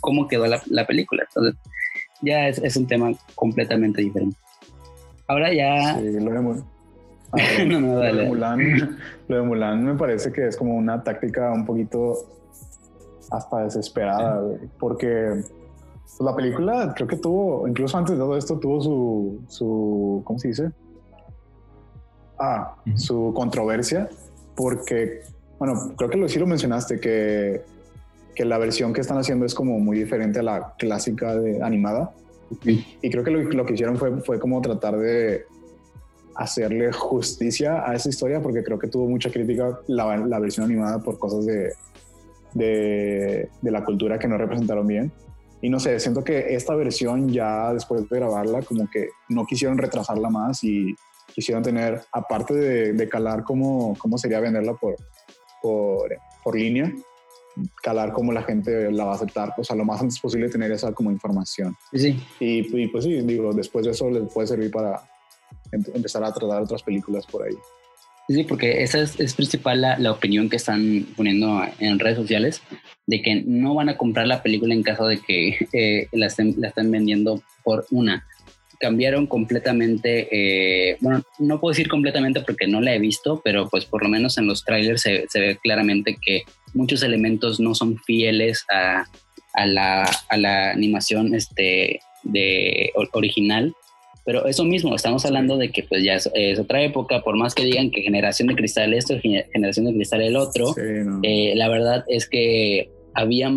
cómo 0.00 0.26
quedó 0.26 0.46
la, 0.46 0.60
la 0.66 0.86
película. 0.86 1.24
Entonces, 1.28 1.54
ya 2.22 2.48
es, 2.48 2.58
es, 2.58 2.76
un 2.76 2.86
tema 2.86 3.12
completamente 3.34 4.02
diferente. 4.02 4.36
Ahora 5.26 5.52
ya. 5.52 5.98
Sí, 5.98 6.20
lo 6.20 6.30
de, 6.30 6.64
no, 7.66 7.80
no, 7.80 7.96
dale. 7.96 8.12
Lo, 8.12 8.22
de 8.22 8.28
Mulan, 8.28 8.98
lo 9.28 9.36
de 9.36 9.42
Mulan 9.42 9.84
me 9.84 9.94
parece 9.94 10.32
que 10.32 10.46
es 10.46 10.56
como 10.56 10.76
una 10.76 11.02
táctica 11.02 11.52
un 11.52 11.64
poquito 11.64 12.14
hasta 13.30 13.64
desesperada, 13.64 14.42
porque 14.78 15.42
pues, 16.02 16.20
la 16.20 16.34
película 16.36 16.92
creo 16.94 17.08
que 17.08 17.16
tuvo, 17.16 17.66
incluso 17.66 17.96
antes 17.98 18.12
de 18.12 18.18
todo 18.18 18.36
esto, 18.36 18.58
tuvo 18.58 18.80
su, 18.80 19.40
su 19.48 20.22
¿cómo 20.24 20.38
se 20.38 20.48
dice? 20.48 20.70
Ah, 22.38 22.76
su 22.94 23.32
controversia, 23.34 24.08
porque, 24.54 25.22
bueno, 25.58 25.94
creo 25.96 26.10
que 26.10 26.16
lo, 26.16 26.28
sí 26.28 26.38
lo 26.38 26.46
mencionaste, 26.46 27.00
que, 27.00 27.62
que 28.34 28.44
la 28.44 28.58
versión 28.58 28.92
que 28.92 29.00
están 29.00 29.18
haciendo 29.18 29.46
es 29.46 29.54
como 29.54 29.78
muy 29.78 29.98
diferente 29.98 30.40
a 30.40 30.42
la 30.42 30.74
clásica 30.78 31.34
de 31.36 31.62
animada. 31.62 32.12
Y 32.66 33.10
creo 33.10 33.24
que 33.24 33.30
lo, 33.30 33.42
lo, 33.42 33.66
que 33.66 33.74
hicieron 33.74 33.96
fue, 33.96 34.20
fue 34.20 34.38
como 34.38 34.60
tratar 34.60 34.96
de 34.98 35.44
hacerle 36.34 36.92
justicia 36.92 37.88
a 37.88 37.94
esa 37.94 38.08
historia, 38.08 38.40
porque 38.40 38.62
creo 38.62 38.78
que 38.78 38.88
tuvo 38.88 39.08
mucha 39.08 39.30
crítica 39.30 39.80
la, 39.86 40.16
la 40.16 40.38
versión 40.38 40.66
animada 40.66 40.98
por 40.98 41.18
cosas 41.18 41.46
de, 41.46 41.72
de, 42.54 43.48
de, 43.60 43.70
la 43.70 43.84
cultura 43.84 44.18
que 44.18 44.28
no 44.28 44.36
representaron 44.36 44.86
bien. 44.86 45.12
Y 45.62 45.70
no 45.70 45.80
sé, 45.80 45.98
siento 45.98 46.22
que 46.22 46.54
esta 46.54 46.74
versión 46.74 47.30
ya 47.30 47.72
después 47.72 48.08
de 48.08 48.16
grabarla, 48.16 48.62
como 48.62 48.88
que 48.90 49.08
no 49.28 49.46
quisieron 49.46 49.78
retrasarla 49.78 50.28
más 50.28 50.62
y 50.62 50.94
quisieron 51.34 51.62
tener, 51.62 52.02
aparte 52.12 52.54
de, 52.54 53.08
calar 53.08 53.44
cómo, 53.44 53.96
cómo 53.98 54.18
sería 54.18 54.40
venderla 54.40 54.74
por, 54.74 54.96
por, 55.62 56.14
por 56.42 56.56
línea, 56.56 56.92
calar 57.82 58.12
cómo 58.12 58.32
la 58.32 58.42
gente 58.42 58.90
la 58.90 59.04
va 59.04 59.12
a 59.12 59.14
aceptar, 59.16 59.54
o 59.56 59.64
sea, 59.64 59.76
lo 59.76 59.84
más 59.84 60.00
antes 60.00 60.18
posible 60.18 60.48
tener 60.48 60.72
esa 60.72 60.92
como 60.92 61.10
información. 61.10 61.74
Sí. 61.92 62.20
Y, 62.40 62.82
y 62.82 62.88
pues 62.88 63.04
sí, 63.04 63.20
digo, 63.22 63.52
después 63.52 63.84
de 63.84 63.92
eso 63.92 64.10
les 64.10 64.32
puede 64.32 64.48
servir 64.48 64.70
para 64.70 65.02
empezar 65.72 66.24
a 66.24 66.32
tratar 66.32 66.62
otras 66.62 66.82
películas 66.82 67.26
por 67.26 67.44
ahí. 67.44 67.54
Sí, 68.28 68.42
porque 68.44 68.82
esa 68.82 69.00
es, 69.00 69.20
es 69.20 69.34
principal 69.34 69.82
la, 69.82 69.98
la, 69.98 70.10
opinión 70.10 70.48
que 70.48 70.56
están 70.56 71.06
poniendo 71.14 71.62
en 71.78 71.98
redes 71.98 72.16
sociales, 72.16 72.62
de 73.06 73.20
que 73.20 73.42
no 73.46 73.74
van 73.74 73.90
a 73.90 73.98
comprar 73.98 74.26
la 74.26 74.42
película 74.42 74.72
en 74.72 74.82
caso 74.82 75.06
de 75.06 75.18
que 75.18 75.68
eh, 75.72 76.08
la, 76.12 76.26
estén, 76.26 76.54
la 76.56 76.68
estén 76.68 76.90
vendiendo 76.90 77.42
por 77.62 77.86
una. 77.90 78.26
Cambiaron 78.84 79.26
completamente, 79.26 80.28
eh, 80.30 80.98
bueno, 81.00 81.22
no 81.38 81.58
puedo 81.58 81.70
decir 81.70 81.88
completamente 81.88 82.42
porque 82.42 82.66
no 82.66 82.82
la 82.82 82.94
he 82.94 82.98
visto, 82.98 83.40
pero 83.42 83.70
pues 83.70 83.86
por 83.86 84.02
lo 84.02 84.10
menos 84.10 84.36
en 84.36 84.46
los 84.46 84.62
trailers 84.62 85.00
se, 85.00 85.24
se 85.30 85.40
ve 85.40 85.58
claramente 85.62 86.18
que 86.20 86.42
muchos 86.74 87.02
elementos 87.02 87.60
no 87.60 87.74
son 87.74 87.96
fieles 88.00 88.66
a, 88.70 89.06
a, 89.54 89.66
la, 89.66 90.02
a 90.28 90.36
la, 90.36 90.72
animación 90.72 91.34
este, 91.34 92.00
de, 92.24 92.92
original. 93.14 93.74
Pero 94.26 94.44
eso 94.44 94.64
mismo, 94.64 94.94
estamos 94.94 95.24
hablando 95.24 95.56
de 95.56 95.70
que 95.70 95.82
pues 95.82 96.04
ya 96.04 96.16
es, 96.16 96.58
otra 96.58 96.82
época, 96.82 97.22
por 97.22 97.38
más 97.38 97.54
que 97.54 97.64
digan 97.64 97.90
que 97.90 98.02
generación 98.02 98.48
de 98.48 98.54
cristal 98.54 98.92
esto, 98.92 99.18
generación 99.18 99.86
de 99.86 99.94
cristal 99.94 100.20
el 100.20 100.36
otro, 100.36 100.74
eh, 101.22 101.54
la 101.56 101.70
verdad 101.70 102.04
es 102.06 102.28
que 102.28 102.90
había 103.14 103.50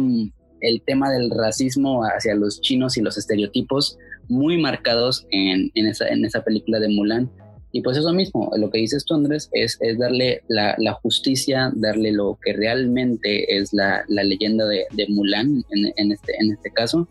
el 0.61 0.81
tema 0.85 1.11
del 1.11 1.31
racismo 1.31 2.03
hacia 2.03 2.33
los 2.33 2.61
chinos 2.61 2.95
y 2.95 3.01
los 3.01 3.17
estereotipos 3.17 3.97
muy 4.29 4.57
marcados 4.57 5.25
en, 5.31 5.71
en, 5.75 5.87
esa, 5.87 6.07
en 6.07 6.25
esa 6.25 6.43
película 6.43 6.79
de 6.79 6.89
Mulan. 6.89 7.29
Y 7.71 7.81
pues 7.81 7.97
eso 7.97 8.13
mismo, 8.13 8.49
lo 8.57 8.69
que 8.71 8.79
dices 8.79 9.05
tú, 9.05 9.13
Andrés, 9.13 9.49
es, 9.51 9.77
es 9.81 9.99
darle 9.99 10.41
la, 10.47 10.75
la, 10.77 10.93
justicia, 10.93 11.71
darle 11.75 12.11
lo 12.11 12.39
que 12.41 12.53
realmente 12.53 13.57
es 13.57 13.73
la, 13.73 14.03
la 14.07 14.23
leyenda 14.23 14.65
de, 14.65 14.85
de 14.91 15.07
Mulan 15.09 15.63
en, 15.71 15.93
en, 15.95 16.11
este, 16.11 16.33
en 16.39 16.53
este 16.53 16.71
caso 16.71 17.07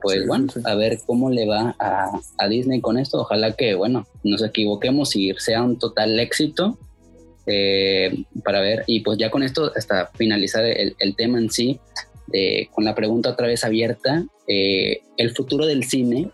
pues 0.00 0.26
bueno, 0.26 0.46
a 0.64 0.74
ver 0.74 0.98
cómo 1.06 1.30
le 1.30 1.46
va 1.46 1.76
a, 1.78 2.48
Disney 2.48 2.80
con 2.80 2.98
esto. 2.98 3.20
Ojalá 3.20 3.52
que, 3.52 3.74
bueno, 3.74 4.06
nos 4.24 4.42
equivoquemos 4.42 5.14
y 5.16 5.32
sea 5.38 5.62
un 5.62 5.78
total 5.78 6.18
éxito 6.18 6.78
eh, 7.46 8.24
para 8.44 8.60
ver. 8.60 8.84
Y 8.86 9.00
pues 9.00 9.18
ya 9.18 9.30
con 9.30 9.42
esto, 9.42 9.72
hasta 9.76 10.10
finalizar 10.14 10.64
el, 10.64 10.94
tema 11.16 11.38
en 11.38 11.50
sí, 11.50 11.80
con 12.72 12.84
la 12.84 12.94
pregunta 12.94 13.30
otra 13.30 13.46
vez 13.46 13.64
abierta, 13.64 14.24
eh, 14.46 15.02
el 15.16 15.34
futuro 15.34 15.66
del 15.66 15.84
cine 15.84 16.30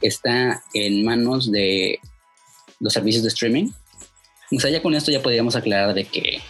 está 0.00 0.62
en 0.74 1.04
manos 1.04 1.50
de 1.50 2.00
los 2.80 2.92
servicios 2.92 3.22
de 3.22 3.28
streaming. 3.28 3.70
O 4.56 4.60
sea, 4.60 4.70
ya 4.70 4.82
con 4.82 4.94
esto 4.94 5.10
ya 5.10 5.22
podríamos 5.22 5.56
aclarar 5.56 5.94
de 5.94 6.04
que 6.04 6.40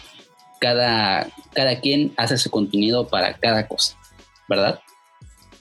cada, 0.59 1.27
cada 1.53 1.79
quien 1.79 2.13
hace 2.17 2.37
su 2.37 2.49
contenido 2.49 3.07
para 3.07 3.33
cada 3.37 3.67
cosa, 3.67 3.97
¿verdad? 4.47 4.79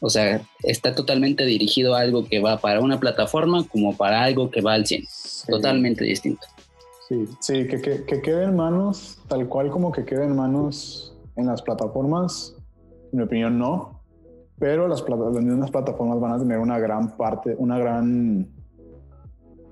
O 0.01 0.11
sea, 0.11 0.41
está 0.63 0.95
totalmente 0.95 1.45
dirigido 1.45 1.97
a 1.97 2.01
algo 2.01 2.29
que 2.29 2.41
va 2.41 2.59
para 2.59 2.81
una 2.81 3.01
plataforma 3.01 3.67
como 3.67 3.97
para 3.97 4.23
algo 4.23 4.51
que 4.51 4.61
va 4.61 4.75
al 4.75 4.87
cine. 4.87 5.09
Totalmente 5.49 6.05
distinto. 6.05 6.47
Sí, 7.09 7.25
sí, 7.41 7.67
que, 7.67 7.81
que, 7.81 8.05
que, 8.05 8.21
quede 8.21 8.45
en 8.45 8.55
manos, 8.55 9.19
tal 9.29 9.49
cual 9.49 9.71
como 9.71 9.91
que 9.91 10.05
quede 10.05 10.25
en 10.25 10.37
manos 10.37 11.15
en 11.37 11.47
las 11.47 11.63
plataformas, 11.63 12.55
en 13.13 13.19
mi 13.19 13.25
opinión 13.25 13.59
no, 13.59 13.99
pero 14.59 14.89
las, 14.89 15.05
las 15.09 15.45
mismas 15.45 15.71
plataformas 15.71 16.21
van 16.21 16.33
a 16.33 16.39
tener 16.39 16.59
una 16.59 16.79
gran 16.79 17.17
parte, 17.17 17.55
una 17.59 17.79
gran, 17.79 18.49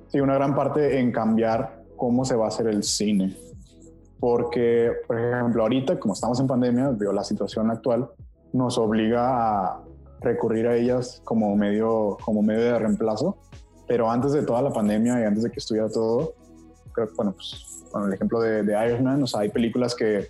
sí, 0.09 0.21
una 0.21 0.35
gran 0.35 0.55
parte 0.55 1.01
en 1.01 1.11
cambiar 1.11 1.83
cómo 1.97 2.25
se 2.25 2.37
va 2.37 2.47
a 2.47 2.49
hacer 2.49 2.69
el 2.69 2.83
cine. 2.83 3.37
Porque, 4.21 4.93
por 5.07 5.19
ejemplo, 5.19 5.63
ahorita, 5.63 5.99
como 5.99 6.15
estamos 6.15 6.41
en 6.41 6.47
pandemia, 6.47 6.91
veo 6.91 7.13
la 7.13 7.25
situación 7.25 7.71
actual, 7.71 8.09
nos 8.53 8.79
obliga 8.79 9.73
a 9.73 9.81
recurrir 10.21 10.67
a 10.69 10.77
ellas 10.77 11.21
como 11.25 11.55
medio, 11.57 12.17
como 12.25 12.43
medio 12.43 12.63
de 12.63 12.79
reemplazo. 12.79 13.37
Pero 13.87 14.11
antes 14.11 14.33
de 14.33 14.43
toda 14.43 14.63
la 14.63 14.71
pandemia 14.71 15.21
y 15.21 15.25
antes 15.25 15.43
de 15.43 15.51
que 15.51 15.59
estuviera 15.59 15.89
todo, 15.89 16.35
creo 16.93 17.09
que, 17.09 17.15
bueno, 17.15 17.33
pues, 17.33 17.85
con 17.91 18.07
el 18.07 18.13
ejemplo 18.13 18.41
de, 18.41 18.63
de 18.63 18.87
Iron 18.87 19.05
Man, 19.05 19.23
o 19.23 19.27
sea, 19.27 19.41
hay 19.41 19.49
películas 19.51 19.95
que 19.95 20.29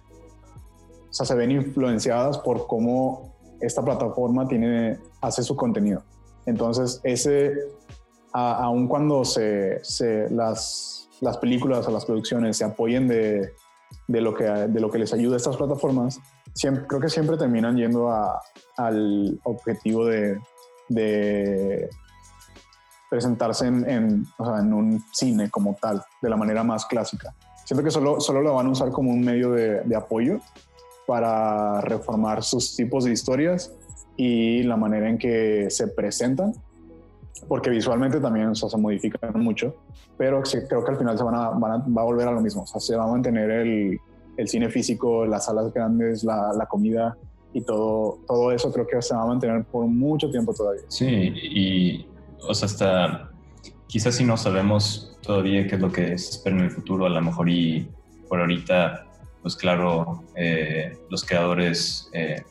sea, 1.17 1.27
se 1.27 1.35
ven 1.35 1.51
influenciadas 1.51 2.39
por 2.39 2.67
cómo 2.67 3.35
esta 3.61 3.83
plataforma 3.83 4.47
tiene, 4.47 4.99
hace 5.23 5.43
su 5.43 5.57
contenido. 5.57 6.03
Entonces, 6.45 7.01
ese, 7.05 7.55
aun 8.33 8.87
cuando 8.87 9.25
se, 9.25 9.83
se, 9.83 10.29
las, 10.29 11.09
las 11.23 11.39
películas 11.39 11.89
o 11.89 11.91
las 11.91 12.05
producciones 12.05 12.59
se 12.59 12.65
apoyen 12.65 13.09
de, 13.09 13.51
de, 14.09 14.21
lo 14.21 14.35
que, 14.35 14.45
de 14.45 14.79
lo 14.79 14.91
que 14.91 14.99
les 14.99 15.15
ayuda 15.15 15.35
a 15.35 15.37
estas 15.39 15.57
plataformas, 15.57 16.21
siempre, 16.53 16.87
creo 16.87 17.01
que 17.01 17.09
siempre 17.09 17.39
terminan 17.39 17.77
yendo 17.77 18.11
a, 18.11 18.39
al 18.77 19.41
objetivo 19.45 20.05
de, 20.05 20.39
de 20.91 21.89
presentarse 23.09 23.67
en, 23.67 23.89
en, 23.89 24.27
o 24.37 24.45
sea, 24.45 24.59
en, 24.61 24.75
un 24.75 25.03
cine 25.13 25.51
como 25.51 25.77
tal, 25.81 26.05
de 26.21 26.29
la 26.29 26.37
manera 26.37 26.63
más 26.63 26.85
clásica. 26.85 27.35
Siento 27.65 27.83
que 27.83 27.91
solo, 27.91 28.21
solo 28.21 28.43
lo 28.43 28.55
van 28.55 28.67
a 28.67 28.71
usar 28.71 28.91
como 28.91 29.11
un 29.11 29.23
medio 29.23 29.53
de, 29.53 29.81
de 29.81 29.97
apoyo 29.97 30.41
para 31.07 31.81
reformar 31.81 32.43
sus 32.43 32.75
tipos 32.75 33.05
de 33.05 33.13
historias 33.13 33.73
y 34.17 34.63
la 34.63 34.77
manera 34.77 35.09
en 35.09 35.19
que 35.19 35.67
se 35.71 35.89
presentan, 35.89 36.53
porque 37.49 37.71
visualmente 37.71 38.19
también 38.21 38.49
o 38.49 38.55
sea, 38.55 38.69
se 38.69 38.77
modifican 38.77 39.41
mucho, 39.43 39.77
pero 40.17 40.43
creo 40.43 40.85
que 40.85 40.91
al 40.91 40.99
final 40.99 41.19
se 41.19 41.25
van 41.25 41.35
a, 41.35 41.51
van 41.51 41.73
a, 41.73 41.85
va 41.87 42.03
a 42.03 42.05
volver 42.05 42.27
a 42.29 42.33
lo 42.33 42.41
mismo, 42.41 42.63
o 42.63 42.67
sea, 42.67 42.81
se 42.81 42.97
va 42.97 43.05
a 43.05 43.09
mantener 43.09 43.51
el, 43.51 43.99
el 44.37 44.49
cine 44.49 44.71
físico, 44.71 45.27
las 45.27 45.47
salas 45.47 45.73
grandes, 45.73 46.25
la, 46.25 46.53
la, 46.57 46.67
comida 46.67 47.17
y 47.53 47.61
todo, 47.61 48.19
todo 48.27 48.53
eso 48.53 48.73
creo 48.73 48.87
que 48.87 49.01
se 49.03 49.15
va 49.15 49.23
a 49.23 49.27
mantener 49.27 49.65
por 49.65 49.87
mucho 49.87 50.31
tiempo 50.31 50.55
todavía. 50.55 50.83
Sí, 50.89 51.07
y 51.07 52.07
o 52.49 52.55
sea, 52.55 52.67
hasta 52.67 53.31
quizás 53.87 54.17
si 54.17 54.25
no 54.25 54.37
sabemos 54.37 55.17
todavía 55.23 55.67
qué 55.67 55.77
es 55.77 55.81
lo 55.81 55.91
que 55.91 56.07
se 56.19 56.31
espera 56.31 56.57
en 56.57 56.65
el 56.65 56.71
futuro, 56.71 57.07
a 57.07 57.11
lo 57.11 57.21
mejor 57.21 57.49
y 57.49 57.89
por 58.29 58.41
ahorita, 58.41 59.06
pues 59.47 59.55
claro, 59.55 60.25
eh, 60.35 60.99
los 61.09 61.25
creadores 61.25 62.11
eh, 62.13 62.43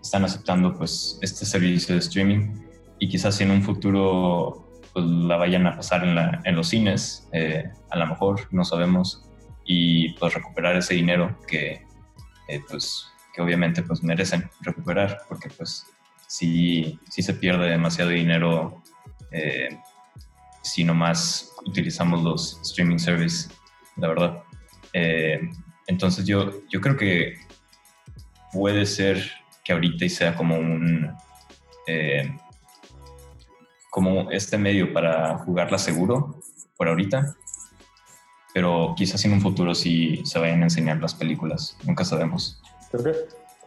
están 0.00 0.24
aceptando 0.24 0.72
pues 0.72 1.18
este 1.20 1.44
servicio 1.44 1.94
de 1.94 1.98
streaming 2.00 2.54
y 2.98 3.10
quizás 3.10 3.38
en 3.42 3.50
un 3.50 3.62
futuro 3.62 4.66
pues 4.94 5.04
la 5.04 5.36
vayan 5.36 5.66
a 5.66 5.76
pasar 5.76 6.02
en, 6.02 6.56
los 6.56 6.68
cines, 6.68 7.28
eh, 7.34 7.64
a 7.90 7.98
lo 7.98 8.06
mejor, 8.06 8.48
no 8.52 8.64
sabemos 8.64 9.28
y 9.66 10.14
pues 10.14 10.32
recuperar 10.32 10.76
ese 10.76 10.94
dinero 10.94 11.36
que 11.46 11.84
pues 12.70 13.04
que 13.34 13.42
obviamente 13.42 13.82
pues 13.82 14.02
merecen 14.02 14.48
recuperar 14.62 15.18
porque 15.28 15.50
pues 15.50 15.84
si, 16.26 16.98
si 17.10 17.20
se 17.20 17.34
pierde 17.34 17.68
demasiado 17.68 18.12
dinero 18.12 18.82
si 20.62 20.84
nomás 20.84 21.52
utilizamos 21.66 22.22
los 22.22 22.58
streaming 22.62 22.98
service 22.98 23.50
la 23.96 24.08
verdad 24.08 24.42
entonces 25.90 26.24
yo, 26.24 26.62
yo 26.68 26.80
creo 26.80 26.96
que 26.96 27.34
puede 28.52 28.86
ser 28.86 29.30
que 29.64 29.72
ahorita 29.72 30.08
sea 30.08 30.34
como 30.34 30.56
un 30.58 31.14
como 33.90 34.30
este 34.30 34.56
medio 34.56 34.92
para 34.92 35.38
jugarla 35.38 35.76
seguro 35.76 36.36
por 36.76 36.86
ahorita 36.86 37.34
pero 38.52 38.94
quizás 38.96 39.24
en 39.24 39.32
un 39.32 39.40
futuro 39.40 39.74
sí 39.74 40.22
se 40.24 40.38
vayan 40.38 40.60
a 40.60 40.64
enseñar 40.64 41.00
las 41.00 41.14
películas, 41.14 41.76
nunca 41.84 42.04
sabemos. 42.04 42.60
Creo 42.90 43.04
que, 43.04 43.14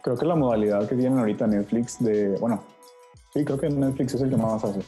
creo 0.02 0.16
que 0.16 0.26
la 0.26 0.34
modalidad 0.34 0.88
que 0.88 0.94
tienen 0.94 1.18
ahorita 1.18 1.46
Netflix 1.46 2.02
de, 2.02 2.36
bueno, 2.38 2.62
sí, 3.32 3.44
creo 3.44 3.58
que 3.58 3.70
Netflix 3.70 4.14
es 4.14 4.22
el 4.22 4.30
que 4.30 4.36
más 4.36 4.62
hace, 4.62 4.80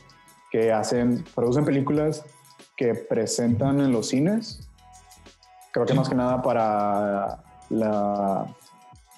que 0.50 0.72
hacen, 0.72 1.24
producen 1.34 1.64
películas 1.64 2.24
que 2.76 2.94
presentan 2.94 3.80
en 3.80 3.92
los 3.92 4.08
cines, 4.08 4.65
creo 5.76 5.84
que 5.84 5.94
más 5.94 6.08
que 6.08 6.14
nada 6.14 6.40
para 6.40 7.38
la 7.68 8.46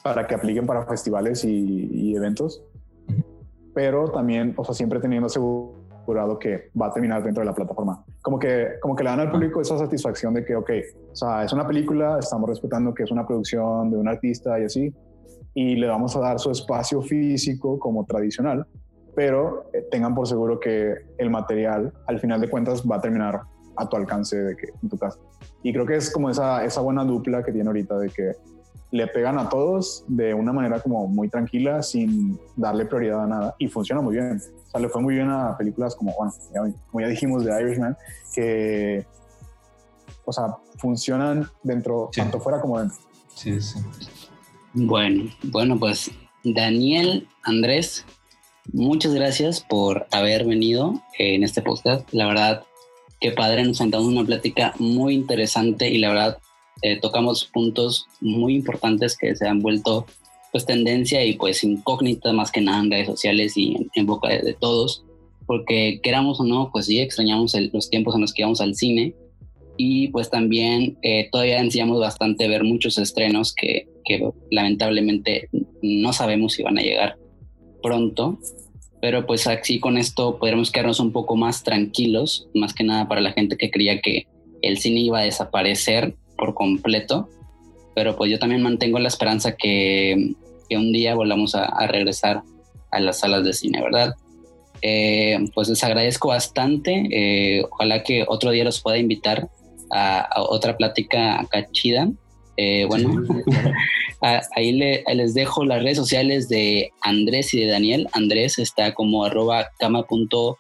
para 0.03 0.27
que 0.27 0.35
apliquen 0.35 0.67
para 0.67 0.85
festivales 0.87 1.45
y, 1.45 1.89
y 1.93 2.17
eventos, 2.17 2.63
pero 3.75 4.11
también, 4.11 4.55
o 4.57 4.65
sea, 4.65 4.75
siempre 4.75 4.99
teniendo 4.99 5.29
seguro 5.29 5.79
que 6.41 6.71
va 6.81 6.87
a 6.87 6.93
terminar 6.93 7.23
dentro 7.23 7.43
de 7.43 7.47
la 7.47 7.55
plataforma. 7.55 8.03
Como 8.23 8.39
que, 8.39 8.79
como 8.81 8.97
que 8.97 9.05
le 9.05 9.11
dan 9.11 9.21
al 9.21 9.31
público 9.31 9.61
esa 9.61 9.77
satisfacción 9.77 10.33
de 10.35 10.45
que, 10.45 10.57
ok, 10.57 10.71
o 11.13 11.15
sea, 11.15 11.45
es 11.45 11.53
una 11.53 11.67
película, 11.67 12.19
estamos 12.19 12.49
respetando 12.49 12.95
que 12.95 13.03
es 13.03 13.11
una 13.11 13.27
producción 13.27 13.91
de 13.91 13.99
un 13.99 14.09
artista 14.09 14.59
y 14.59 14.65
así, 14.65 14.95
y 15.55 15.77
le 15.77 15.87
vamos 15.87 16.17
a 16.17 16.21
dar 16.21 16.41
su 16.41 16.51
espacio 16.51 17.03
físico 17.03 17.79
como 17.79 18.05
tradicional, 18.05 18.67
pero 19.15 19.67
eh, 19.75 19.85
tengan 19.91 20.15
por 20.15 20.27
seguro 20.27 20.59
que 20.59 20.95
el 21.19 21.31
material, 21.31 21.93
al 22.07 22.19
final 22.19 22.41
de 22.41 22.49
cuentas, 22.49 22.83
va 22.83 22.97
a 22.97 23.01
terminar 23.01 23.43
a 23.77 23.89
tu 23.89 23.97
alcance 23.97 24.37
de 24.37 24.57
que, 24.57 24.69
en 24.83 24.89
tu 24.89 24.97
casa. 24.97 25.19
Y 25.63 25.73
creo 25.73 25.87
que 25.87 25.97
es 25.97 26.11
como 26.11 26.31
esa, 26.31 26.65
esa 26.65 26.81
buena 26.81 27.05
dupla 27.05 27.43
que 27.43 27.53
tiene 27.53 27.69
ahorita 27.69 27.99
de 27.99 28.11
que 28.11 28.33
le 28.91 29.07
pegan 29.07 29.39
a 29.39 29.49
todos 29.49 30.05
de 30.09 30.33
una 30.33 30.53
manera 30.53 30.81
como 30.81 31.07
muy 31.07 31.29
tranquila, 31.29 31.83
sin 31.83 32.39
darle 32.57 32.87
prioridad 32.87 33.25
a 33.25 33.27
nada, 33.27 33.55
y 33.59 33.69
funciona 33.69 34.01
muy 34.01 34.15
bien. 34.15 34.41
O 34.67 34.71
sea, 34.71 34.81
le 34.81 34.89
fue 34.89 35.03
muy 35.03 35.15
bien 35.15 35.31
a 35.31 35.57
películas 35.57 35.95
como, 35.95 36.15
bueno, 36.17 36.33
como 36.91 37.01
ya 37.01 37.09
dijimos, 37.09 37.45
de 37.45 37.61
Irishman, 37.61 37.97
que 38.35 39.05
o 40.29 40.33
sea, 40.33 40.57
funcionan 40.77 41.49
dentro, 41.63 42.11
tanto 42.15 42.39
fuera 42.39 42.61
como 42.61 42.79
dentro. 42.79 42.99
Sí, 43.35 43.61
sí. 43.63 43.79
Bueno, 44.75 45.31
bueno, 45.45 45.79
pues 45.79 46.11
Daniel, 46.45 47.27
Andrés, 47.45 48.05
muchas 48.73 49.15
gracias 49.15 49.63
por 49.63 50.07
haber 50.13 50.45
venido 50.45 51.03
en 51.19 51.45
este 51.45 51.63
podcast. 51.63 52.07
La 52.13 52.27
verdad, 52.27 52.65
qué 53.21 53.33
padre, 53.33 53.65
nos 53.65 53.79
sentamos 53.79 54.07
una 54.07 54.25
plática 54.25 54.75
muy 54.79 55.15
interesante 55.15 55.91
y 55.91 55.99
la 55.99 56.09
verdad 56.11 56.39
eh, 56.83 56.99
tocamos 57.01 57.45
puntos 57.45 58.07
muy 58.21 58.55
importantes 58.55 59.17
que 59.17 59.35
se 59.35 59.47
han 59.47 59.61
vuelto 59.61 60.07
pues 60.53 60.65
tendencia 60.65 61.25
y 61.25 61.35
pues 61.35 61.63
incógnita 61.65 62.33
más 62.33 62.51
que 62.51 62.61
nada 62.61 62.81
en 62.81 62.91
redes 62.91 63.07
sociales 63.07 63.57
y 63.57 63.77
en, 63.95 64.07
boca 64.07 64.29
de, 64.29 64.55
todos, 64.55 65.05
porque 65.47 66.01
queramos 66.03 66.41
o 66.41 66.45
no, 66.45 66.71
pues 66.73 66.87
sí 66.87 67.01
extrañamos 67.01 67.55
los 67.73 67.91
tiempos 67.91 68.15
en 68.15 68.23
los 68.23 68.33
que 68.33 68.43
íbamos 68.43 68.61
al 68.61 68.75
cine 68.75 69.15
y 69.77 70.09
pues 70.09 70.31
también 70.31 70.97
eh, 71.03 71.29
todavía 71.31 71.61
ansiamos 71.61 72.01
bastante 72.01 72.49
ver 72.49 72.65
muchos 72.65 72.97
estrenos 72.99 73.55
que, 73.55 73.89
que 74.05 74.31
lamentablemente 74.51 75.49
no 75.83 76.13
sabemos 76.13 76.55
si 76.55 76.63
van 76.63 76.79
a 76.79 76.83
llegar 76.83 77.19
pronto, 77.83 78.39
pero 79.01 79.27
pues 79.27 79.47
así 79.47 79.79
con 79.81 79.97
esto 79.97 80.39
podremos 80.39 80.71
quedarnos 80.71 81.01
un 81.01 81.13
poco 81.13 81.37
más 81.37 81.63
tranquilos, 81.63 82.49
más 82.55 82.75
que 82.75 82.85
nada 82.85 83.09
para 83.09 83.21
la 83.21 83.33
gente 83.33 83.57
que 83.57 83.71
creía 83.71 84.01
que 84.01 84.27
el 84.63 84.79
cine 84.79 85.01
iba 85.01 85.21
a 85.21 85.25
desaparecer 85.25 86.15
por 86.37 86.55
completo, 86.55 87.29
pero 87.95 88.17
pues 88.17 88.31
yo 88.31 88.39
también 88.39 88.63
mantengo 88.63 88.99
la 88.99 89.09
esperanza 89.09 89.57
que, 89.57 90.35
que 90.69 90.77
un 90.77 90.93
día 90.93 91.15
volvamos 91.15 91.55
a, 91.55 91.87
regresar 91.87 92.43
a 92.91 93.01
las 93.01 93.21
salas 93.21 93.45
de 93.45 93.53
cine, 93.53 93.83
¿verdad? 93.83 94.15
Eh, 94.83 95.39
pues 95.55 95.69
les 95.69 95.83
agradezco 95.83 96.29
bastante, 96.29 97.09
eh, 97.11 97.65
ojalá 97.71 98.03
que 98.03 98.25
otro 98.27 98.51
día 98.51 98.65
los 98.65 98.81
pueda 98.81 98.99
invitar 98.99 99.49
a, 99.91 100.29
otra 100.49 100.77
plática 100.77 101.41
acá 101.41 101.67
chida. 101.71 102.09
Eh, 102.57 102.87
bueno, 102.89 103.23
ahí 104.21 104.73
les 104.73 105.35
dejo 105.35 105.65
las 105.65 105.83
redes 105.83 105.97
sociales 105.97 106.49
de 106.49 106.91
Andrés 107.03 107.55
y 107.55 107.61
de 107.61 107.67
Daniel. 107.67 108.09
Andrés 108.13 108.59
está 108.59 108.95
como 108.95 109.25
arroba 109.25 109.69
cama.wra 109.79 110.57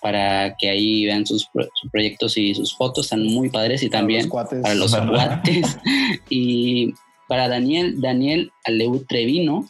para 0.00 0.56
que 0.56 0.68
ahí 0.70 1.04
vean 1.04 1.26
sus, 1.26 1.48
proyectos 1.92 2.36
y 2.36 2.54
sus 2.54 2.74
fotos, 2.74 3.06
están 3.06 3.24
muy 3.26 3.50
padres 3.50 3.82
y 3.82 3.90
también 3.90 4.28
para 4.28 4.74
los 4.74 4.96
cuates. 4.96 5.78
y 6.30 6.94
para 7.28 7.48
Daniel, 7.48 8.00
Daniel 8.00 8.50
Aleu 8.64 9.04
Trevino, 9.06 9.68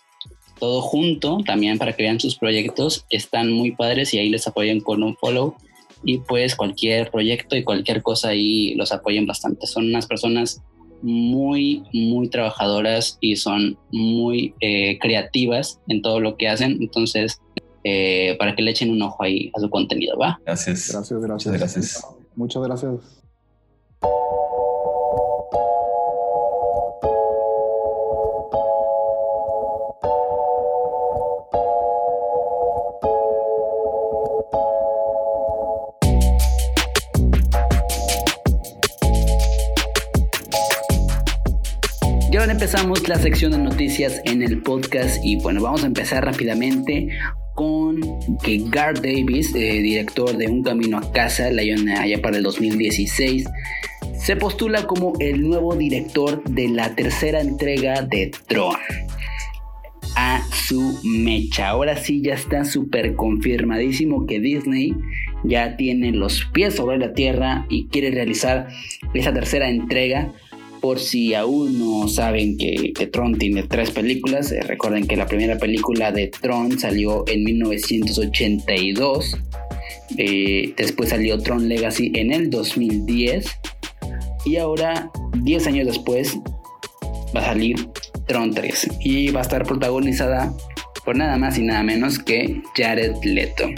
todo 0.58 0.82
junto, 0.82 1.38
también 1.44 1.78
para 1.78 1.94
que 1.94 2.04
vean 2.04 2.20
sus 2.20 2.36
proyectos, 2.36 3.06
están 3.10 3.50
muy 3.50 3.72
padres 3.72 4.14
y 4.14 4.18
ahí 4.18 4.28
les 4.28 4.46
apoyan 4.46 4.80
con 4.80 5.02
un 5.02 5.16
follow 5.16 5.56
y 6.04 6.18
pues 6.18 6.54
cualquier 6.54 7.10
proyecto 7.10 7.56
y 7.56 7.64
cualquier 7.64 8.02
cosa 8.02 8.28
ahí 8.28 8.74
los 8.74 8.92
apoyen 8.92 9.26
bastante. 9.26 9.66
Son 9.66 9.86
unas 9.86 10.06
personas 10.06 10.62
muy, 11.02 11.84
muy 11.92 12.28
trabajadoras 12.28 13.18
y 13.20 13.36
son 13.36 13.78
muy 13.90 14.54
eh, 14.60 14.98
creativas 14.98 15.80
en 15.88 16.02
todo 16.02 16.20
lo 16.20 16.36
que 16.36 16.48
hacen. 16.48 16.78
Entonces, 16.80 17.40
eh, 17.84 18.36
para 18.38 18.54
que 18.54 18.62
le 18.62 18.70
echen 18.70 18.90
un 18.90 19.02
ojo 19.02 19.22
ahí 19.22 19.50
a 19.54 19.60
su 19.60 19.70
contenido, 19.70 20.18
¿va? 20.18 20.40
Gracias. 20.44 20.90
Gracias, 20.92 21.20
gracias. 21.20 21.52
Muchas 21.52 21.58
gracias. 21.58 22.06
Muchas 22.36 22.62
gracias. 22.62 23.19
Empezamos 42.70 43.08
la 43.08 43.18
sección 43.18 43.50
de 43.50 43.58
noticias 43.58 44.22
en 44.26 44.42
el 44.42 44.62
podcast 44.62 45.16
y 45.24 45.34
bueno, 45.42 45.60
vamos 45.60 45.82
a 45.82 45.88
empezar 45.88 46.24
rápidamente 46.24 47.08
con 47.56 48.00
que 48.44 48.62
Gar 48.70 48.94
Davis, 48.94 49.52
eh, 49.56 49.82
director 49.82 50.36
de 50.36 50.46
Un 50.46 50.62
Camino 50.62 50.98
a 50.98 51.10
Casa, 51.10 51.50
la 51.50 51.62
allá 51.62 52.22
para 52.22 52.36
el 52.36 52.44
2016, 52.44 53.48
se 54.16 54.36
postula 54.36 54.86
como 54.86 55.14
el 55.18 55.42
nuevo 55.42 55.74
director 55.74 56.44
de 56.44 56.68
la 56.68 56.94
tercera 56.94 57.40
entrega 57.40 58.02
de 58.02 58.30
Tron. 58.46 58.76
A 60.14 60.40
su 60.52 61.00
mecha. 61.02 61.70
Ahora 61.70 61.96
sí 61.96 62.22
ya 62.22 62.34
está 62.34 62.64
súper 62.64 63.16
confirmadísimo 63.16 64.26
que 64.26 64.38
Disney 64.38 64.94
ya 65.42 65.76
tiene 65.76 66.12
los 66.12 66.44
pies 66.52 66.76
sobre 66.76 66.98
la 66.98 67.14
tierra 67.14 67.66
y 67.68 67.88
quiere 67.88 68.12
realizar 68.12 68.68
esa 69.12 69.32
tercera 69.32 69.68
entrega 69.68 70.32
por 70.80 70.98
si 70.98 71.34
aún 71.34 71.78
no 71.78 72.08
saben 72.08 72.56
que, 72.56 72.92
Tron 73.12 73.38
tiene 73.38 73.62
tres 73.64 73.90
películas, 73.90 74.52
eh, 74.52 74.60
recuerden 74.62 75.06
que 75.06 75.16
la 75.16 75.26
primera 75.26 75.58
película 75.58 76.12
de 76.12 76.28
Tron 76.28 76.78
salió 76.78 77.24
en 77.28 77.44
1982. 77.44 79.36
Eh, 80.16 80.74
después 80.76 81.10
salió 81.10 81.38
Tron 81.38 81.68
Legacy 81.68 82.12
en 82.14 82.32
el 82.32 82.50
2010. 82.50 83.46
Y 84.44 84.56
ahora, 84.56 85.10
10 85.42 85.66
años 85.66 85.86
después, 85.86 86.38
va 87.36 87.40
a 87.40 87.46
salir 87.46 87.76
Tron 88.26 88.52
3. 88.52 88.88
Y 89.00 89.30
va 89.30 89.40
a 89.40 89.42
estar 89.42 89.64
protagonizada 89.64 90.54
por 91.04 91.16
nada 91.16 91.36
más 91.36 91.58
y 91.58 91.62
nada 91.62 91.82
menos 91.82 92.18
que 92.18 92.62
Jared 92.76 93.14
Leto. 93.22 93.68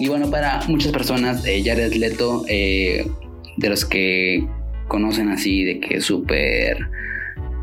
Y 0.00 0.08
bueno, 0.08 0.30
para 0.30 0.60
muchas 0.68 0.92
personas, 0.92 1.44
eh, 1.46 1.62
Jared 1.64 1.92
Leto, 1.94 2.44
de 2.44 3.68
los 3.68 3.84
que 3.84 4.44
conocen 4.88 5.28
así 5.28 5.64
de 5.64 5.80
que 5.80 6.00
súper 6.00 6.88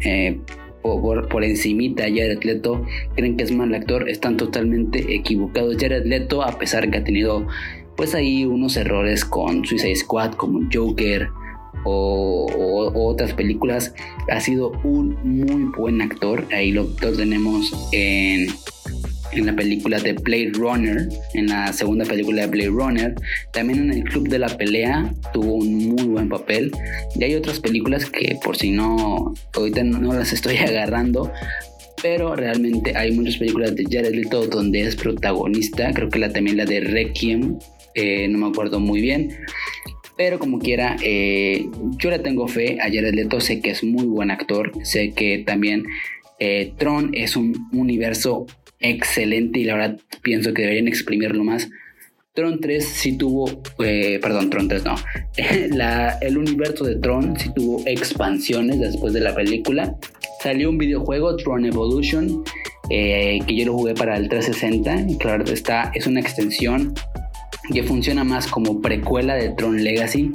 eh, 0.03 0.39
por, 0.81 1.27
por 1.29 1.43
encimita 1.43 2.03
Jared 2.03 2.43
Leto, 2.43 2.85
creen 3.15 3.37
que 3.37 3.43
es 3.43 3.51
mal 3.51 3.73
actor, 3.73 4.09
están 4.09 4.37
totalmente 4.37 5.13
equivocados. 5.13 5.77
Jared 5.79 6.05
Leto, 6.05 6.43
a 6.43 6.57
pesar 6.57 6.89
que 6.89 6.97
ha 6.97 7.03
tenido 7.03 7.47
pues 7.95 8.15
ahí 8.15 8.45
unos 8.45 8.77
errores 8.77 9.25
con 9.25 9.65
Suicide 9.65 9.95
Squad 9.95 10.33
como 10.33 10.67
Joker 10.73 11.29
o, 11.83 12.91
otras 12.93 13.33
películas, 13.33 13.93
ha 14.29 14.39
sido 14.39 14.71
un 14.83 15.17
muy 15.23 15.71
buen 15.77 16.01
actor. 16.01 16.45
Ahí 16.51 16.71
lo, 16.71 16.87
lo 17.01 17.13
tenemos 17.13 17.71
en 17.91 18.47
en 19.33 19.45
la 19.45 19.55
película 19.55 19.99
de 19.99 20.13
Blade 20.13 20.51
Runner, 20.53 21.07
en 21.33 21.47
la 21.47 21.71
segunda 21.73 22.05
película 22.05 22.41
de 22.41 22.47
Blade 22.47 22.69
Runner, 22.69 23.15
también 23.53 23.79
en 23.79 23.91
el 23.91 24.03
Club 24.03 24.27
de 24.27 24.39
la 24.39 24.49
Pelea 24.57 25.13
tuvo 25.33 25.55
un 25.55 25.89
muy 25.89 26.03
buen 26.03 26.29
papel. 26.29 26.71
Y 27.15 27.23
hay 27.23 27.35
otras 27.35 27.59
películas 27.59 28.09
que 28.09 28.37
por 28.43 28.57
si 28.57 28.71
no, 28.71 29.33
ahorita 29.53 29.83
no, 29.83 30.13
las 30.13 30.33
estoy 30.33 30.57
agarrando, 30.69 31.31
pero 32.01 32.35
realmente 32.35 32.95
hay 32.95 33.11
muchas 33.11 33.37
películas 33.37 33.75
de 33.75 33.85
Jared 33.89 34.13
Leto 34.13 34.47
donde 34.47 34.81
es 34.81 34.95
protagonista, 34.95 35.91
creo 35.93 36.09
que 36.09 36.19
la, 36.19 36.31
también 36.31 36.57
la 36.57 36.65
de 36.65 36.81
Requiem, 36.81 37.57
eh, 37.93 38.27
no 38.27 38.37
me 38.37 38.47
acuerdo 38.47 38.79
muy 38.79 39.01
bien. 39.01 39.37
Pero 40.17 40.37
como 40.37 40.59
quiera, 40.59 40.97
eh, 41.01 41.65
yo 41.97 42.09
le 42.09 42.19
tengo 42.19 42.47
fe 42.47 42.79
a 42.79 42.83
Jared 42.83 43.13
Leto, 43.13 43.39
sé 43.39 43.59
que 43.59 43.71
es 43.71 43.83
muy 43.83 44.05
buen 44.05 44.29
actor, 44.29 44.71
sé 44.83 45.13
que 45.13 45.39
también 45.39 45.85
eh, 46.37 46.73
Tron 46.77 47.11
es 47.13 47.35
un 47.35 47.55
universo 47.71 48.45
excelente 48.81 49.59
y 49.59 49.63
la 49.63 49.75
verdad 49.75 49.99
pienso 50.21 50.53
que 50.53 50.63
deberían 50.63 50.87
exprimirlo 50.87 51.43
más. 51.43 51.69
Tron 52.33 52.61
3 52.61 52.85
sí 52.85 53.17
tuvo, 53.17 53.61
eh, 53.83 54.19
perdón, 54.21 54.49
Tron 54.49 54.69
3 54.69 54.85
no, 54.85 54.95
el 56.21 56.37
universo 56.37 56.85
de 56.85 56.95
Tron 56.95 57.37
sí 57.37 57.51
tuvo 57.53 57.83
expansiones 57.85 58.79
después 58.79 59.13
de 59.13 59.19
la 59.19 59.35
película. 59.35 59.95
Salió 60.41 60.69
un 60.69 60.77
videojuego, 60.77 61.35
Tron 61.35 61.65
Evolution, 61.65 62.43
eh, 62.89 63.39
que 63.45 63.55
yo 63.55 63.65
lo 63.65 63.73
jugué 63.73 63.95
para 63.95 64.17
el 64.17 64.29
360. 64.29 65.17
Claro, 65.19 65.43
está, 65.43 65.91
es 65.93 66.07
una 66.07 66.21
extensión 66.21 66.93
que 67.73 67.83
funciona 67.83 68.23
más 68.23 68.47
como 68.47 68.81
precuela 68.81 69.35
de 69.35 69.49
Tron 69.49 69.83
Legacy 69.83 70.31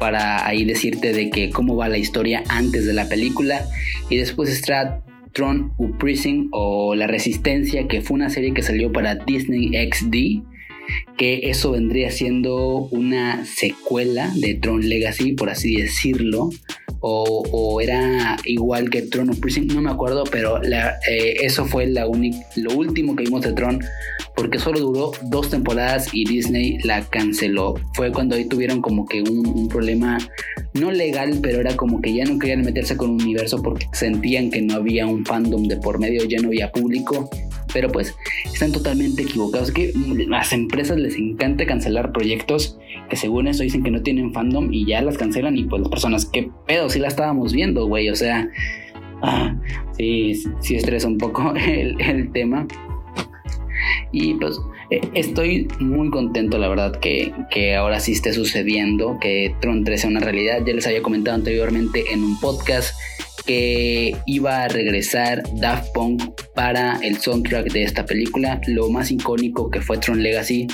para 0.00 0.46
ahí 0.46 0.64
decirte 0.64 1.12
de 1.12 1.30
que 1.30 1.50
cómo 1.50 1.76
va 1.76 1.88
la 1.88 1.98
historia 1.98 2.42
antes 2.48 2.86
de 2.86 2.92
la 2.92 3.08
película 3.08 3.66
y 4.10 4.16
después 4.16 4.50
está 4.50 5.00
Tron 5.34 5.72
Uprising 5.76 6.48
o 6.52 6.94
La 6.94 7.06
Resistencia, 7.06 7.86
que 7.88 8.00
fue 8.00 8.14
una 8.14 8.30
serie 8.30 8.54
que 8.54 8.62
salió 8.62 8.92
para 8.92 9.16
Disney 9.16 9.70
XD, 9.90 10.53
que 11.16 11.50
eso 11.50 11.72
vendría 11.72 12.10
siendo 12.10 12.88
una 12.90 13.44
secuela 13.44 14.32
de 14.34 14.54
Tron 14.54 14.88
Legacy, 14.88 15.32
por 15.32 15.50
así 15.50 15.76
decirlo, 15.76 16.50
o, 17.06 17.80
era 17.82 18.36
igual 18.44 18.88
que 18.88 19.02
Tron 19.02 19.28
Uprising, 19.28 19.66
no 19.66 19.82
me 19.82 19.90
acuerdo, 19.90 20.24
pero 20.24 20.62
eh, 20.62 21.36
eso 21.42 21.66
fue 21.66 21.86
lo 21.86 22.08
último 22.74 23.14
que 23.14 23.24
vimos 23.24 23.42
de 23.42 23.52
Tron, 23.52 23.78
porque 24.34 24.58
solo 24.58 24.80
duró 24.80 25.12
dos 25.24 25.50
temporadas 25.50 26.08
y 26.12 26.24
Disney 26.24 26.78
la 26.82 27.02
canceló. 27.02 27.74
Fue 27.92 28.10
cuando 28.10 28.36
ahí 28.36 28.46
tuvieron 28.46 28.80
como 28.80 29.06
que 29.06 29.20
un, 29.20 29.68
problema 29.68 30.18
no 30.72 30.90
legal, 30.90 31.38
pero 31.42 31.60
era 31.60 31.76
como 31.76 32.00
que 32.00 32.14
ya 32.14 32.24
no 32.24 32.38
querían 32.38 32.62
meterse 32.62 32.96
con 32.96 33.10
un 33.10 33.22
universo 33.22 33.62
porque 33.62 33.86
sentían 33.92 34.50
que 34.50 34.62
no 34.62 34.74
había 34.74 35.06
un 35.06 35.26
fandom 35.26 35.64
de 35.64 35.76
por 35.76 35.98
medio, 35.98 36.24
ya 36.24 36.40
no 36.40 36.48
había 36.48 36.72
público 36.72 37.28
pero 37.74 37.90
pues 37.90 38.16
están 38.46 38.72
totalmente 38.72 39.22
equivocados. 39.22 39.70
Que 39.70 39.92
las 40.28 40.52
empresas 40.54 40.96
les 40.96 41.16
encanta 41.16 41.66
cancelar 41.66 42.12
proyectos 42.12 42.78
que 43.10 43.16
según 43.16 43.48
eso 43.48 43.62
dicen 43.62 43.82
que 43.82 43.90
no 43.90 44.02
tienen 44.02 44.32
fandom 44.32 44.72
y 44.72 44.86
ya 44.86 45.02
las 45.02 45.18
cancelan 45.18 45.58
y 45.58 45.64
pues 45.64 45.82
las 45.82 45.90
personas, 45.90 46.24
¿qué 46.24 46.48
pedo? 46.66 46.88
Si 46.88 46.98
la 47.00 47.08
estábamos 47.08 47.52
viendo, 47.52 47.86
güey, 47.86 48.08
o 48.08 48.16
sea, 48.16 48.48
ah, 49.22 49.54
sí, 49.98 50.42
sí 50.60 50.76
estresa 50.76 51.08
un 51.08 51.18
poco 51.18 51.52
el, 51.56 52.00
el 52.00 52.32
tema. 52.32 52.66
Y 54.12 54.34
pues 54.34 54.58
eh, 54.90 55.00
estoy 55.14 55.68
muy 55.80 56.08
contento, 56.10 56.56
la 56.56 56.68
verdad, 56.68 56.98
que, 57.00 57.32
que, 57.50 57.74
ahora 57.74 57.98
sí 57.98 58.12
esté 58.12 58.32
sucediendo, 58.32 59.18
que 59.20 59.54
Tron 59.60 59.82
3 59.82 60.00
sea 60.00 60.10
una 60.10 60.20
realidad. 60.20 60.62
Ya 60.64 60.72
les 60.72 60.86
había 60.86 61.02
comentado 61.02 61.36
anteriormente 61.36 62.04
en 62.12 62.22
un 62.22 62.38
podcast 62.38 62.94
que 63.46 64.16
iba 64.26 64.64
a 64.64 64.68
regresar 64.68 65.42
Daft 65.56 65.92
Punk 65.92 66.22
para 66.54 66.98
el 67.02 67.18
soundtrack 67.18 67.72
de 67.72 67.82
esta 67.82 68.04
película. 68.06 68.60
Lo 68.66 68.88
más 68.88 69.10
icónico 69.10 69.70
que 69.70 69.80
fue 69.80 69.98
Tron 69.98 70.22
Legacy, 70.22 70.66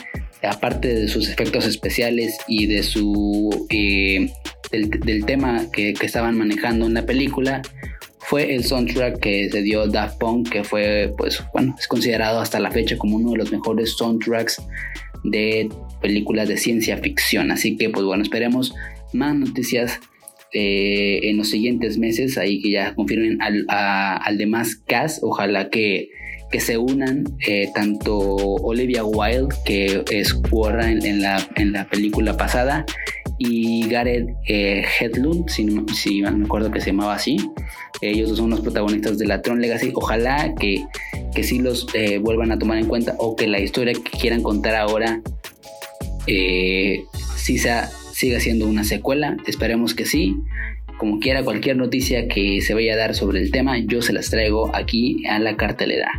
aparte 0.43 0.95
de 0.95 1.09
sus 1.09 1.29
efectos 1.29 1.67
especiales 1.67 2.39
y 2.47 2.67
de 2.67 2.83
su 2.83 3.67
eh, 3.71 4.31
del, 4.71 5.25
tema 5.25 5.67
que, 5.73 5.95
que 5.95 6.07
estaban 6.07 6.39
manejando 6.39 6.87
en 6.87 6.95
la 6.95 7.05
película, 7.05 7.63
fue 8.31 8.55
el 8.55 8.63
soundtrack 8.63 9.19
que 9.19 9.49
se 9.51 9.63
dio 9.63 9.89
Daft 9.89 10.19
Punk, 10.19 10.51
que 10.51 10.63
fue, 10.63 11.13
pues, 11.19 11.43
bueno, 11.53 11.75
es 11.79 11.89
considerado 11.89 12.41
hasta 12.41 12.61
la 12.61 12.71
fecha 12.71 12.97
como 12.97 13.17
uno 13.17 13.33
de 13.33 13.39
los 13.39 13.51
mejores 13.51 13.97
soundtracks 13.97 14.63
de 15.25 15.69
películas 16.01 16.49
de 16.49 16.57
ciencia 16.57 16.97
ficción. 16.99 17.51
Así 17.51 17.77
que, 17.77 17.91
pues, 17.91 18.05
bueno, 18.05 18.23
esperemos 18.23 18.73
más 19.13 19.35
noticias 19.35 19.99
eh, 20.53 21.21
en 21.23 21.37
los 21.37 21.51
siguientes 21.51 21.99
meses, 21.99 22.39
ahí 22.39 22.61
que 22.61 22.73
ya 22.73 22.95
confirmen 22.95 23.41
al, 23.41 23.65
al 23.69 24.39
demás 24.39 24.77
cast, 24.87 25.23
ojalá 25.23 25.71
que, 25.71 26.09
que 26.51 26.61
se 26.61 26.79
unan 26.79 27.25
eh, 27.47 27.69
tanto 27.75 28.19
Olivia 28.19 29.05
Wilde, 29.05 29.55
que 29.65 30.03
es 30.11 30.35
Quora 30.35 30.91
en, 30.91 31.23
la, 31.23 31.47
en 31.57 31.73
la 31.73 31.89
película 31.89 32.37
pasada, 32.37 32.85
y 33.39 33.89
Gareth 33.89 34.29
eh, 34.49 34.85
Hedlund, 35.01 35.49
si, 35.49 35.67
si 35.95 36.21
me 36.21 36.45
acuerdo 36.45 36.71
que 36.71 36.81
se 36.81 36.89
llamaba 36.89 37.15
así. 37.15 37.39
Ellos 38.03 38.37
son 38.37 38.51
los 38.51 38.61
protagonistas 38.61 39.19
de 39.19 39.27
la 39.27 39.41
Tron 39.43 39.61
Legacy. 39.61 39.93
Ojalá 39.95 40.55
que, 40.59 40.85
que 41.35 41.43
sí 41.43 41.59
los 41.59 41.87
eh, 41.95 42.19
vuelvan 42.19 42.53
a 42.53 42.59
tomar 42.59 42.79
en 42.79 42.87
cuenta 42.87 43.15
o 43.19 43.37
que 43.37 43.47
la 43.47 43.61
historia 43.61 43.95
que 43.95 44.19
quieran 44.19 44.43
contar 44.43 44.75
ahora 44.75 45.23
eh, 46.27 47.01
sí 47.37 47.59
sea, 47.59 47.91
siga 48.21 48.39
siendo 48.39 48.69
una 48.69 48.85
secuela. 48.85 49.39
Esperemos 49.47 49.95
que 49.95 50.05
sí. 50.05 50.37
Como 50.99 51.21
quiera, 51.21 51.43
cualquier 51.43 51.79
noticia 51.79 52.29
que 52.29 52.61
se 52.61 52.75
vaya 52.75 52.93
a 52.93 52.99
dar 52.99 53.15
sobre 53.15 53.41
el 53.41 53.51
tema, 53.51 53.79
yo 53.79 54.03
se 54.03 54.13
las 54.13 54.29
traigo 54.29 54.71
aquí 54.77 55.27
a 55.27 55.39
la 55.39 55.57
cartelera. 55.57 56.11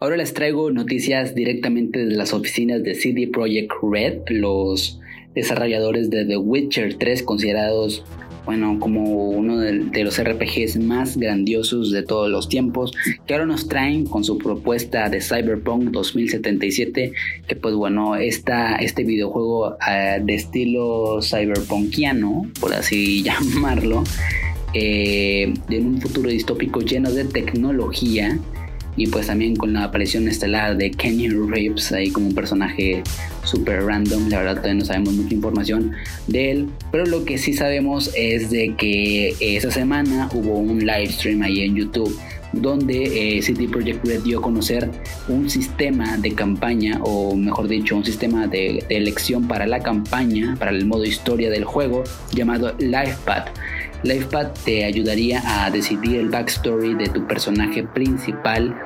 Ahora 0.00 0.16
les 0.16 0.32
traigo 0.32 0.70
noticias 0.70 1.34
directamente 1.34 2.06
de 2.06 2.14
las 2.14 2.32
oficinas 2.32 2.82
de 2.82 2.94
CD 2.94 3.28
Projekt 3.30 3.72
Red, 3.82 4.20
los 4.28 5.00
desarrolladores 5.34 6.08
de 6.08 6.24
The 6.24 6.38
Witcher 6.38 6.94
3, 6.94 7.22
considerados 7.24 8.06
bueno, 8.48 8.78
como 8.80 9.28
uno 9.28 9.58
de, 9.58 10.02
los 10.02 10.18
RPGs 10.18 10.78
más 10.78 11.18
grandiosos 11.18 11.90
de 11.90 12.02
todos 12.02 12.30
los 12.30 12.48
tiempos, 12.48 12.92
que 13.26 13.34
ahora 13.34 13.44
nos 13.44 13.68
traen 13.68 14.06
con 14.06 14.24
su 14.24 14.38
propuesta 14.38 15.10
de 15.10 15.20
Cyberpunk 15.20 15.90
2077, 15.90 17.12
que 17.46 17.56
pues 17.56 17.74
bueno, 17.74 18.16
esta, 18.16 18.76
este 18.76 19.04
videojuego 19.04 19.76
eh, 19.86 20.22
de 20.24 20.34
estilo 20.34 21.20
cyberpunkiano, 21.20 22.50
por 22.58 22.72
así 22.72 23.22
llamarlo, 23.54 24.02
eh, 24.72 25.52
en 25.68 25.86
un 25.86 26.00
futuro 26.00 26.30
distópico 26.30 26.80
lleno 26.80 27.10
de 27.10 27.26
tecnología, 27.26 28.38
y 28.98 29.06
pues 29.06 29.28
también 29.28 29.56
con 29.56 29.72
la 29.72 29.84
aparición 29.84 30.28
estelar 30.28 30.76
de 30.76 30.90
Kenny 30.90 31.28
Reeves 31.28 31.92
ahí 31.92 32.10
como 32.10 32.26
un 32.26 32.34
personaje 32.34 33.02
super 33.44 33.84
random, 33.84 34.28
la 34.28 34.38
verdad 34.38 34.56
todavía 34.56 34.80
no 34.80 34.84
sabemos 34.84 35.14
mucha 35.14 35.34
información 35.34 35.92
de 36.26 36.50
él, 36.50 36.68
pero 36.90 37.06
lo 37.06 37.24
que 37.24 37.38
sí 37.38 37.54
sabemos 37.54 38.10
es 38.14 38.50
de 38.50 38.74
que 38.76 39.34
esa 39.40 39.70
semana 39.70 40.28
hubo 40.34 40.58
un 40.58 40.80
live 40.80 41.08
stream 41.08 41.42
ahí 41.42 41.62
en 41.62 41.76
YouTube 41.76 42.18
donde 42.52 43.36
eh, 43.36 43.42
City 43.42 43.66
Project 43.66 44.04
Red 44.06 44.22
dio 44.22 44.38
a 44.38 44.42
conocer 44.42 44.90
un 45.28 45.50
sistema 45.50 46.16
de 46.16 46.32
campaña, 46.32 46.98
o 47.02 47.34
mejor 47.36 47.68
dicho, 47.68 47.96
un 47.96 48.04
sistema 48.04 48.46
de, 48.46 48.84
de, 48.88 48.96
elección 48.96 49.46
para 49.46 49.66
la 49.66 49.80
campaña, 49.80 50.56
para 50.58 50.70
el 50.70 50.86
modo 50.86 51.04
historia 51.04 51.50
del 51.50 51.64
juego, 51.64 52.04
llamado 52.32 52.74
LifePad. 52.78 53.44
LifePad 54.02 54.48
te 54.64 54.84
ayudaría 54.84 55.42
a 55.44 55.70
decidir 55.70 56.16
el 56.16 56.28
backstory 56.28 56.94
de 56.94 57.08
tu 57.08 57.26
personaje 57.26 57.82
principal 57.82 58.76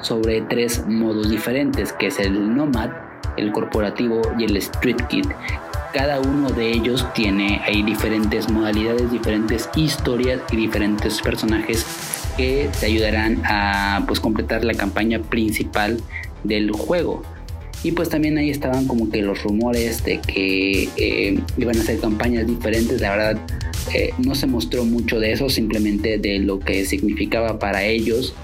sobre 0.00 0.42
tres 0.42 0.86
modos 0.86 1.30
diferentes, 1.30 1.92
que 1.92 2.08
es 2.08 2.18
el 2.18 2.54
Nomad, 2.56 2.90
el 3.36 3.52
corporativo 3.52 4.22
y 4.38 4.44
el 4.44 4.56
Street 4.56 5.00
Kid. 5.08 5.26
Cada 5.92 6.20
uno 6.20 6.50
de 6.50 6.70
ellos 6.70 7.06
tiene 7.14 7.62
ahí 7.64 7.82
diferentes 7.82 8.50
modalidades, 8.50 9.10
diferentes 9.10 9.68
historias 9.76 10.40
y 10.52 10.56
diferentes 10.56 11.22
personajes 11.22 11.86
que 12.36 12.68
te 12.78 12.86
ayudarán 12.86 13.40
a 13.46 14.04
pues 14.06 14.20
completar 14.20 14.64
la 14.64 14.74
campaña 14.74 15.20
principal 15.20 15.98
del 16.44 16.70
juego. 16.72 17.22
Y 17.82 17.92
pues 17.92 18.08
también 18.08 18.38
ahí 18.38 18.50
estaban 18.50 18.86
como 18.86 19.10
que 19.10 19.22
los 19.22 19.42
rumores 19.42 20.02
de 20.04 20.18
que 20.20 20.88
eh, 20.96 21.40
iban 21.56 21.76
a 21.76 21.80
hacer 21.80 22.00
campañas 22.00 22.46
diferentes. 22.46 23.00
La 23.00 23.10
verdad, 23.10 23.40
eh, 23.94 24.10
no 24.18 24.34
se 24.34 24.46
mostró 24.46 24.84
mucho 24.84 25.20
de 25.20 25.32
eso, 25.32 25.48
simplemente 25.48 26.18
de 26.18 26.38
lo 26.38 26.58
que 26.58 26.84
significaba 26.84 27.58
para 27.58 27.84
ellos. 27.84 28.34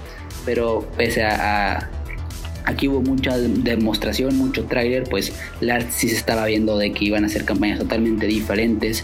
Pero 0.45 0.87
pese 0.97 1.23
a, 1.23 1.89
aquí 2.65 2.87
hubo 2.87 3.01
mucha 3.01 3.37
demostración, 3.37 4.37
mucho 4.37 4.65
tráiler, 4.65 5.03
pues 5.03 5.33
la 5.61 5.81
sí 5.91 6.09
se 6.09 6.15
estaba 6.15 6.45
viendo 6.45 6.77
de 6.77 6.91
que 6.91 7.05
iban 7.05 7.23
a 7.23 7.27
hacer 7.27 7.45
campañas 7.45 7.79
totalmente 7.79 8.27
diferentes. 8.27 9.03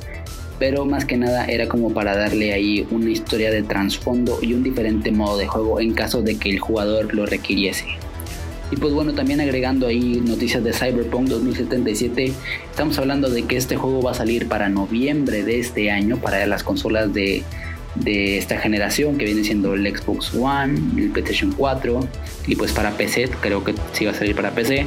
Pero 0.59 0.85
más 0.85 1.05
que 1.05 1.17
nada 1.17 1.45
era 1.45 1.69
como 1.69 1.93
para 1.93 2.17
darle 2.17 2.53
ahí 2.53 2.85
una 2.91 3.09
historia 3.09 3.49
de 3.49 3.63
trasfondo 3.63 4.39
y 4.41 4.53
un 4.53 4.63
diferente 4.63 5.11
modo 5.11 5.37
de 5.37 5.47
juego 5.47 5.79
en 5.79 5.93
caso 5.93 6.21
de 6.21 6.35
que 6.35 6.49
el 6.49 6.59
jugador 6.59 7.13
lo 7.13 7.25
requiriese. 7.25 7.85
Y 8.71 8.77
pues 8.77 8.93
bueno, 8.93 9.13
también 9.13 9.41
agregando 9.41 9.87
ahí 9.87 10.21
noticias 10.23 10.63
de 10.63 10.73
Cyberpunk 10.73 11.27
2077, 11.27 12.33
estamos 12.69 12.99
hablando 12.99 13.29
de 13.29 13.43
que 13.43 13.57
este 13.57 13.75
juego 13.75 14.01
va 14.01 14.11
a 14.11 14.13
salir 14.13 14.47
para 14.47 14.69
noviembre 14.69 15.43
de 15.43 15.59
este 15.59 15.89
año 15.89 16.17
para 16.17 16.45
las 16.45 16.63
consolas 16.63 17.11
de, 17.11 17.43
de 17.95 18.37
esta 18.37 18.59
generación 18.59 19.17
que 19.17 19.25
viene 19.25 19.43
siendo 19.43 19.73
el 19.73 19.87
Xbox 19.87 20.33
One, 20.35 20.79
el 20.97 21.09
PlayStation 21.09 21.51
4 21.51 21.99
y 22.47 22.55
pues 22.55 22.71
para 22.71 22.91
PC, 22.91 23.29
creo 23.41 23.63
que 23.63 23.73
sí 23.93 24.05
va 24.05 24.11
a 24.11 24.15
salir 24.15 24.35
para 24.35 24.51
PC. 24.51 24.85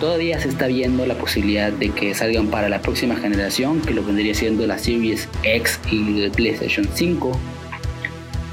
Todavía 0.00 0.38
se 0.38 0.48
está 0.48 0.66
viendo 0.66 1.06
la 1.06 1.14
posibilidad 1.14 1.72
de 1.72 1.88
que 1.88 2.14
salgan 2.14 2.48
para 2.48 2.68
la 2.68 2.82
próxima 2.82 3.16
generación, 3.16 3.80
que 3.80 3.94
lo 3.94 4.04
vendría 4.04 4.34
siendo 4.34 4.66
la 4.66 4.78
Series 4.78 5.26
X 5.42 5.80
y 5.90 6.22
el 6.22 6.30
PlayStation 6.30 6.86
5. 6.92 7.32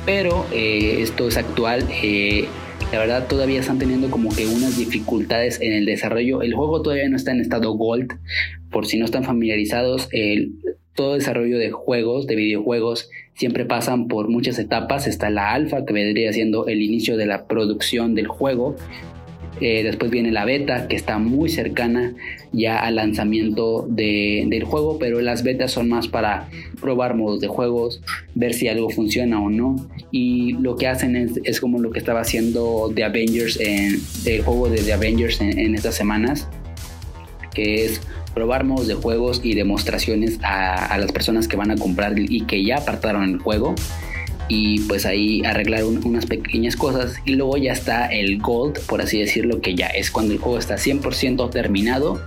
Pero 0.05 0.45
eh, 0.53 0.97
esto 1.01 1.27
es 1.27 1.35
actual. 1.35 1.85
Eh, 2.01 2.47
la 2.93 2.99
verdad 2.99 3.27
todavía 3.27 3.59
están 3.59 3.79
teniendo 3.79 4.11
como 4.11 4.29
que 4.29 4.45
unas 4.45 4.77
dificultades 4.77 5.59
en 5.61 5.73
el 5.73 5.83
desarrollo. 5.83 6.43
El 6.43 6.53
juego 6.53 6.83
todavía 6.83 7.09
no 7.09 7.15
está 7.15 7.31
en 7.31 7.41
estado 7.41 7.73
Gold, 7.73 8.13
por 8.69 8.85
si 8.85 8.99
no 8.99 9.05
están 9.05 9.23
familiarizados, 9.23 10.09
el, 10.11 10.53
todo 10.93 11.15
desarrollo 11.15 11.57
de 11.57 11.71
juegos, 11.71 12.27
de 12.27 12.35
videojuegos, 12.35 13.09
siempre 13.33 13.65
pasan 13.65 14.07
por 14.07 14.29
muchas 14.29 14.59
etapas. 14.59 15.07
Está 15.07 15.31
la 15.31 15.53
alfa, 15.53 15.85
que 15.85 15.93
vendría 15.93 16.31
siendo 16.33 16.67
el 16.67 16.83
inicio 16.83 17.17
de 17.17 17.25
la 17.25 17.47
producción 17.47 18.13
del 18.13 18.27
juego. 18.27 18.75
Eh, 19.61 19.83
después 19.83 20.09
viene 20.09 20.31
la 20.31 20.45
beta, 20.45 20.87
que 20.87 20.95
está 20.95 21.19
muy 21.19 21.49
cercana 21.49 22.13
ya 22.51 22.79
al 22.79 22.95
lanzamiento 22.95 23.85
del 23.87 24.63
juego, 24.63 24.97
pero 24.99 25.21
las 25.21 25.43
betas 25.43 25.71
son 25.71 25.89
más 25.89 26.07
para 26.07 26.49
probar 26.81 27.15
modos 27.15 27.39
de 27.39 27.47
juegos, 27.47 28.01
ver 28.35 28.53
si 28.53 28.67
algo 28.67 28.89
funciona 28.89 29.41
o 29.41 29.49
no. 29.49 29.75
Y 30.11 30.53
lo 30.53 30.75
que 30.75 30.87
hacen 30.87 31.15
es, 31.43 31.59
como 31.59 31.79
lo 31.79 31.91
que 31.91 31.99
estaba 31.99 32.21
haciendo 32.21 32.91
The 32.93 33.03
Avengers 33.03 33.59
en 33.59 34.01
el 34.25 34.41
juego 34.43 34.69
de 34.69 34.81
The 34.81 34.93
Avengers 34.93 35.41
en, 35.41 35.75
estas 35.75 35.95
semanas, 35.95 36.47
que 37.53 37.85
es 37.85 38.01
probar 38.33 38.63
modos 38.63 38.87
de 38.87 38.95
juegos 38.95 39.41
y 39.43 39.53
demostraciones 39.53 40.39
a, 40.43 40.87
a 40.87 40.97
las 40.97 41.11
personas 41.11 41.47
que 41.47 41.55
van 41.55 41.71
a 41.71 41.75
comprar 41.75 42.13
y 42.17 42.41
que 42.45 42.63
ya 42.63 42.77
apartaron 42.77 43.23
el 43.23 43.37
juego 43.37 43.75
y 44.47 44.81
pues 44.81 45.05
ahí 45.05 45.43
arreglar 45.45 45.83
unas 45.85 46.25
pequeñas 46.25 46.75
cosas. 46.75 47.15
Y 47.25 47.35
luego 47.35 47.57
ya 47.57 47.71
está 47.71 48.07
el 48.07 48.39
gold, 48.39 48.79
por 48.81 49.01
así 49.01 49.19
decirlo, 49.19 49.61
que 49.61 49.75
ya 49.75 49.87
es 49.87 50.11
cuando 50.11 50.33
el 50.33 50.39
juego 50.39 50.57
está 50.57 50.75
100% 50.75 51.49
terminado 51.49 52.21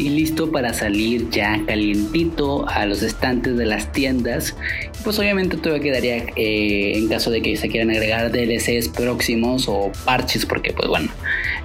y 0.00 0.08
listo 0.08 0.50
para 0.50 0.72
salir 0.72 1.28
ya 1.28 1.60
calientito 1.66 2.66
a 2.68 2.86
los 2.86 3.02
estantes 3.02 3.56
de 3.56 3.66
las 3.66 3.92
tiendas. 3.92 4.56
Pues 5.04 5.18
obviamente 5.18 5.58
todavía 5.58 5.82
quedaría 5.82 6.16
eh, 6.36 6.92
en 6.96 7.08
caso 7.08 7.30
de 7.30 7.42
que 7.42 7.56
se 7.56 7.68
quieran 7.68 7.90
agregar 7.90 8.32
DLCs 8.32 8.88
próximos 8.88 9.68
o 9.68 9.92
parches, 10.06 10.46
porque 10.46 10.72
pues 10.72 10.88
bueno, 10.88 11.10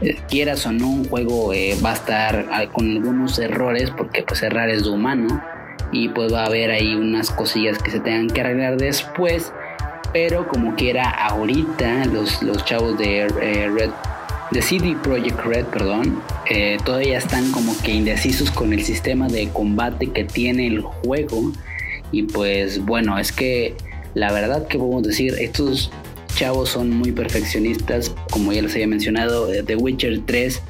eh, 0.02 0.18
quieras 0.30 0.66
o 0.66 0.74
no, 0.74 0.89
un 0.89 1.06
juego 1.06 1.54
eh, 1.54 1.78
va 1.84 1.91
a 1.91 1.93
estar 1.93 2.72
con 2.74 2.91
algunos 2.91 3.39
errores, 3.39 3.91
porque 3.96 4.24
pues 4.24 4.43
errar 4.43 4.70
es 4.70 4.84
de 4.84 4.89
humano. 4.89 5.41
Y 5.91 6.10
pues 6.10 6.34
va 6.34 6.41
a 6.41 6.46
haber 6.48 6.72
ahí 6.72 6.93
unas 6.96 7.30
cosillas 7.30 7.78
que 7.82 7.91
se 7.91 8.02
tengan 8.02 8.28
que 8.28 8.41
arreglar 8.41 8.76
después 8.76 9.54
pero 10.16 10.47
como 10.47 10.76
quiera 10.76 11.09
ahorita 11.09 12.05
los, 12.05 12.41
los 12.41 12.63
chavos 12.63 12.97
de, 12.97 13.24
eh, 13.24 13.70
Red, 13.70 13.89
de 14.49 14.61
CD 14.61 14.95
Projekt 15.03 15.41
Red, 15.41 15.66
perdón, 15.66 16.22
eh, 16.49 16.78
todavía 16.86 17.18
están 17.18 17.51
como 17.51 17.78
que 17.84 17.91
indecisos 17.91 18.49
con 18.49 18.72
el 18.72 18.82
sistema 18.86 19.28
de 19.28 19.49
combate 19.49 20.11
que 20.11 20.24
tiene 20.24 20.68
el 20.68 20.80
juego. 20.80 21.51
Y 22.13 22.24
pues 22.24 22.80
bueno, 22.86 23.20
es 23.20 23.34
que 23.34 23.76
la 24.13 24.32
verdad 24.32 24.70
que 24.70 24.78
podemos 24.78 25.03
decir, 25.03 25.36
estos 25.38 25.91
chavos 26.34 26.70
son 26.70 26.91
muy 26.91 27.11
perfeccionistas, 27.11 28.16
como 28.32 28.53
ya 28.53 28.61
les 28.61 28.72
había 28.72 28.88
mencionado, 28.88 29.51
eh, 29.51 29.63
The 29.63 29.76
Witcher 29.76 30.22
3, 30.26 30.61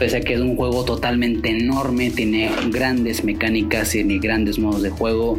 pese 0.00 0.16
a 0.16 0.20
que 0.20 0.34
es 0.34 0.40
un 0.40 0.56
juego 0.56 0.84
totalmente 0.84 1.50
enorme, 1.50 2.10
tiene 2.10 2.50
grandes 2.72 3.22
mecánicas, 3.22 3.90
tiene 3.90 4.18
grandes 4.18 4.58
modos 4.58 4.82
de 4.82 4.90
juego. 4.90 5.38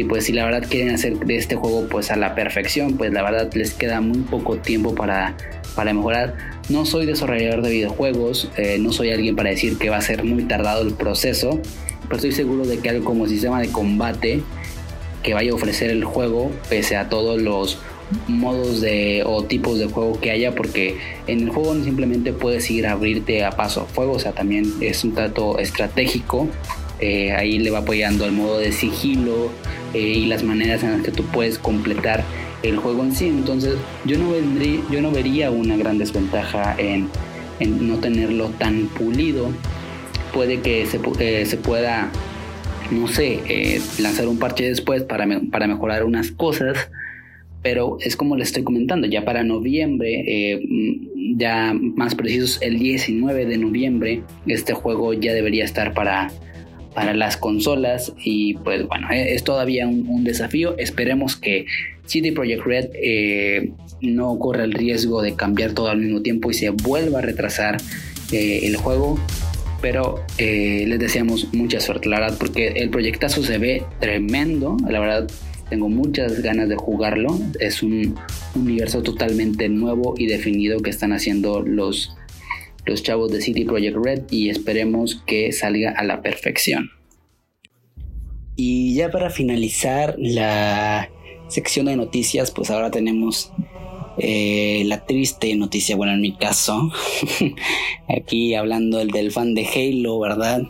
Y 0.00 0.04
pues 0.04 0.24
si 0.24 0.32
la 0.32 0.46
verdad 0.46 0.66
quieren 0.66 0.94
hacer 0.94 1.18
de 1.18 1.36
este 1.36 1.56
juego 1.56 1.86
pues 1.86 2.10
a 2.10 2.16
la 2.16 2.34
perfección, 2.34 2.96
pues 2.96 3.12
la 3.12 3.22
verdad 3.22 3.52
les 3.52 3.74
queda 3.74 4.00
muy 4.00 4.20
poco 4.20 4.56
tiempo 4.56 4.94
para, 4.94 5.36
para 5.74 5.92
mejorar. 5.92 6.36
No 6.70 6.86
soy 6.86 7.04
desarrollador 7.04 7.60
de 7.60 7.70
videojuegos, 7.70 8.50
eh, 8.56 8.78
no 8.80 8.92
soy 8.92 9.10
alguien 9.10 9.36
para 9.36 9.50
decir 9.50 9.76
que 9.76 9.90
va 9.90 9.98
a 9.98 10.00
ser 10.00 10.24
muy 10.24 10.44
tardado 10.44 10.80
el 10.80 10.94
proceso, 10.94 11.60
pero 12.04 12.16
estoy 12.16 12.32
seguro 12.32 12.64
de 12.64 12.78
que 12.78 12.88
algo 12.88 13.04
como 13.04 13.26
sistema 13.26 13.60
de 13.60 13.68
combate 13.68 14.40
que 15.22 15.34
vaya 15.34 15.52
a 15.52 15.54
ofrecer 15.54 15.90
el 15.90 16.04
juego, 16.04 16.50
pese 16.70 16.96
a 16.96 17.10
todos 17.10 17.42
los 17.42 17.78
modos 18.26 18.80
de 18.80 19.22
o 19.26 19.44
tipos 19.44 19.78
de 19.78 19.84
juego 19.84 20.18
que 20.18 20.30
haya 20.30 20.54
porque 20.54 20.96
en 21.26 21.40
el 21.40 21.50
juego 21.50 21.74
no 21.74 21.84
simplemente 21.84 22.32
puedes 22.32 22.70
ir 22.70 22.86
a 22.86 22.92
abrirte 22.92 23.44
a 23.44 23.50
paso 23.50 23.82
a 23.82 23.84
fuego 23.84 24.14
o 24.14 24.18
sea 24.18 24.32
también 24.32 24.64
es 24.80 25.04
un 25.04 25.14
trato 25.14 25.60
estratégico 25.60 26.48
eh, 27.00 27.32
ahí 27.32 27.58
le 27.58 27.70
va 27.70 27.78
apoyando 27.78 28.24
el 28.24 28.32
modo 28.32 28.58
de 28.58 28.72
sigilo 28.72 29.50
eh, 29.94 29.98
y 29.98 30.26
las 30.26 30.42
maneras 30.42 30.82
en 30.82 30.92
las 30.92 31.02
que 31.02 31.10
tú 31.10 31.24
puedes 31.24 31.58
completar 31.58 32.24
el 32.62 32.76
juego 32.76 33.02
en 33.02 33.14
sí. 33.14 33.26
Entonces 33.26 33.76
yo 34.04 34.18
no 34.18 34.30
vendría 34.30 34.80
yo 34.90 35.00
no 35.00 35.10
vería 35.10 35.50
una 35.50 35.76
gran 35.76 35.98
desventaja 35.98 36.74
en, 36.78 37.08
en 37.58 37.88
no 37.88 37.98
tenerlo 37.98 38.48
tan 38.58 38.86
pulido. 38.88 39.50
Puede 40.34 40.60
que 40.60 40.86
se, 40.86 41.00
eh, 41.18 41.46
se 41.46 41.56
pueda 41.56 42.10
no 42.90 43.06
sé, 43.06 43.80
lanzar 44.00 44.26
un 44.26 44.38
parche 44.38 44.68
después 44.68 45.04
para, 45.04 45.24
para 45.52 45.68
mejorar 45.68 46.04
unas 46.04 46.32
cosas, 46.32 46.90
pero 47.62 47.98
es 48.00 48.16
como 48.16 48.36
les 48.36 48.48
estoy 48.48 48.64
comentando, 48.64 49.06
ya 49.06 49.24
para 49.24 49.44
noviembre, 49.44 50.60
ya 51.36 51.72
más 51.72 52.16
precisos 52.16 52.58
el 52.62 52.80
19 52.80 53.46
de 53.46 53.58
noviembre, 53.58 54.22
este 54.48 54.72
juego 54.74 55.12
ya 55.14 55.32
debería 55.32 55.64
estar 55.64 55.94
para, 55.94 56.32
para 57.00 57.14
las 57.14 57.36
consolas 57.36 58.12
y 58.22 58.54
pues 58.54 58.86
bueno, 58.86 59.08
eh, 59.10 59.34
es 59.34 59.44
todavía 59.44 59.86
un, 59.86 60.24
desafío, 60.24 60.76
esperemos 60.78 61.36
que 61.36 61.66
CD 62.06 62.32
Projekt 62.32 62.64
Red 62.64 63.70
no 64.02 64.38
corra 64.38 64.64
el 64.64 64.72
riesgo 64.72 65.22
de 65.22 65.34
cambiar 65.34 65.72
todo 65.72 65.88
al 65.88 65.98
mismo 65.98 66.22
tiempo 66.22 66.50
y 66.50 66.54
se 66.54 66.70
vuelva 66.70 67.20
a 67.20 67.22
retrasar 67.22 67.78
el 68.32 68.76
juego 68.76 69.18
pero 69.80 70.24
eh, 70.38 70.84
les 70.86 70.98
deseamos 70.98 71.52
mucha 71.52 71.80
suerte, 71.80 72.08
la 72.08 72.20
verdad, 72.20 72.36
porque 72.38 72.68
el 72.68 72.90
proyectazo 72.90 73.42
se 73.42 73.58
ve 73.58 73.82
tremendo, 73.98 74.76
la 74.88 75.00
verdad. 75.00 75.30
Tengo 75.68 75.88
muchas 75.88 76.42
ganas 76.42 76.68
de 76.68 76.74
jugarlo. 76.74 77.38
Es 77.60 77.82
un 77.82 78.16
universo 78.56 79.02
totalmente 79.02 79.68
nuevo 79.68 80.14
y 80.16 80.26
definido 80.26 80.80
que 80.80 80.90
están 80.90 81.12
haciendo 81.12 81.62
los, 81.62 82.16
los 82.86 83.02
chavos 83.02 83.30
de 83.30 83.40
City 83.40 83.64
Project 83.64 83.96
Red 83.96 84.22
y 84.30 84.50
esperemos 84.50 85.22
que 85.26 85.52
salga 85.52 85.92
a 85.92 86.04
la 86.04 86.22
perfección. 86.22 86.90
Y 88.56 88.94
ya 88.94 89.10
para 89.10 89.30
finalizar 89.30 90.16
la 90.18 91.10
sección 91.48 91.86
de 91.86 91.96
noticias, 91.96 92.50
pues 92.50 92.70
ahora 92.70 92.90
tenemos 92.90 93.52
eh, 94.18 94.82
la 94.86 95.06
triste 95.06 95.54
noticia, 95.56 95.96
bueno, 95.96 96.12
en 96.12 96.20
mi 96.20 96.36
caso, 96.36 96.90
aquí 98.08 98.54
hablando 98.54 98.98
del 98.98 99.32
fan 99.32 99.54
de 99.54 99.66
Halo, 99.66 100.18
¿verdad? 100.18 100.62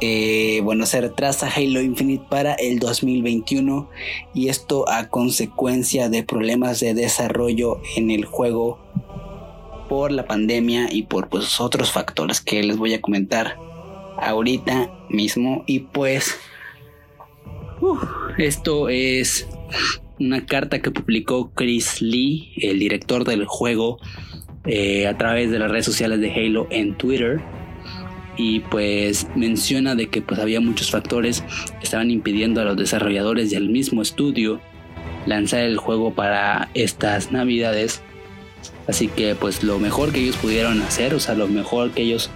Eh, 0.00 0.60
bueno, 0.64 0.84
se 0.84 1.00
retrasa 1.00 1.48
Halo 1.48 1.80
Infinite 1.80 2.26
para 2.28 2.52
el 2.54 2.78
2021 2.78 3.88
y 4.34 4.48
esto 4.48 4.86
a 4.88 5.08
consecuencia 5.08 6.10
de 6.10 6.24
problemas 6.24 6.80
de 6.80 6.92
desarrollo 6.92 7.80
en 7.96 8.10
el 8.10 8.26
juego 8.26 8.83
por 9.94 10.10
la 10.10 10.26
pandemia 10.26 10.92
y 10.92 11.04
por 11.04 11.28
pues, 11.28 11.60
otros 11.60 11.92
factores 11.92 12.40
que 12.40 12.64
les 12.64 12.76
voy 12.76 12.94
a 12.94 13.00
comentar 13.00 13.56
ahorita 14.18 14.90
mismo 15.08 15.62
y 15.68 15.78
pues 15.78 16.36
esto 18.36 18.88
es 18.88 19.46
una 20.18 20.46
carta 20.46 20.82
que 20.82 20.90
publicó 20.90 21.52
Chris 21.54 22.02
Lee, 22.02 22.54
el 22.56 22.80
director 22.80 23.24
del 23.24 23.44
juego, 23.44 24.00
eh, 24.64 25.06
a 25.06 25.16
través 25.16 25.52
de 25.52 25.60
las 25.60 25.70
redes 25.70 25.86
sociales 25.86 26.18
de 26.18 26.32
Halo 26.32 26.66
en 26.70 26.96
Twitter. 26.96 27.40
Y 28.36 28.60
pues 28.60 29.28
menciona 29.36 29.94
de 29.94 30.08
que 30.08 30.22
pues 30.22 30.40
había 30.40 30.60
muchos 30.60 30.90
factores 30.90 31.42
que 31.78 31.84
estaban 31.84 32.10
impidiendo 32.10 32.60
a 32.60 32.64
los 32.64 32.76
desarrolladores 32.76 33.52
del 33.52 33.68
mismo 33.68 34.02
estudio 34.02 34.60
lanzar 35.24 35.60
el 35.60 35.76
juego 35.76 36.14
para 36.14 36.68
estas 36.74 37.30
navidades. 37.30 38.02
Así 38.86 39.08
que 39.08 39.34
pues 39.34 39.62
lo 39.62 39.78
mejor 39.78 40.12
que 40.12 40.20
ellos 40.20 40.36
pudieron 40.36 40.82
hacer, 40.82 41.14
o 41.14 41.20
sea, 41.20 41.34
lo 41.34 41.46
mejor 41.48 41.92
que 41.92 42.02
ellos 42.02 42.30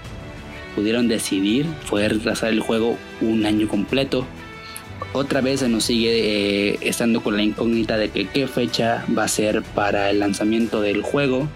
pudieron 0.74 1.08
decidir 1.08 1.66
fue 1.84 2.08
retrasar 2.08 2.50
el 2.50 2.60
juego 2.60 2.96
un 3.20 3.44
año 3.44 3.68
completo 3.68 4.26
otra 5.12 5.40
vez 5.40 5.60
se 5.60 5.68
nos 5.68 5.84
sigue 5.84 6.72
eh, 6.72 6.78
estando 6.82 7.22
con 7.22 7.36
la 7.36 7.42
incógnita 7.42 7.96
de 7.96 8.10
que 8.10 8.28
qué 8.28 8.46
fecha 8.46 9.04
va 9.16 9.24
a 9.24 9.28
ser 9.28 9.62
para 9.62 10.10
el 10.10 10.20
lanzamiento 10.20 10.80
del 10.80 11.02
juego. 11.02 11.48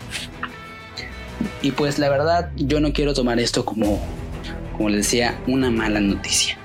Y 1.61 1.73
pues 1.73 1.99
la 1.99 2.09
verdad 2.09 2.51
yo 2.57 2.81
no 2.81 2.93
quiero 2.93 3.15
tomar 3.15 3.39
esto 3.41 3.65
como, 3.65 4.03
como 4.77 4.89
les 4.89 5.07
decía, 5.07 5.41
una 5.47 5.71
mala 5.71 6.01
noticia. 6.01 6.57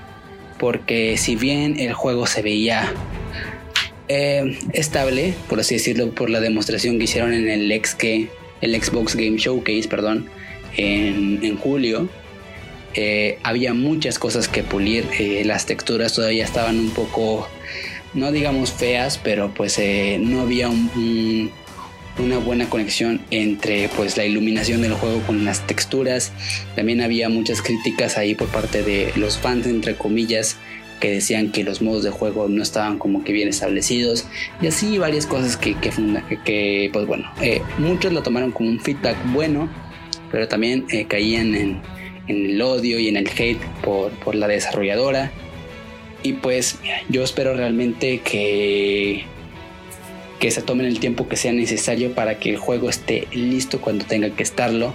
Porque 0.59 1.17
si 1.17 1.35
bien 1.35 1.79
el 1.79 1.93
juego 1.93 2.25
se 2.25 2.41
veía 2.41 2.91
eh, 4.07 4.57
estable, 4.73 5.33
por 5.49 5.59
así 5.59 5.75
decirlo, 5.75 6.11
por 6.11 6.29
la 6.29 6.39
demostración 6.39 6.97
que 6.97 7.05
hicieron 7.05 7.33
en 7.33 7.49
el, 7.49 7.71
el 7.71 8.81
Xbox 8.81 9.15
Game 9.15 9.37
Showcase, 9.37 9.87
perdón, 9.89 10.29
en, 10.75 11.57
julio, 11.57 12.07
eh, 12.93 13.39
había 13.43 13.73
muchas 13.73 14.19
cosas 14.19 14.47
que 14.47 14.63
pulir, 14.63 15.05
eh, 15.19 15.43
las 15.45 15.65
texturas 15.65 16.13
todavía 16.13 16.45
estaban 16.45 16.79
un 16.79 16.91
poco, 16.91 17.47
no 18.13 18.31
digamos 18.31 18.71
feas, 18.71 19.17
pero 19.17 19.53
pues 19.53 19.79
no 20.19 20.41
había 20.41 20.69
una 22.19 22.37
buena 22.39 22.69
conexión 22.69 23.21
entre 23.31 23.89
pues 23.89 24.17
la 24.17 24.25
iluminación 24.25 24.81
del 24.81 24.93
juego 24.93 25.21
con 25.21 25.45
las 25.45 25.65
texturas. 25.67 26.31
También 26.75 27.01
había 27.01 27.29
muchas 27.29 27.61
críticas 27.61 28.17
ahí 28.17 28.35
por 28.35 28.47
parte 28.47 28.83
de 28.83 29.11
los 29.15 29.37
fans, 29.37 29.67
entre 29.67 29.95
comillas, 29.95 30.57
que 30.99 31.11
decían 31.11 31.51
que 31.51 31.63
los 31.63 31.81
modos 31.81 32.03
de 32.03 32.09
juego 32.09 32.47
no 32.49 32.63
estaban 32.63 32.97
como 32.97 33.23
que 33.23 33.33
bien 33.33 33.47
establecidos 33.47 34.25
y 34.61 34.67
así 34.67 34.97
varias 34.97 35.25
cosas 35.25 35.57
que, 35.57 35.75
que, 35.75 35.91
que 36.43 36.89
pues 36.91 37.05
bueno, 37.05 37.31
muchos 37.77 38.13
lo 38.13 38.23
tomaron 38.23 38.51
como 38.51 38.69
un 38.69 38.79
feedback 38.79 39.15
bueno, 39.33 39.69
pero 40.31 40.47
también 40.47 40.85
caían 41.07 41.55
en 41.55 41.81
en 42.27 42.45
el 42.45 42.61
odio 42.61 42.99
y 42.99 43.07
en 43.07 43.17
el 43.17 43.27
hate 43.27 43.61
por, 43.83 44.35
la 44.35 44.47
desarrolladora. 44.47 45.31
Y 46.23 46.33
pues 46.33 46.77
yo 47.09 47.23
espero 47.23 47.55
realmente 47.55 48.19
que, 48.19 49.23
que 50.39 50.51
se 50.51 50.61
tomen 50.61 50.85
el 50.85 50.99
tiempo 50.99 51.27
que 51.27 51.37
sea 51.37 51.53
necesario 51.53 52.13
para 52.13 52.39
que 52.39 52.49
el 52.49 52.57
juego 52.57 52.89
esté 52.89 53.27
listo 53.31 53.79
cuando 53.79 54.05
tenga 54.05 54.29
que 54.31 54.43
estarlo. 54.43 54.93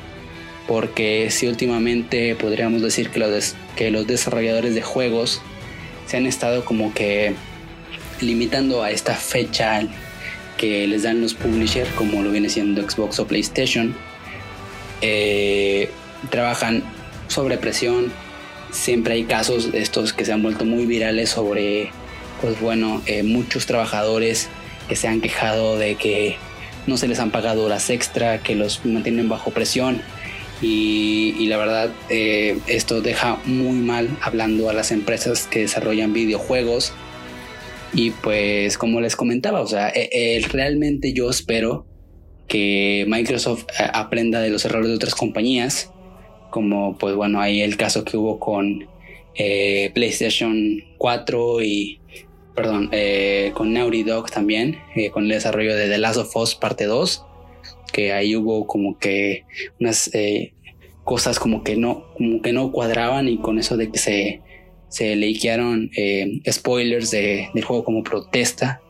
Porque 0.68 1.30
si 1.30 1.48
últimamente 1.48 2.34
podríamos 2.36 2.82
decir 2.82 3.11
que 3.11 3.18
los, 3.18 3.57
que 3.76 3.90
los 3.90 4.07
desarrolladores 4.07 4.74
de 4.74 4.82
juegos 4.82 5.42
se 6.07 6.16
han 6.16 6.26
estado 6.26 6.64
como 6.64 6.92
que 6.94 7.34
limitando 8.20 8.82
a 8.82 8.90
esta 8.90 9.14
fecha 9.14 9.82
que 10.57 10.86
les 10.86 11.03
dan 11.03 11.20
los 11.20 11.34
publishers, 11.34 11.90
como 11.92 12.22
lo 12.22 12.30
viene 12.30 12.48
siendo 12.48 12.88
Xbox 12.88 13.18
o 13.18 13.26
PlayStation, 13.26 13.94
eh, 15.00 15.90
trabajan 16.30 16.84
sobre 17.28 17.59
presión. 17.59 18.12
Siempre 18.70 19.14
hay 19.14 19.24
casos 19.24 19.72
de 19.72 19.82
estos 19.82 20.12
que 20.12 20.24
se 20.24 20.32
han 20.32 20.42
vuelto 20.42 20.64
muy 20.64 20.86
virales 20.86 21.30
sobre, 21.30 21.90
pues 22.40 22.61
bueno, 22.61 23.03
eh, 23.07 23.22
muchos 23.22 23.66
trabajadores 23.66 24.48
que 24.88 24.96
se 24.96 25.09
han 25.09 25.20
quejado 25.20 25.78
de 25.78 25.96
que 25.96 26.36
no 26.86 26.96
se 26.96 27.09
les 27.09 27.18
han 27.18 27.30
pagado 27.30 27.64
horas 27.64 27.90
extra, 27.90 28.38
que 28.38 28.55
los 28.55 28.84
mantienen 28.84 29.28
bajo 29.28 29.50
presión. 29.50 30.03
Y, 30.62 31.46
la 31.46 31.56
verdad, 31.56 31.90
eh, 32.08 32.58
esto 32.68 33.02
deja 33.02 33.38
muy 33.44 33.76
mal 33.78 34.08
hablando 34.22 34.70
a 34.70 34.72
las 34.72 34.92
empresas 34.92 35.46
que 35.48 35.60
desarrollan 35.60 36.12
videojuegos. 36.12 36.92
Y 37.92 38.12
pues, 38.12 38.78
como 38.78 39.00
les 39.00 39.16
comentaba, 39.16 39.60
o 39.60 39.66
sea, 39.66 39.92
eh, 39.94 40.40
realmente 40.50 41.12
yo 41.12 41.28
espero 41.28 41.84
que 42.48 43.04
Microsoft 43.08 43.66
aprenda 43.92 44.40
de 44.40 44.50
los 44.50 44.64
errores 44.64 44.88
de 44.88 44.94
otras 44.94 45.14
compañías 45.14 45.92
como 46.52 46.96
pues 46.98 47.16
bueno, 47.16 47.40
ahí 47.40 47.62
el 47.62 47.76
caso 47.76 48.04
que 48.04 48.16
hubo 48.16 48.38
con 48.38 48.86
eh, 49.34 49.90
PlayStation 49.94 50.84
4 50.98 51.62
y, 51.62 51.98
perdón, 52.54 52.90
eh, 52.92 53.50
con 53.54 53.72
Naughty 53.72 54.04
Dog 54.04 54.30
también, 54.30 54.78
eh, 54.94 55.10
con 55.10 55.24
el 55.24 55.30
desarrollo 55.30 55.74
de 55.74 55.88
The 55.88 55.98
Last 55.98 56.18
of 56.18 56.36
Us 56.36 56.54
parte 56.54 56.84
2, 56.84 57.24
que 57.93 58.12
ahí 58.12 58.37
hubo 58.37 58.66
como 58.66 58.99
que 58.99 59.45
unas 59.80 60.14
eh, 60.14 60.55
cosas 61.05 61.39
como 61.39 61.62
que 61.62 61.76
no, 61.76 62.07
como 62.14 62.43
que 62.43 62.53
no 62.53 62.72
cuadraban 62.72 63.28
y 63.28 63.39
con 63.39 63.59
eso 63.59 63.76
de 63.76 63.91
que 63.91 63.99
se, 63.99 64.43
se 64.89 65.14
eh, 65.14 66.41
spoilers 66.51 67.11
de, 67.11 67.49
del 67.55 67.64
juego 67.64 67.85
como 67.85 68.03
protesta 68.03 68.80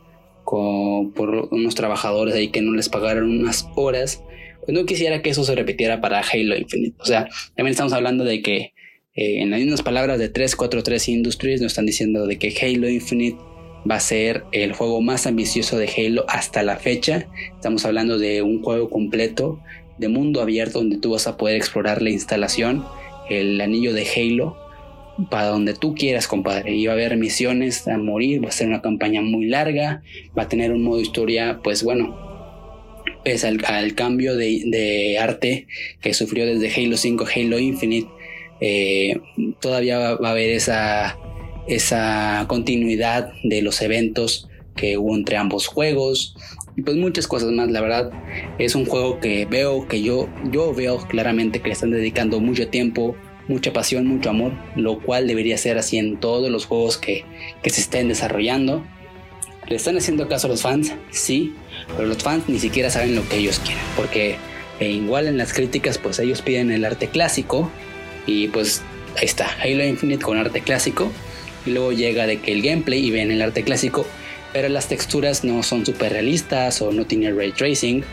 con, 0.44 1.12
por 1.12 1.48
unos 1.52 1.74
trabajadores 1.74 2.34
ahí 2.34 2.48
que 2.48 2.62
no 2.62 2.72
les 2.72 2.88
pagaron 2.88 3.40
unas 3.40 3.68
horas. 3.76 4.22
Pues 4.64 4.76
no 4.78 4.86
quisiera 4.86 5.22
que 5.22 5.30
eso 5.30 5.44
se 5.44 5.54
repitiera 5.54 6.00
para 6.00 6.20
Halo 6.20 6.56
Infinite. 6.56 6.96
O 7.00 7.04
sea, 7.04 7.28
también 7.56 7.72
estamos 7.72 7.92
hablando 7.92 8.24
de 8.24 8.42
que 8.42 8.72
eh, 9.14 9.42
en 9.42 9.50
las 9.50 9.60
mismas 9.60 9.82
palabras 9.82 10.18
de 10.18 10.28
343 10.28 11.08
Industries 11.08 11.60
nos 11.60 11.72
están 11.72 11.86
diciendo 11.86 12.26
de 12.26 12.38
que 12.38 12.54
Halo 12.60 12.88
Infinite 12.88 13.38
va 13.88 13.96
a 13.96 14.00
ser 14.00 14.44
el 14.52 14.72
juego 14.72 15.00
más 15.00 15.26
ambicioso 15.26 15.78
de 15.78 15.88
Halo 15.88 16.24
hasta 16.28 16.62
la 16.62 16.76
fecha. 16.76 17.26
Estamos 17.54 17.84
hablando 17.84 18.18
de 18.18 18.42
un 18.42 18.62
juego 18.62 18.90
completo 18.90 19.60
de 19.98 20.08
mundo 20.08 20.40
abierto 20.40 20.78
donde 20.78 20.98
tú 20.98 21.10
vas 21.10 21.26
a 21.26 21.36
poder 21.36 21.56
explorar 21.56 22.02
la 22.02 22.10
instalación, 22.10 22.84
el 23.28 23.60
anillo 23.60 23.92
de 23.92 24.06
Halo, 24.06 24.56
para 25.30 25.48
donde 25.48 25.74
tú 25.74 25.94
quieras, 25.94 26.26
compadre. 26.26 26.74
Y 26.74 26.86
va 26.86 26.92
a 26.92 26.94
haber 26.94 27.16
misiones 27.16 27.86
a 27.88 27.98
morir, 27.98 28.44
va 28.44 28.48
a 28.48 28.52
ser 28.52 28.68
una 28.68 28.82
campaña 28.82 29.20
muy 29.20 29.46
larga, 29.46 30.02
va 30.36 30.44
a 30.44 30.48
tener 30.48 30.72
un 30.72 30.82
modo 30.82 31.00
historia, 31.00 31.60
pues 31.62 31.82
bueno, 31.82 32.16
es 33.24 33.44
al, 33.44 33.94
cambio 33.94 34.36
de, 34.36 35.18
arte 35.20 35.66
que 36.00 36.14
sufrió 36.14 36.46
desde 36.46 36.72
Halo 36.74 36.96
5, 36.96 37.26
Halo 37.34 37.58
Infinite, 37.58 38.08
eh, 38.60 39.20
todavía 39.60 39.98
va, 39.98 40.28
a 40.28 40.30
haber 40.30 40.50
esa 40.50 41.18
esa 41.66 42.44
continuidad 42.48 43.32
de 43.44 43.62
los 43.62 43.80
eventos 43.82 44.48
que 44.76 44.98
hubo 44.98 45.14
entre 45.14 45.36
ambos 45.36 45.66
juegos 45.66 46.34
y 46.76 46.82
pues 46.82 46.96
muchas 46.96 47.26
cosas 47.26 47.50
más. 47.52 47.70
La 47.70 47.80
verdad 47.80 48.10
es 48.58 48.74
un 48.74 48.86
juego 48.86 49.20
que 49.20 49.44
veo 49.46 49.86
que 49.86 50.02
yo 50.02 50.28
yo 50.50 50.74
veo 50.74 50.98
claramente 50.98 51.60
que 51.60 51.68
le 51.68 51.74
están 51.74 51.90
dedicando 51.90 52.40
mucho 52.40 52.68
tiempo, 52.68 53.16
mucha 53.48 53.72
pasión, 53.72 54.06
mucho 54.06 54.30
amor, 54.30 54.52
lo 54.76 55.00
cual 55.00 55.26
debería 55.26 55.58
ser 55.58 55.78
así 55.78 55.98
en 55.98 56.18
todos 56.18 56.50
los 56.50 56.66
juegos 56.66 56.98
que, 56.98 57.24
que 57.62 57.70
se 57.70 57.80
estén 57.80 58.08
desarrollando. 58.08 58.84
¿Le 59.68 59.76
están 59.76 59.96
haciendo 59.96 60.28
caso 60.28 60.48
a 60.48 60.50
los 60.50 60.62
fans? 60.62 60.92
Sí, 61.10 61.54
pero 61.96 62.08
los 62.08 62.18
fans 62.18 62.48
ni 62.48 62.58
siquiera 62.58 62.90
saben 62.90 63.14
lo 63.14 63.26
que 63.28 63.36
ellos 63.36 63.60
quieren, 63.60 63.84
porque 63.96 64.36
eh, 64.80 64.90
igual 64.90 65.28
en 65.28 65.38
las 65.38 65.52
críticas 65.52 65.98
pues 65.98 66.18
ellos 66.18 66.42
piden 66.42 66.72
el 66.72 66.84
arte 66.84 67.06
clásico 67.08 67.70
y 68.26 68.48
pues 68.48 68.82
ahí 69.16 69.26
está, 69.26 69.48
Halo 69.62 69.84
Infinite 69.84 70.22
con 70.22 70.36
arte 70.36 70.60
clásico 70.62 71.10
y 71.66 71.70
luego 71.70 71.92
llega 71.92 72.26
de 72.26 72.40
que 72.40 72.52
el 72.52 72.62
gameplay 72.62 73.06
y 73.06 73.10
ven 73.10 73.30
el 73.30 73.42
arte 73.42 73.62
clásico, 73.62 74.06
pero 74.52 74.68
las 74.68 74.88
texturas 74.88 75.44
no 75.44 75.62
son 75.62 75.86
súper 75.86 76.12
realistas 76.12 76.82
o 76.82 76.92
no 76.92 77.06
tiene 77.06 77.32
ray 77.32 77.52
tracing. 77.52 78.04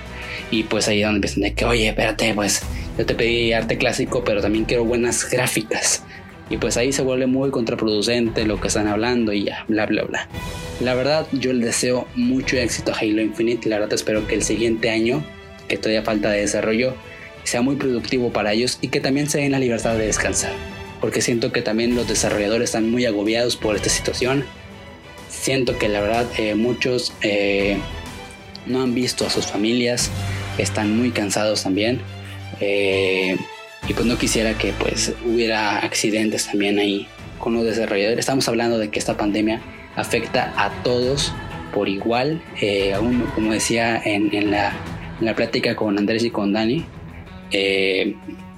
Y 0.51 0.63
pues 0.63 0.87
ahí 0.87 1.01
es 1.01 1.05
donde 1.05 1.17
empiezan 1.17 1.43
de 1.43 1.53
que, 1.53 1.65
oye, 1.65 1.89
espérate, 1.89 2.33
pues 2.33 2.61
yo 2.97 3.05
te 3.05 3.15
pedí 3.15 3.53
arte 3.53 3.77
clásico, 3.77 4.23
pero 4.23 4.41
también 4.41 4.65
quiero 4.65 4.85
buenas 4.85 5.29
gráficas. 5.29 6.03
Y 6.49 6.57
pues 6.57 6.77
ahí 6.77 6.91
se 6.91 7.03
vuelve 7.03 7.27
muy 7.27 7.51
contraproducente 7.51 8.45
lo 8.45 8.59
que 8.59 8.69
están 8.69 8.87
hablando 8.87 9.33
y 9.33 9.43
ya, 9.45 9.65
bla, 9.67 9.85
bla, 9.85 10.03
bla. 10.03 10.27
La 10.79 10.95
verdad, 10.95 11.27
yo 11.31 11.53
le 11.53 11.65
deseo 11.65 12.07
mucho 12.15 12.57
éxito 12.57 12.91
a 12.91 12.97
Halo 12.97 13.21
Infinite. 13.21 13.69
La 13.69 13.77
verdad, 13.77 13.93
espero 13.93 14.25
que 14.25 14.35
el 14.35 14.43
siguiente 14.43 14.89
año, 14.89 15.23
que 15.67 15.77
todavía 15.77 16.01
falta 16.01 16.31
de 16.31 16.41
desarrollo, 16.41 16.95
sea 17.43 17.61
muy 17.61 17.75
productivo 17.75 18.31
para 18.31 18.53
ellos 18.53 18.79
y 18.81 18.87
que 18.87 18.99
también 18.99 19.29
se 19.29 19.39
den 19.39 19.51
la 19.51 19.59
libertad 19.59 19.95
de 19.95 20.05
descansar 20.07 20.78
porque 21.01 21.21
siento 21.21 21.51
que 21.51 21.61
también 21.61 21.95
los 21.95 22.07
desarrolladores 22.07 22.69
están 22.69 22.89
muy 22.89 23.05
agobiados 23.05 23.55
por 23.55 23.75
esta 23.75 23.89
situación. 23.89 24.45
Siento 25.29 25.77
que 25.77 25.87
la 25.87 26.01
verdad 26.01 26.27
eh, 26.37 26.55
muchos 26.55 27.13
eh, 27.21 27.77
no 28.65 28.81
han 28.81 28.93
visto 28.93 29.25
a 29.25 29.29
sus 29.29 29.45
familias, 29.45 30.09
están 30.57 30.95
muy 30.97 31.11
cansados 31.11 31.63
también. 31.63 32.01
Eh, 32.59 33.37
y 33.87 33.93
pues 33.93 34.05
no 34.05 34.17
quisiera 34.17 34.57
que 34.57 34.73
pues 34.73 35.13
hubiera 35.25 35.79
accidentes 35.79 36.47
también 36.47 36.77
ahí 36.79 37.07
con 37.39 37.53
los 37.53 37.63
desarrolladores. 37.63 38.19
Estamos 38.19 38.47
hablando 38.49 38.77
de 38.77 38.89
que 38.89 38.99
esta 38.99 39.15
pandemia 39.15 39.61
afecta 39.95 40.53
a 40.57 40.83
todos 40.83 41.31
por 41.73 41.87
igual. 41.87 42.41
aún, 42.93 43.23
como 43.35 43.53
decía 43.53 44.01
en, 44.03 44.51
la, 44.51 44.73
plática 45.35 45.75
con 45.75 45.97
Andrés 45.97 46.23
y 46.25 46.29
con 46.29 46.51
Dani, 46.51 46.85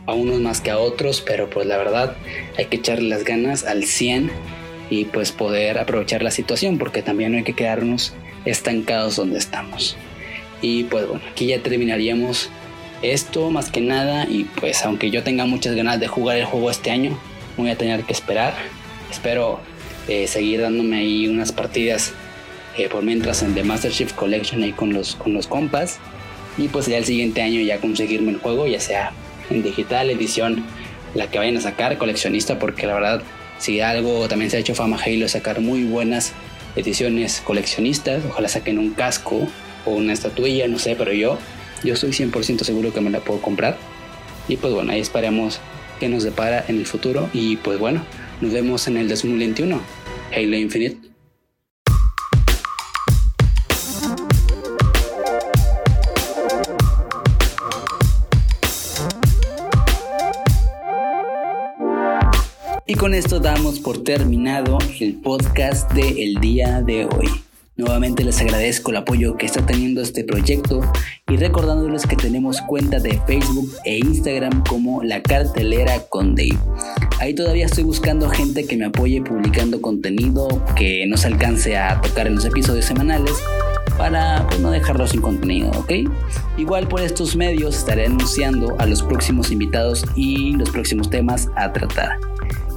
a 0.06 0.14
unos 0.14 0.40
más 0.40 0.62
que 0.62 0.72
a 0.72 0.80
otros, 0.80 1.22
pero 1.22 1.50
pues 1.50 1.68
la 1.68 1.78
verdad 1.78 2.16
hay 2.58 2.66
que 2.66 2.78
echarle 2.78 3.10
las 3.10 3.24
ganas 3.24 3.66
al 3.66 3.84
100 3.84 4.32
y 4.90 5.06
pues 5.06 5.32
poder 5.32 5.78
aprovechar 5.80 6.22
la 6.24 6.32
situación 6.32 6.78
porque 6.78 7.02
también 7.02 7.32
no 7.32 7.38
hay 7.38 7.44
que 7.44 7.54
quedarnos 7.54 8.14
estancados 8.46 9.16
donde 9.16 9.40
estamos. 9.40 9.96
Y 10.62 10.84
pues 10.84 11.08
bueno, 11.08 11.24
aquí 11.32 11.48
ya 11.48 11.62
terminaríamos 11.62 12.50
esto 13.02 13.50
más 13.50 13.72
que 13.72 13.82
nada 13.82 14.26
y 14.30 14.44
pues 14.44 14.84
aunque 14.86 15.10
yo 15.10 15.24
tenga 15.24 15.46
muchas 15.46 15.76
ganas 15.76 16.00
de 16.00 16.08
jugar 16.08 16.38
el 16.38 16.46
juego 16.46 16.70
este 16.70 16.92
año, 16.92 17.18
voy 17.58 17.70
a 17.70 17.78
tener 17.78 18.04
que 18.04 18.14
esperar. 18.14 18.54
Espero 19.10 19.60
eh, 20.08 20.28
seguir 20.28 20.62
dándome 20.62 20.98
ahí 20.98 21.28
unas 21.28 21.52
partidas 21.52 22.14
eh, 22.78 22.90
por 22.90 23.04
mientras 23.04 23.44
en 23.44 23.54
The 23.54 23.64
Master 23.64 23.92
Chief 23.92 24.14
Collection 24.14 24.64
ahí 24.64 24.72
con 24.72 24.94
los, 24.94 25.16
con 25.16 25.34
los 25.34 25.48
compas. 25.48 26.00
Y 26.58 26.68
pues 26.68 26.88
ya 26.88 26.98
el 26.98 27.06
siguiente 27.06 27.42
año 27.42 27.62
ya 27.62 27.80
conseguirme 27.80 28.32
el 28.32 28.38
juego, 28.38 28.68
ya 28.68 28.80
sea 28.80 29.14
en 29.54 29.64
digital, 29.64 30.10
edición, 30.10 30.66
la 31.14 31.30
que 31.30 31.38
vayan 31.38 31.58
a 31.58 31.62
sacar, 31.62 31.98
coleccionista, 31.98 32.60
porque 32.60 32.88
la 32.88 32.94
verdad, 32.94 33.22
si 33.60 33.82
algo 33.82 34.28
también 34.28 34.50
se 34.50 34.58
ha 34.58 34.60
hecho 34.60 34.76
fama 34.76 34.98
Halo 34.98 35.26
es 35.26 35.32
sacar 35.32 35.62
muy 35.62 35.84
buenas 35.84 36.34
ediciones 36.76 37.42
coleccionistas, 37.44 38.24
ojalá 38.30 38.48
saquen 38.48 38.80
un 38.80 38.92
casco 38.92 39.48
o 39.86 39.92
una 39.92 40.14
estatuilla, 40.14 40.68
no 40.68 40.80
sé, 40.80 40.96
pero 40.96 41.14
yo, 41.14 41.38
yo 41.84 41.94
estoy 41.94 42.12
100% 42.12 42.64
seguro 42.64 42.94
que 42.94 43.02
me 43.02 43.10
la 43.10 43.20
puedo 43.20 43.42
comprar. 43.42 43.78
Y 44.48 44.58
pues 44.58 44.74
bueno, 44.74 44.92
ahí 44.92 45.00
esperemos 45.00 45.60
que 46.00 46.10
nos 46.10 46.24
depara 46.24 46.66
en 46.68 46.78
el 46.78 46.86
futuro. 46.86 47.30
Y 47.34 47.58
pues 47.58 47.80
bueno, 47.80 48.04
nos 48.42 48.52
vemos 48.52 48.88
en 48.88 48.98
el 48.98 49.08
2021. 49.08 49.80
Halo 50.36 50.58
Infinite. 50.58 51.11
Con 63.02 63.16
esto 63.16 63.40
damos 63.40 63.80
por 63.80 64.04
terminado 64.04 64.78
el 65.00 65.16
podcast 65.16 65.92
del 65.94 66.36
día 66.36 66.84
de 66.84 67.06
hoy. 67.06 67.32
Nuevamente 67.76 68.24
les 68.24 68.40
agradezco 68.40 68.92
el 68.92 68.98
apoyo 68.98 69.38
que 69.38 69.48
está 69.48 69.66
teniendo 69.66 70.04
este 70.04 70.24
proyecto 70.24 70.82
y 71.28 71.36
recordándoles 71.38 72.06
que 72.06 72.16
tenemos 72.16 72.62
cuenta 72.62 73.00
de 73.00 73.20
Facebook 73.26 73.72
e 73.86 73.98
Instagram 73.98 74.64
como 74.66 75.02
La 75.02 75.24
Cartelera 75.24 76.02
con 76.10 76.36
Dave. 76.36 76.60
Ahí 77.20 77.34
todavía 77.34 77.66
estoy 77.66 77.86
buscando 77.86 78.30
gente 78.30 78.68
que 78.68 78.78
me 78.78 78.86
apoye 78.86 79.20
publicando 79.24 79.82
contenido 79.82 80.64
que 80.76 81.08
nos 81.08 81.26
alcance 81.26 81.76
a 81.78 82.00
tocar 82.02 82.28
en 82.28 82.36
los 82.36 82.46
episodios 82.46 82.86
semanales 82.86 83.34
para 83.98 84.46
pues, 84.48 84.60
no 84.60 84.70
dejarlo 84.70 85.08
sin 85.08 85.22
contenido, 85.22 85.72
¿ok? 85.72 85.92
Igual 86.60 86.88
por 86.88 87.02
estos 87.02 87.36
medios 87.36 87.78
estaré 87.78 88.06
anunciando 88.06 88.76
a 88.78 88.86
los 88.86 89.02
próximos 89.02 89.52
invitados 89.52 90.06
y 90.16 90.52
los 90.54 90.70
próximos 90.70 91.10
temas 91.10 91.50
a 91.56 91.74
tratar. 91.74 92.31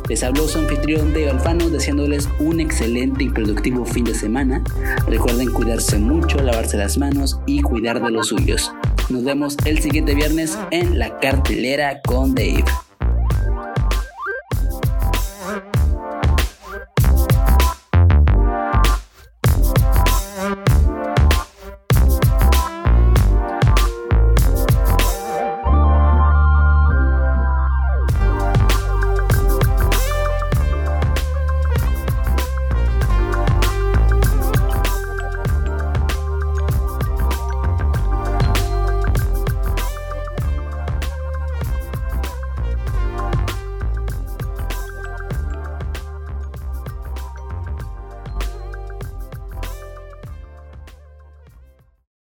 Les 0.08 0.22
habló 0.22 0.46
su 0.46 0.58
anfitrión 0.58 1.14
de 1.14 1.30
Alfano 1.30 1.70
deseándoles 1.70 2.28
un 2.38 2.60
excelente 2.60 3.24
y 3.24 3.30
productivo 3.30 3.84
fin 3.84 4.04
de 4.04 4.14
semana. 4.14 4.62
Recuerden 5.08 5.50
cuidarse 5.52 5.98
mucho, 5.98 6.38
lavarse 6.38 6.76
las 6.76 6.98
manos 6.98 7.40
y 7.46 7.62
cuidar 7.62 8.02
de 8.02 8.10
los 8.10 8.28
suyos. 8.28 8.72
Nos 9.08 9.24
vemos 9.24 9.56
el 9.64 9.80
siguiente 9.80 10.14
viernes 10.14 10.58
en 10.70 10.98
la 10.98 11.18
cartelera 11.20 12.00
con 12.02 12.34
Dave. 12.34 12.64